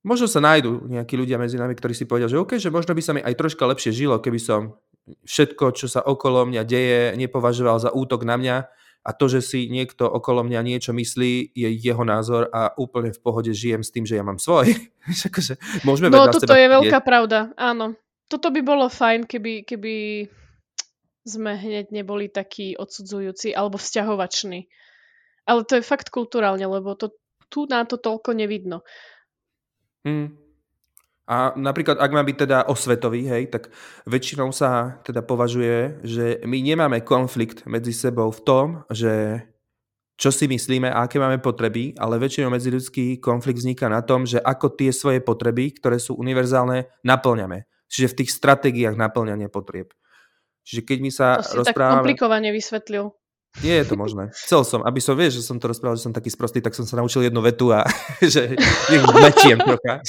možno 0.00 0.26
sa 0.26 0.40
nájdú 0.40 0.88
nejakí 0.88 1.12
ľudia 1.12 1.36
medzi 1.36 1.60
nami, 1.60 1.76
ktorí 1.76 1.92
si 1.92 2.08
povedia, 2.08 2.32
že 2.32 2.40
OK, 2.40 2.56
že 2.56 2.72
možno 2.72 2.96
by 2.96 3.02
sa 3.04 3.12
mi 3.12 3.20
aj 3.20 3.36
troška 3.36 3.68
lepšie 3.68 3.92
žilo, 3.92 4.16
keby 4.16 4.40
som 4.40 4.80
všetko, 5.04 5.76
čo 5.76 5.86
sa 5.92 6.00
okolo 6.00 6.48
mňa 6.48 6.62
deje, 6.64 7.02
nepovažoval 7.20 7.76
za 7.82 7.90
útok 7.92 8.24
na 8.24 8.40
mňa 8.40 8.56
a 9.02 9.10
to, 9.10 9.26
že 9.26 9.42
si 9.42 9.60
niekto 9.66 10.06
okolo 10.06 10.46
mňa 10.46 10.60
niečo 10.62 10.94
myslí, 10.94 11.50
je 11.58 11.68
jeho 11.74 12.06
názor 12.06 12.46
a 12.54 12.70
úplne 12.78 13.10
v 13.10 13.18
pohode 13.18 13.50
žijem 13.50 13.82
s 13.82 13.90
tým, 13.90 14.06
že 14.06 14.14
ja 14.14 14.22
mám 14.22 14.38
svoj. 14.38 14.70
akože, 15.28 15.82
môžeme 15.82 16.08
no, 16.08 16.30
toto 16.30 16.54
je 16.54 16.68
veľká 16.70 17.02
pravda, 17.02 17.50
áno. 17.58 17.98
Toto 18.30 18.48
by 18.48 18.62
bolo 18.64 18.86
fajn, 18.88 19.28
keby, 19.28 19.66
keby 19.66 19.92
sme 21.22 21.54
hneď 21.54 21.94
neboli 21.94 22.26
takí 22.26 22.74
odsudzujúci 22.74 23.54
alebo 23.54 23.78
vzťahovační. 23.78 24.66
Ale 25.46 25.66
to 25.66 25.78
je 25.78 25.86
fakt 25.86 26.10
kulturálne, 26.10 26.62
lebo 26.66 26.94
to, 26.94 27.14
tu 27.50 27.66
na 27.66 27.82
to 27.86 27.98
toľko 27.98 28.34
nevidno. 28.34 28.86
Hmm. 30.06 30.34
A 31.30 31.54
napríklad, 31.54 32.02
ak 32.02 32.10
má 32.10 32.22
byť 32.26 32.36
teda 32.46 32.58
osvetový, 32.66 33.30
hej, 33.30 33.46
tak 33.48 33.70
väčšinou 34.10 34.50
sa 34.50 34.98
teda 35.06 35.22
považuje, 35.22 36.02
že 36.02 36.42
my 36.42 36.58
nemáme 36.58 36.98
konflikt 37.06 37.62
medzi 37.62 37.94
sebou 37.94 38.34
v 38.34 38.42
tom, 38.42 38.66
že 38.90 39.46
čo 40.18 40.34
si 40.34 40.50
myslíme 40.50 40.90
a 40.90 41.06
aké 41.06 41.22
máme 41.22 41.38
potreby, 41.38 41.94
ale 41.98 42.18
väčšinou 42.18 42.50
medziľudský 42.52 43.22
konflikt 43.22 43.62
vzniká 43.62 43.86
na 43.86 44.02
tom, 44.02 44.26
že 44.26 44.42
ako 44.42 44.74
tie 44.74 44.90
svoje 44.90 45.22
potreby, 45.22 45.72
ktoré 45.78 45.98
sú 46.02 46.18
univerzálne, 46.18 46.90
naplňame. 47.06 47.70
Čiže 47.86 48.10
v 48.12 48.18
tých 48.22 48.30
stratégiách 48.34 48.98
naplňania 48.98 49.48
potrieb. 49.48 49.94
Čiže 50.62 50.80
keď 50.86 50.98
mi 51.02 51.10
sa 51.10 51.42
to 51.42 51.62
rozprávame... 51.62 52.02
tak 52.02 52.04
komplikovane 52.06 52.50
vysvetlil. 52.54 53.12
Nie 53.60 53.84
je 53.84 53.92
to 53.92 54.00
možné. 54.00 54.32
Chcel 54.32 54.64
som, 54.64 54.80
aby 54.80 54.96
som, 54.96 55.12
vieš, 55.12 55.44
že 55.44 55.44
som 55.44 55.60
to 55.60 55.68
rozprával, 55.68 56.00
že 56.00 56.08
som 56.08 56.14
taký 56.16 56.32
sprostý, 56.32 56.64
tak 56.64 56.72
som 56.72 56.88
sa 56.88 56.96
naučil 56.96 57.28
jednu 57.28 57.44
vetu 57.44 57.68
a 57.68 57.84
že 58.24 58.56
nech 58.88 59.04
mečiem 59.12 59.60
trocha. 59.60 60.00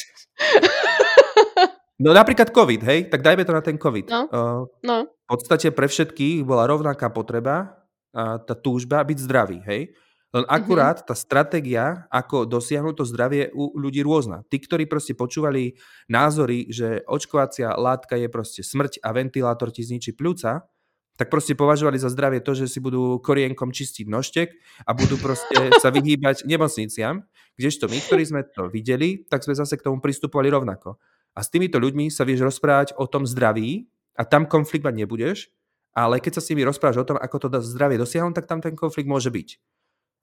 No 2.00 2.16
napríklad 2.16 2.56
COVID, 2.56 2.82
hej? 2.88 3.00
Tak 3.12 3.20
dajme 3.20 3.44
to 3.44 3.54
na 3.54 3.64
ten 3.64 3.76
COVID. 3.76 4.08
No, 4.10 4.22
uh, 4.32 4.62
no. 4.82 4.96
V 5.08 5.28
podstate 5.28 5.76
pre 5.76 5.92
všetkých 5.92 6.48
bola 6.48 6.68
rovnaká 6.68 7.12
potreba, 7.12 7.84
a 8.14 8.38
tá 8.38 8.54
túžba 8.54 9.02
byť 9.02 9.18
zdravý, 9.24 9.60
hej? 9.66 9.92
Len 10.34 10.44
mhm. 10.44 10.50
akurát 10.50 10.98
tá 11.06 11.14
stratégia, 11.14 12.10
ako 12.10 12.50
dosiahnuť 12.50 12.96
to 12.98 13.06
zdravie 13.06 13.54
u 13.54 13.70
ľudí 13.78 14.02
rôzna. 14.02 14.42
Tí, 14.50 14.58
ktorí 14.58 14.90
proste 14.90 15.14
počúvali 15.14 15.78
názory, 16.10 16.74
že 16.74 17.06
očkovacia 17.06 17.78
látka 17.78 18.18
je 18.18 18.28
proste 18.34 18.66
smrť 18.66 18.98
a 19.06 19.14
ventilátor 19.14 19.70
ti 19.70 19.86
zničí 19.86 20.18
pľúca, 20.18 20.66
tak 21.14 21.30
proste 21.30 21.54
považovali 21.54 22.02
za 22.02 22.10
zdravie 22.10 22.42
to, 22.42 22.58
že 22.58 22.66
si 22.66 22.82
budú 22.82 23.22
korienkom 23.22 23.70
čistiť 23.70 24.10
nožtek 24.10 24.50
a 24.90 24.98
budú 24.98 25.22
proste 25.22 25.70
sa 25.78 25.94
vyhýbať 25.96 26.50
nemocniciam, 26.50 27.22
kdežto 27.54 27.86
my, 27.86 27.98
ktorí 28.02 28.24
sme 28.26 28.42
to 28.50 28.66
videli, 28.74 29.22
tak 29.30 29.46
sme 29.46 29.54
zase 29.54 29.78
k 29.78 29.86
tomu 29.86 30.02
pristupovali 30.02 30.50
rovnako. 30.50 30.98
A 31.38 31.46
s 31.46 31.54
týmito 31.54 31.78
ľuďmi 31.78 32.10
sa 32.10 32.26
vieš 32.26 32.46
rozprávať 32.46 32.98
o 32.98 33.06
tom 33.06 33.30
zdraví 33.30 33.86
a 34.18 34.26
tam 34.26 34.50
konflikt 34.50 34.86
mať 34.86 35.06
nebudeš, 35.06 35.54
ale 35.94 36.18
keď 36.18 36.38
sa 36.38 36.42
s 36.42 36.50
nimi 36.50 36.66
rozprávaš 36.66 37.06
o 37.06 37.08
tom, 37.14 37.18
ako 37.22 37.38
to 37.46 37.48
zdravie 37.62 38.02
dosiahnuť, 38.02 38.34
tak 38.34 38.50
tam 38.50 38.60
ten 38.66 38.74
konflikt 38.74 39.06
môže 39.06 39.30
byť. 39.30 39.73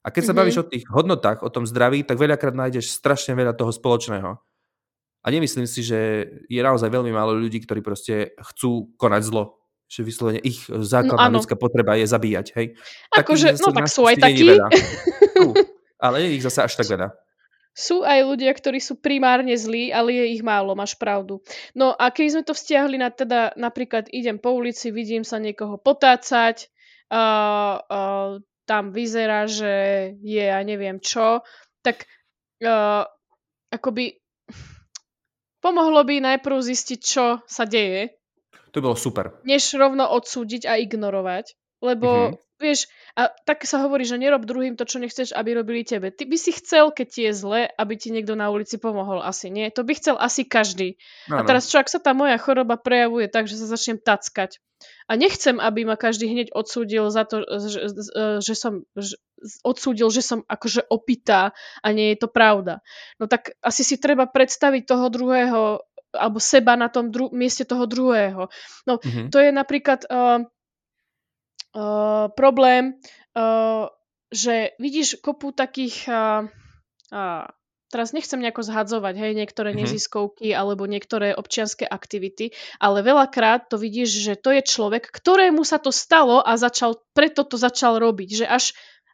A 0.01 0.09
keď 0.09 0.21
sa 0.21 0.33
mm-hmm. 0.33 0.39
bavíš 0.41 0.57
o 0.57 0.65
tých 0.65 0.85
hodnotách, 0.89 1.45
o 1.45 1.53
tom 1.53 1.69
zdraví, 1.69 2.01
tak 2.01 2.17
veľakrát 2.17 2.57
nájdeš 2.57 2.89
strašne 2.97 3.37
veľa 3.37 3.53
toho 3.53 3.69
spoločného. 3.69 4.33
A 5.21 5.27
nemyslím 5.29 5.69
si, 5.69 5.85
že 5.85 6.25
je 6.49 6.61
naozaj 6.61 6.89
veľmi 6.89 7.13
málo 7.13 7.37
ľudí, 7.37 7.61
ktorí 7.61 7.85
proste 7.85 8.33
chcú 8.41 8.89
konať 8.97 9.21
zlo. 9.21 9.61
Že 9.85 10.01
vyslovene 10.07 10.41
ich 10.41 10.65
základná 10.65 11.29
no, 11.29 11.37
ľudská 11.37 11.53
potreba 11.53 11.93
je 11.99 12.09
zabíjať, 12.09 12.47
hej? 12.57 12.73
Akože, 13.13 13.59
no 13.61 13.69
tak 13.75 13.91
sú 13.91 14.07
aj 14.09 14.17
takí. 14.17 14.47
ale 16.05 16.15
je 16.25 16.27
ich 16.39 16.43
zase 16.47 16.65
až 16.65 16.73
tak 16.79 16.89
veľa. 16.89 17.13
sú 17.77 18.01
aj 18.01 18.19
ľudia, 18.25 18.49
ktorí 18.55 18.81
sú 18.81 18.97
primárne 18.97 19.53
zlí, 19.53 19.93
ale 19.93 20.17
je 20.17 20.25
ich 20.33 20.41
málo, 20.41 20.73
máš 20.73 20.97
pravdu. 20.97 21.45
No 21.77 21.93
a 21.93 22.09
keď 22.09 22.25
sme 22.39 22.43
to 22.47 22.57
vzťahli 22.57 22.97
na 22.97 23.13
teda, 23.13 23.53
napríklad 23.53 24.09
idem 24.09 24.41
po 24.41 24.57
ulici, 24.57 24.89
vidím 24.89 25.21
sa 25.21 25.37
niekoho 25.37 25.77
potácať, 25.77 26.71
uh, 27.13 27.77
uh, 27.83 28.41
tam 28.65 28.93
vyzerá, 28.93 29.49
že 29.49 29.73
je 30.21 30.43
ja 30.43 30.61
neviem 30.61 31.01
čo, 31.01 31.41
tak 31.81 32.05
uh, 32.61 33.03
akoby 33.73 34.21
pomohlo 35.61 36.01
by 36.05 36.21
najprv 36.21 36.57
zistiť, 36.61 36.99
čo 36.99 37.41
sa 37.45 37.63
deje. 37.65 38.17
To 38.71 38.79
bolo 38.79 38.95
super. 38.95 39.35
Než 39.43 39.75
rovno 39.75 40.07
odsúdiť 40.07 40.69
a 40.69 40.79
ignorovať. 40.79 41.57
Lebo 41.81 42.09
mm-hmm. 42.37 42.51
Vieš, 42.61 42.85
a 43.17 43.33
tak 43.49 43.65
sa 43.65 43.81
hovorí, 43.81 44.05
že 44.05 44.21
nerob 44.21 44.45
druhým 44.45 44.77
to, 44.77 44.85
čo 44.85 45.01
nechceš, 45.01 45.33
aby 45.33 45.57
robili 45.57 45.81
tebe. 45.81 46.13
Ty 46.13 46.29
by 46.29 46.37
si 46.37 46.53
chcel, 46.53 46.93
keď 46.93 47.07
ti 47.09 47.21
je 47.25 47.33
zle, 47.33 47.61
aby 47.65 47.93
ti 47.97 48.13
niekto 48.13 48.37
na 48.37 48.53
ulici 48.53 48.77
pomohol. 48.77 49.25
Asi 49.25 49.49
nie. 49.49 49.73
To 49.73 49.81
by 49.81 49.97
chcel 49.97 50.15
asi 50.21 50.45
každý. 50.45 51.01
No, 51.25 51.41
a 51.41 51.49
teraz 51.49 51.65
čo, 51.65 51.81
ak 51.81 51.89
sa 51.89 51.97
tá 51.97 52.13
moja 52.13 52.37
choroba 52.37 52.77
prejavuje 52.77 53.33
tak, 53.33 53.49
že 53.49 53.57
sa 53.57 53.65
začnem 53.65 53.97
tackať. 53.97 54.61
A 55.09 55.17
nechcem, 55.17 55.57
aby 55.57 55.85
ma 55.85 55.97
každý 55.97 56.29
hneď 56.29 56.53
odsúdil 56.53 57.09
za 57.09 57.25
to, 57.25 57.41
že, 57.45 57.89
že 58.41 58.53
som 58.53 58.85
že, 58.93 59.17
odsúdil, 59.65 60.09
že 60.13 60.21
som 60.21 60.45
akože 60.45 60.89
opitá 60.89 61.55
a 61.81 61.87
nie 61.93 62.13
je 62.13 62.21
to 62.21 62.29
pravda. 62.29 62.85
No 63.17 63.25
tak 63.25 63.57
asi 63.61 63.81
si 63.81 63.97
treba 63.97 64.29
predstaviť 64.29 64.83
toho 64.85 65.09
druhého 65.09 65.61
alebo 66.11 66.43
seba 66.43 66.75
na 66.75 66.91
tom 66.91 67.07
dru- 67.07 67.31
mieste 67.31 67.63
toho 67.63 67.87
druhého. 67.87 68.51
No, 68.83 68.99
mm-hmm. 68.99 69.31
to 69.31 69.37
je 69.39 69.49
napríklad... 69.55 70.03
Uh, 70.11 70.43
uh, 71.75 72.27
problém, 72.35 72.99
uh, 73.35 73.87
že 74.31 74.75
vidíš 74.79 75.19
kopu 75.19 75.51
takých, 75.51 76.07
uh, 76.07 76.47
uh, 77.11 77.45
teraz 77.91 78.15
nechcem 78.15 78.39
nejako 78.39 78.63
zhadzovať, 78.63 79.13
hej, 79.19 79.31
niektoré 79.35 79.75
mm-hmm. 79.75 79.83
neziskovky 79.85 80.55
alebo 80.55 80.87
niektoré 80.87 81.35
občianské 81.35 81.83
aktivity, 81.83 82.55
ale 82.79 83.03
veľakrát 83.03 83.67
to 83.67 83.75
vidíš, 83.75 84.09
že 84.23 84.33
to 84.39 84.55
je 84.55 84.63
človek, 84.63 85.11
ktorému 85.11 85.67
sa 85.67 85.77
to 85.77 85.91
stalo 85.91 86.39
a 86.39 86.55
začal, 86.55 87.03
preto 87.11 87.43
to 87.43 87.59
začal 87.59 87.99
robiť, 87.99 88.29
že 88.43 88.45
až 88.47 88.71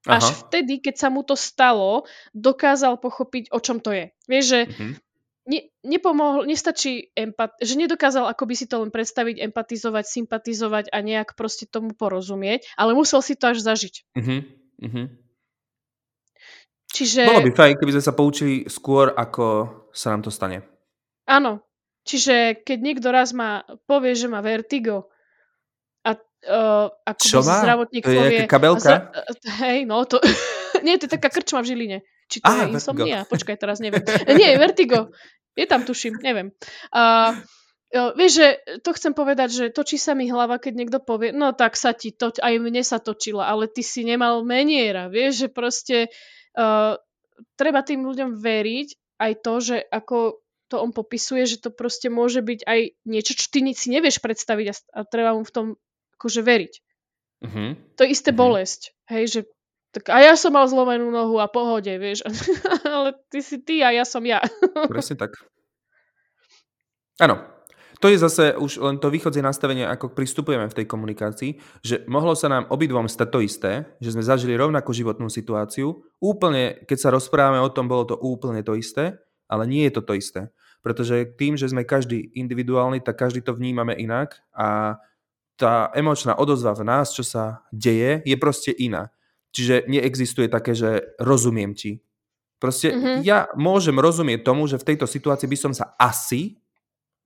Aha. 0.07 0.23
až 0.23 0.47
vtedy, 0.47 0.79
keď 0.79 0.95
sa 0.95 1.07
mu 1.11 1.25
to 1.25 1.35
stalo, 1.35 2.07
dokázal 2.31 2.95
pochopiť, 3.01 3.51
o 3.51 3.59
čom 3.59 3.83
to 3.83 3.91
je. 3.91 4.05
Vieš, 4.29 4.45
že 4.45 4.59
mm-hmm 4.69 4.93
ne, 5.47 5.71
nepomohol, 5.81 6.43
nestačí 6.45 7.09
empat, 7.15 7.55
že 7.63 7.79
nedokázal 7.79 8.27
ako 8.27 8.43
by 8.45 8.55
si 8.59 8.67
to 8.67 8.83
len 8.83 8.91
predstaviť, 8.91 9.39
empatizovať, 9.49 10.05
sympatizovať 10.05 10.85
a 10.91 10.97
nejak 10.99 11.33
proste 11.39 11.65
tomu 11.65 11.95
porozumieť, 11.95 12.67
ale 12.75 12.93
musel 12.93 13.23
si 13.23 13.39
to 13.39 13.55
až 13.55 13.63
zažiť. 13.63 13.95
Uh-huh, 14.13 14.43
uh-huh. 14.83 15.07
Čiže... 16.97 17.29
Bolo 17.29 17.45
by 17.45 17.53
fajn, 17.53 17.73
keby 17.77 17.93
sme 17.93 18.03
sa 18.09 18.13
poučili 18.17 18.65
skôr, 18.65 19.13
ako 19.13 19.69
sa 19.93 20.17
nám 20.17 20.25
to 20.25 20.33
stane. 20.33 20.65
Áno. 21.29 21.61
Čiže 22.09 22.65
keď 22.65 22.77
niekto 22.81 23.07
raz 23.13 23.37
má, 23.37 23.61
povie, 23.85 24.17
že 24.17 24.25
má 24.25 24.41
vertigo 24.41 25.11
a 26.01 26.17
uh, 26.17 26.87
ako 26.89 27.21
Čo 27.21 27.39
má? 27.45 27.61
zdravotník 27.61 28.01
to 28.01 28.09
je 28.09 28.17
povie... 28.17 28.39
kabelka? 28.49 28.81
Za, 28.81 28.95
hej, 29.61 29.85
no 29.85 30.01
to... 30.09 30.17
Nie, 30.85 30.97
to 30.97 31.05
je 31.05 31.13
taká 31.13 31.29
krčma 31.29 31.61
v 31.61 31.69
Žiline. 31.69 31.99
Či 32.31 32.41
to 32.41 32.49
ah, 32.49 32.65
je 32.65 32.73
insomnia? 32.73 33.21
Vertigo. 33.21 33.29
Počkaj, 33.29 33.55
teraz 33.61 33.77
neviem. 33.77 34.01
Nie, 34.39 34.57
vertigo. 34.57 35.13
Je 35.53 35.65
tam, 35.69 35.85
tuším, 35.85 36.17
neviem. 36.25 36.49
Jo, 37.87 38.13
vieš, 38.17 38.31
že 38.41 38.47
to 38.83 38.91
chcem 38.97 39.13
povedať, 39.13 39.49
že 39.53 39.65
točí 39.69 39.95
sa 40.01 40.11
mi 40.11 40.27
hlava, 40.27 40.59
keď 40.59 40.73
niekto 40.75 40.99
povie, 40.99 41.31
no 41.31 41.55
tak 41.55 41.79
sa 41.79 41.95
ti 41.95 42.11
to, 42.11 42.35
aj 42.35 42.53
mne 42.59 42.83
sa 42.83 42.99
točila, 42.99 43.47
ale 43.47 43.71
ty 43.71 43.79
si 43.79 44.03
nemal 44.03 44.43
meniera, 44.43 45.07
vieš, 45.07 45.47
že 45.47 45.47
proste 45.47 45.97
uh, 46.11 46.36
treba 47.57 47.81
tým 47.85 48.01
ľuďom 48.05 48.37
veriť 48.37 48.89
aj 49.21 49.31
to, 49.45 49.53
že 49.61 49.77
ako 49.89 50.41
to 50.67 50.75
on 50.83 50.91
popisuje, 50.91 51.47
že 51.47 51.63
to 51.63 51.71
proste 51.71 52.11
môže 52.11 52.43
byť 52.43 52.67
aj 52.67 52.79
niečo, 53.07 53.33
čo 53.39 53.47
ty 53.47 53.63
si 53.71 53.87
nevieš 53.87 54.19
predstaviť 54.19 54.67
a, 54.67 54.75
a 54.99 54.99
treba 55.07 55.31
mu 55.31 55.47
v 55.47 55.53
tom 55.53 55.67
akože 56.19 56.41
veriť. 56.43 56.73
Uh-huh. 57.37 57.69
To 57.95 58.01
je 58.03 58.09
isté 58.11 58.33
uh-huh. 58.33 58.41
bolesť, 58.43 58.91
hej, 59.07 59.23
že 59.31 59.39
tak 59.95 60.11
a 60.11 60.19
ja 60.19 60.35
som 60.35 60.51
mal 60.51 60.67
zlomenú 60.67 61.07
nohu 61.07 61.39
a 61.39 61.47
pohode, 61.47 61.89
vieš. 61.95 62.21
Ale 62.85 63.15
ty 63.31 63.39
si 63.39 63.57
ty 63.63 63.79
a 63.81 63.95
ja 63.95 64.03
som 64.03 64.21
ja. 64.27 64.43
Presne 64.91 65.15
tak. 65.15 65.39
Áno. 67.17 67.56
To 67.97 68.13
je 68.13 68.17
zase 68.21 68.53
už 68.53 68.77
len 68.77 69.01
to 69.01 69.09
východzie 69.09 69.41
nastavenie, 69.41 69.81
ako 69.81 70.13
pristupujeme 70.13 70.69
v 70.69 70.77
tej 70.77 70.85
komunikácii, 70.85 71.51
že 71.81 72.05
mohlo 72.05 72.37
sa 72.37 72.45
nám 72.45 72.69
obidvom 72.69 73.09
stať 73.09 73.27
to 73.33 73.39
isté, 73.41 73.71
že 73.97 74.13
sme 74.13 74.21
zažili 74.21 74.53
rovnakú 74.53 74.93
životnú 74.93 75.33
situáciu. 75.33 76.05
Úplne, 76.21 76.85
keď 76.85 76.97
sa 76.97 77.09
rozprávame 77.09 77.57
o 77.57 77.73
tom, 77.73 77.89
bolo 77.89 78.05
to 78.05 78.15
úplne 78.21 78.61
to 78.61 78.77
isté, 78.77 79.17
ale 79.49 79.65
nie 79.65 79.89
je 79.89 79.97
to 79.97 80.01
to 80.05 80.13
isté. 80.13 80.41
Pretože 80.85 81.33
tým, 81.41 81.57
že 81.57 81.73
sme 81.73 81.89
každý 81.89 82.37
individuálny, 82.37 83.01
tak 83.01 83.17
každý 83.17 83.41
to 83.41 83.57
vnímame 83.57 83.97
inak 83.97 84.37
a 84.53 85.01
tá 85.57 85.89
emočná 85.97 86.37
odozva 86.37 86.77
v 86.77 86.85
nás, 86.85 87.09
čo 87.17 87.25
sa 87.25 87.65
deje, 87.73 88.21
je 88.21 88.37
proste 88.37 88.69
iná. 88.77 89.09
Čiže 89.57 89.89
neexistuje 89.89 90.45
také, 90.53 90.77
že 90.77 91.17
rozumiem 91.17 91.73
ti. 91.73 92.05
Proste 92.61 92.93
mm-hmm. 92.93 93.25
ja 93.25 93.49
môžem 93.57 93.97
rozumieť 93.97 94.45
tomu, 94.45 94.69
že 94.69 94.77
v 94.77 94.93
tejto 94.93 95.09
situácii 95.09 95.49
by 95.49 95.57
som 95.57 95.73
sa 95.73 95.97
asi 95.97 96.61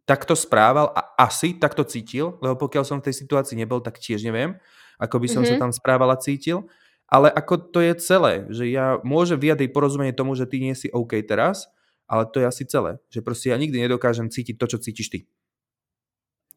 takto 0.05 0.33
správal 0.33 0.91
a 0.91 1.13
asi 1.17 1.55
takto 1.55 1.85
cítil, 1.85 2.37
lebo 2.41 2.57
pokiaľ 2.67 2.83
som 2.83 2.97
v 2.99 3.11
tej 3.11 3.15
situácii 3.25 3.55
nebol, 3.55 3.79
tak 3.79 4.01
tiež 4.01 4.25
neviem, 4.25 4.57
ako 4.97 5.21
by 5.21 5.27
som 5.29 5.41
mm-hmm. 5.45 5.49
sa 5.49 5.55
mhm. 5.57 5.63
tam 5.63 5.71
správal 5.71 6.09
a 6.13 6.17
cítil. 6.19 6.67
Ale 7.11 7.27
ako 7.27 7.75
to 7.75 7.83
je 7.83 7.91
celé, 7.99 8.47
že 8.47 8.71
ja 8.71 8.95
môžem 9.03 9.35
vyjadriť 9.35 9.75
porozumenie 9.75 10.15
tomu, 10.15 10.31
že 10.31 10.47
ty 10.47 10.63
nie 10.63 10.71
si 10.71 10.87
OK 10.95 11.19
teraz, 11.27 11.67
ale 12.07 12.23
to 12.23 12.39
je 12.39 12.47
asi 12.47 12.63
celé. 12.63 13.03
Že 13.11 13.19
proste 13.19 13.47
ja 13.51 13.59
nikdy 13.59 13.83
nedokážem 13.83 14.31
cítiť 14.31 14.55
to, 14.55 14.65
čo 14.71 14.77
cítiš 14.79 15.11
ty. 15.11 15.19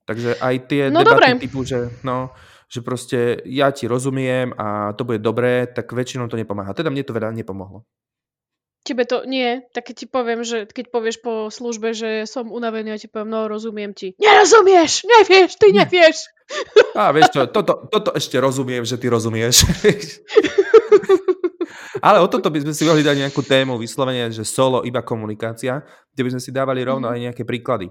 Takže 0.06 0.38
aj 0.38 0.54
tie 0.70 0.82
no 0.94 1.02
debaty 1.02 1.10
dobré. 1.10 1.42
typu, 1.42 1.66
že 1.66 1.90
no, 2.06 2.30
že 2.70 2.86
proste 2.86 3.42
ja 3.48 3.72
ti 3.74 3.90
rozumiem 3.90 4.54
a 4.54 4.92
to 4.94 5.02
bude 5.02 5.18
dobré, 5.18 5.66
tak 5.66 5.90
väčšinou 5.90 6.30
to 6.30 6.38
nepomáha. 6.38 6.76
Teda 6.76 6.92
mne 6.92 7.02
to 7.02 7.16
veľa 7.16 7.34
nepomohlo. 7.34 7.82
Tebe 8.84 9.08
to 9.08 9.24
nie, 9.24 9.64
tak 9.72 9.88
keď 9.88 9.96
ti 9.96 10.06
poviem, 10.06 10.44
že 10.44 10.68
keď 10.68 10.92
povieš 10.92 11.24
po 11.24 11.48
službe, 11.48 11.96
že 11.96 12.28
som 12.28 12.52
unavený 12.52 12.92
a 12.92 13.00
ti 13.00 13.08
poviem, 13.08 13.32
no 13.32 13.48
rozumiem 13.48 13.96
ti. 13.96 14.12
Nerozumieš, 14.20 15.08
nevieš, 15.08 15.56
ty 15.56 15.72
nevieš. 15.72 16.28
A 16.92 17.08
vieš 17.16 17.32
čo, 17.32 17.48
toto, 17.48 17.88
toto 17.88 18.12
ešte 18.12 18.36
rozumiem, 18.36 18.84
že 18.84 19.00
ty 19.00 19.08
rozumieš. 19.08 19.64
Ale 22.04 22.20
o 22.20 22.28
toto 22.28 22.52
by 22.52 22.60
sme 22.60 22.76
si 22.76 22.84
mohli 22.84 23.00
dať 23.00 23.24
nejakú 23.24 23.40
tému, 23.40 23.80
vyslovene, 23.80 24.28
že 24.28 24.44
solo, 24.44 24.84
iba 24.84 25.00
komunikácia, 25.00 25.80
kde 26.12 26.20
by 26.20 26.30
sme 26.36 26.42
si 26.44 26.52
dávali 26.52 26.84
rovno 26.84 27.08
mm-hmm. 27.08 27.16
aj 27.16 27.24
nejaké 27.32 27.42
príklady. 27.48 27.88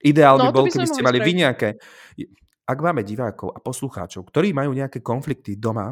Ideál 0.00 0.40
no, 0.40 0.48
by 0.48 0.56
bol, 0.56 0.64
by 0.64 0.72
keby 0.72 0.88
ste 0.88 1.04
mali 1.04 1.20
vy 1.20 1.32
nejaké 1.44 1.76
ak 2.62 2.78
máme 2.78 3.02
divákov 3.02 3.52
a 3.52 3.58
poslucháčov, 3.58 4.30
ktorí 4.30 4.54
majú 4.54 4.72
nejaké 4.72 5.02
konflikty 5.02 5.58
doma, 5.58 5.90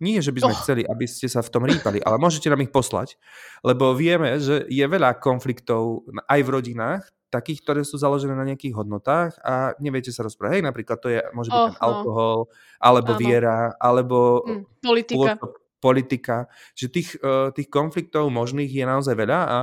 nie, 0.00 0.18
že 0.24 0.32
by 0.32 0.40
sme 0.48 0.54
oh. 0.56 0.60
chceli, 0.64 0.82
aby 0.88 1.04
ste 1.04 1.28
sa 1.28 1.44
v 1.44 1.52
tom 1.52 1.62
rýpali, 1.68 2.00
ale 2.00 2.16
môžete 2.16 2.48
nám 2.48 2.64
ich 2.64 2.72
poslať, 2.72 3.20
lebo 3.60 3.92
vieme, 3.92 4.40
že 4.40 4.64
je 4.66 4.84
veľa 4.84 5.20
konfliktov 5.20 6.08
aj 6.24 6.40
v 6.40 6.48
rodinách, 6.48 7.02
takých, 7.30 7.62
ktoré 7.62 7.80
sú 7.86 7.94
založené 7.94 8.34
na 8.34 8.42
nejakých 8.42 8.74
hodnotách 8.74 9.38
a 9.46 9.78
neviete 9.78 10.10
sa 10.10 10.26
rozprávať. 10.26 10.58
Hej, 10.58 10.64
napríklad 10.66 10.98
to 10.98 11.08
je, 11.14 11.22
môže 11.30 11.48
byť 11.54 11.60
oh, 11.62 11.68
ten 11.70 11.78
alkohol, 11.78 12.38
alebo 12.82 13.12
Áno. 13.14 13.20
viera, 13.22 13.58
alebo 13.78 14.42
mm, 14.42 14.82
politika. 14.82 15.32
politika. 15.78 16.36
Že 16.74 16.86
tých, 16.90 17.08
uh, 17.22 17.54
tých 17.54 17.70
konfliktov 17.70 18.26
možných 18.34 18.68
je 18.68 18.82
naozaj 18.82 19.14
veľa 19.14 19.38
a 19.46 19.56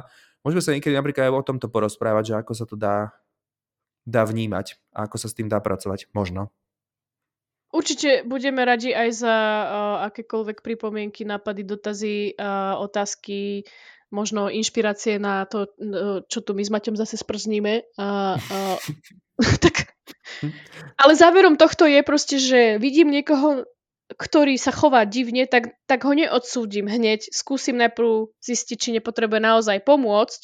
môžeme 0.48 0.64
sa 0.64 0.72
niekedy 0.72 0.96
napríklad 0.96 1.28
aj 1.28 1.34
o 1.36 1.44
tomto 1.44 1.68
porozprávať, 1.68 2.24
že 2.24 2.36
ako 2.40 2.54
sa 2.56 2.64
to 2.64 2.80
dá 2.80 3.12
dá 4.08 4.24
vnímať 4.24 4.80
a 4.96 5.04
ako 5.04 5.20
sa 5.20 5.28
s 5.28 5.36
tým 5.36 5.52
dá 5.52 5.60
pracovať. 5.60 6.08
Možno. 6.16 6.48
Určite 7.78 8.26
budeme 8.26 8.66
radi 8.66 8.90
aj 8.90 9.10
za 9.22 9.36
uh, 9.38 10.10
akékoľvek 10.10 10.66
pripomienky, 10.66 11.30
nápady, 11.30 11.62
dotazy, 11.62 12.34
uh, 12.34 12.74
otázky, 12.82 13.70
možno 14.10 14.50
inšpirácie 14.50 15.22
na 15.22 15.46
to, 15.46 15.70
uh, 15.70 16.26
čo 16.26 16.42
tu 16.42 16.58
my 16.58 16.66
s 16.66 16.74
Maťom 16.74 16.98
zase 16.98 17.22
sprzníme. 17.22 17.86
Uh, 17.94 18.34
uh, 18.34 18.78
tak. 19.64 19.94
Ale 20.98 21.14
záverom 21.14 21.54
tohto 21.54 21.86
je 21.86 22.02
proste, 22.02 22.42
že 22.42 22.82
vidím 22.82 23.14
niekoho, 23.14 23.70
ktorý 24.10 24.58
sa 24.58 24.74
chová 24.74 25.06
divne, 25.06 25.46
tak, 25.46 25.78
tak 25.86 26.02
ho 26.02 26.18
neodsúdim 26.18 26.90
hneď. 26.90 27.30
Skúsim 27.30 27.78
najprv 27.78 28.34
zistiť, 28.42 28.78
či 28.80 28.90
nepotrebuje 28.98 29.38
naozaj 29.38 29.86
pomôcť 29.86 30.42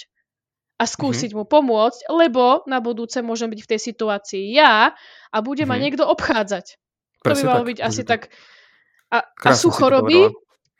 a 0.77 0.85
skúsiť 0.85 1.33
mm-hmm. 1.33 1.49
mu 1.49 1.49
pomôcť, 1.49 1.99
lebo 2.13 2.61
na 2.69 2.77
budúce 2.77 3.25
môžem 3.25 3.49
byť 3.49 3.59
v 3.63 3.69
tej 3.73 3.79
situácii 3.79 4.43
ja 4.53 4.93
a 5.31 5.37
bude 5.41 5.65
mm-hmm. 5.65 5.69
ma 5.71 5.75
mhm. 5.79 5.83
niekto 5.89 6.03
obchádzať. 6.05 6.77
Presne 7.23 7.39
to 7.39 7.47
by 7.47 7.49
malo 7.49 7.63
tak, 7.63 7.69
byť 7.71 7.79
asi 7.79 8.01
tak. 8.03 8.21
A, 9.13 9.17
a 9.23 9.51
sú 9.55 9.71
choroby, 9.71 10.29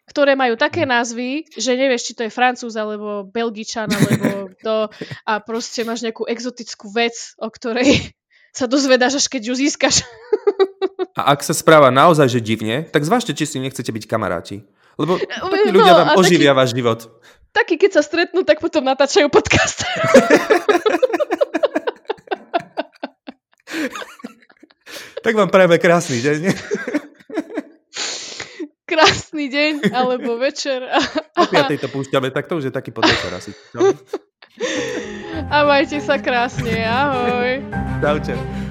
ktoré 0.04 0.36
majú 0.36 0.60
také 0.60 0.84
názvy, 0.84 1.48
že 1.56 1.80
nevieš, 1.80 2.12
či 2.12 2.14
to 2.14 2.28
je 2.28 2.32
francúz 2.34 2.76
alebo 2.76 3.24
belgičan 3.24 3.88
alebo 3.88 4.28
to 4.66 4.92
a 5.24 5.34
proste 5.40 5.88
máš 5.88 6.04
nejakú 6.04 6.28
exotickú 6.28 6.92
vec, 6.92 7.16
o 7.40 7.48
ktorej 7.48 8.12
sa 8.58 8.68
dozvedáš, 8.68 9.24
až 9.24 9.26
keď 9.32 9.42
ju 9.50 9.54
získaš. 9.56 10.04
A 11.14 11.34
ak 11.38 11.46
sa 11.46 11.54
správa 11.54 11.94
naozaj, 11.94 12.28
že 12.28 12.42
divne, 12.44 12.84
tak 12.90 13.06
zvážte, 13.06 13.38
či 13.38 13.46
si 13.46 13.58
nechcete 13.62 13.94
byť 13.94 14.06
kamaráti. 14.10 14.66
Lebo 15.00 15.18
takí 15.54 15.70
no, 15.72 15.78
ľudia 15.80 15.94
vám 15.94 16.10
oživia 16.20 16.52
taký... 16.54 16.60
váš 16.60 16.70
život. 16.76 17.00
takí, 17.54 17.76
keď 17.80 17.92
sa 17.98 18.04
stretnú, 18.04 18.44
tak 18.44 18.60
potom 18.60 18.84
natáčajú 18.84 19.30
podcast. 19.32 19.88
Tak 25.24 25.40
vám 25.40 25.48
prajeme 25.48 25.80
krásny 25.80 26.20
deň. 26.20 26.40
krásny 28.92 29.48
deň, 29.48 29.96
alebo 29.96 30.36
večer. 30.38 30.84
O 31.34 31.50
5 31.50 31.82
to 31.82 31.90
púšťame, 31.90 32.30
tak 32.30 32.46
to 32.46 32.62
už 32.62 32.70
je 32.70 32.74
taký 32.74 32.94
podvečer 32.94 33.34
asi. 33.34 33.58
A 35.50 35.66
majte 35.66 35.98
sa 35.98 36.22
krásne, 36.22 36.86
ahoj. 36.86 37.58
Čaute. 37.98 38.63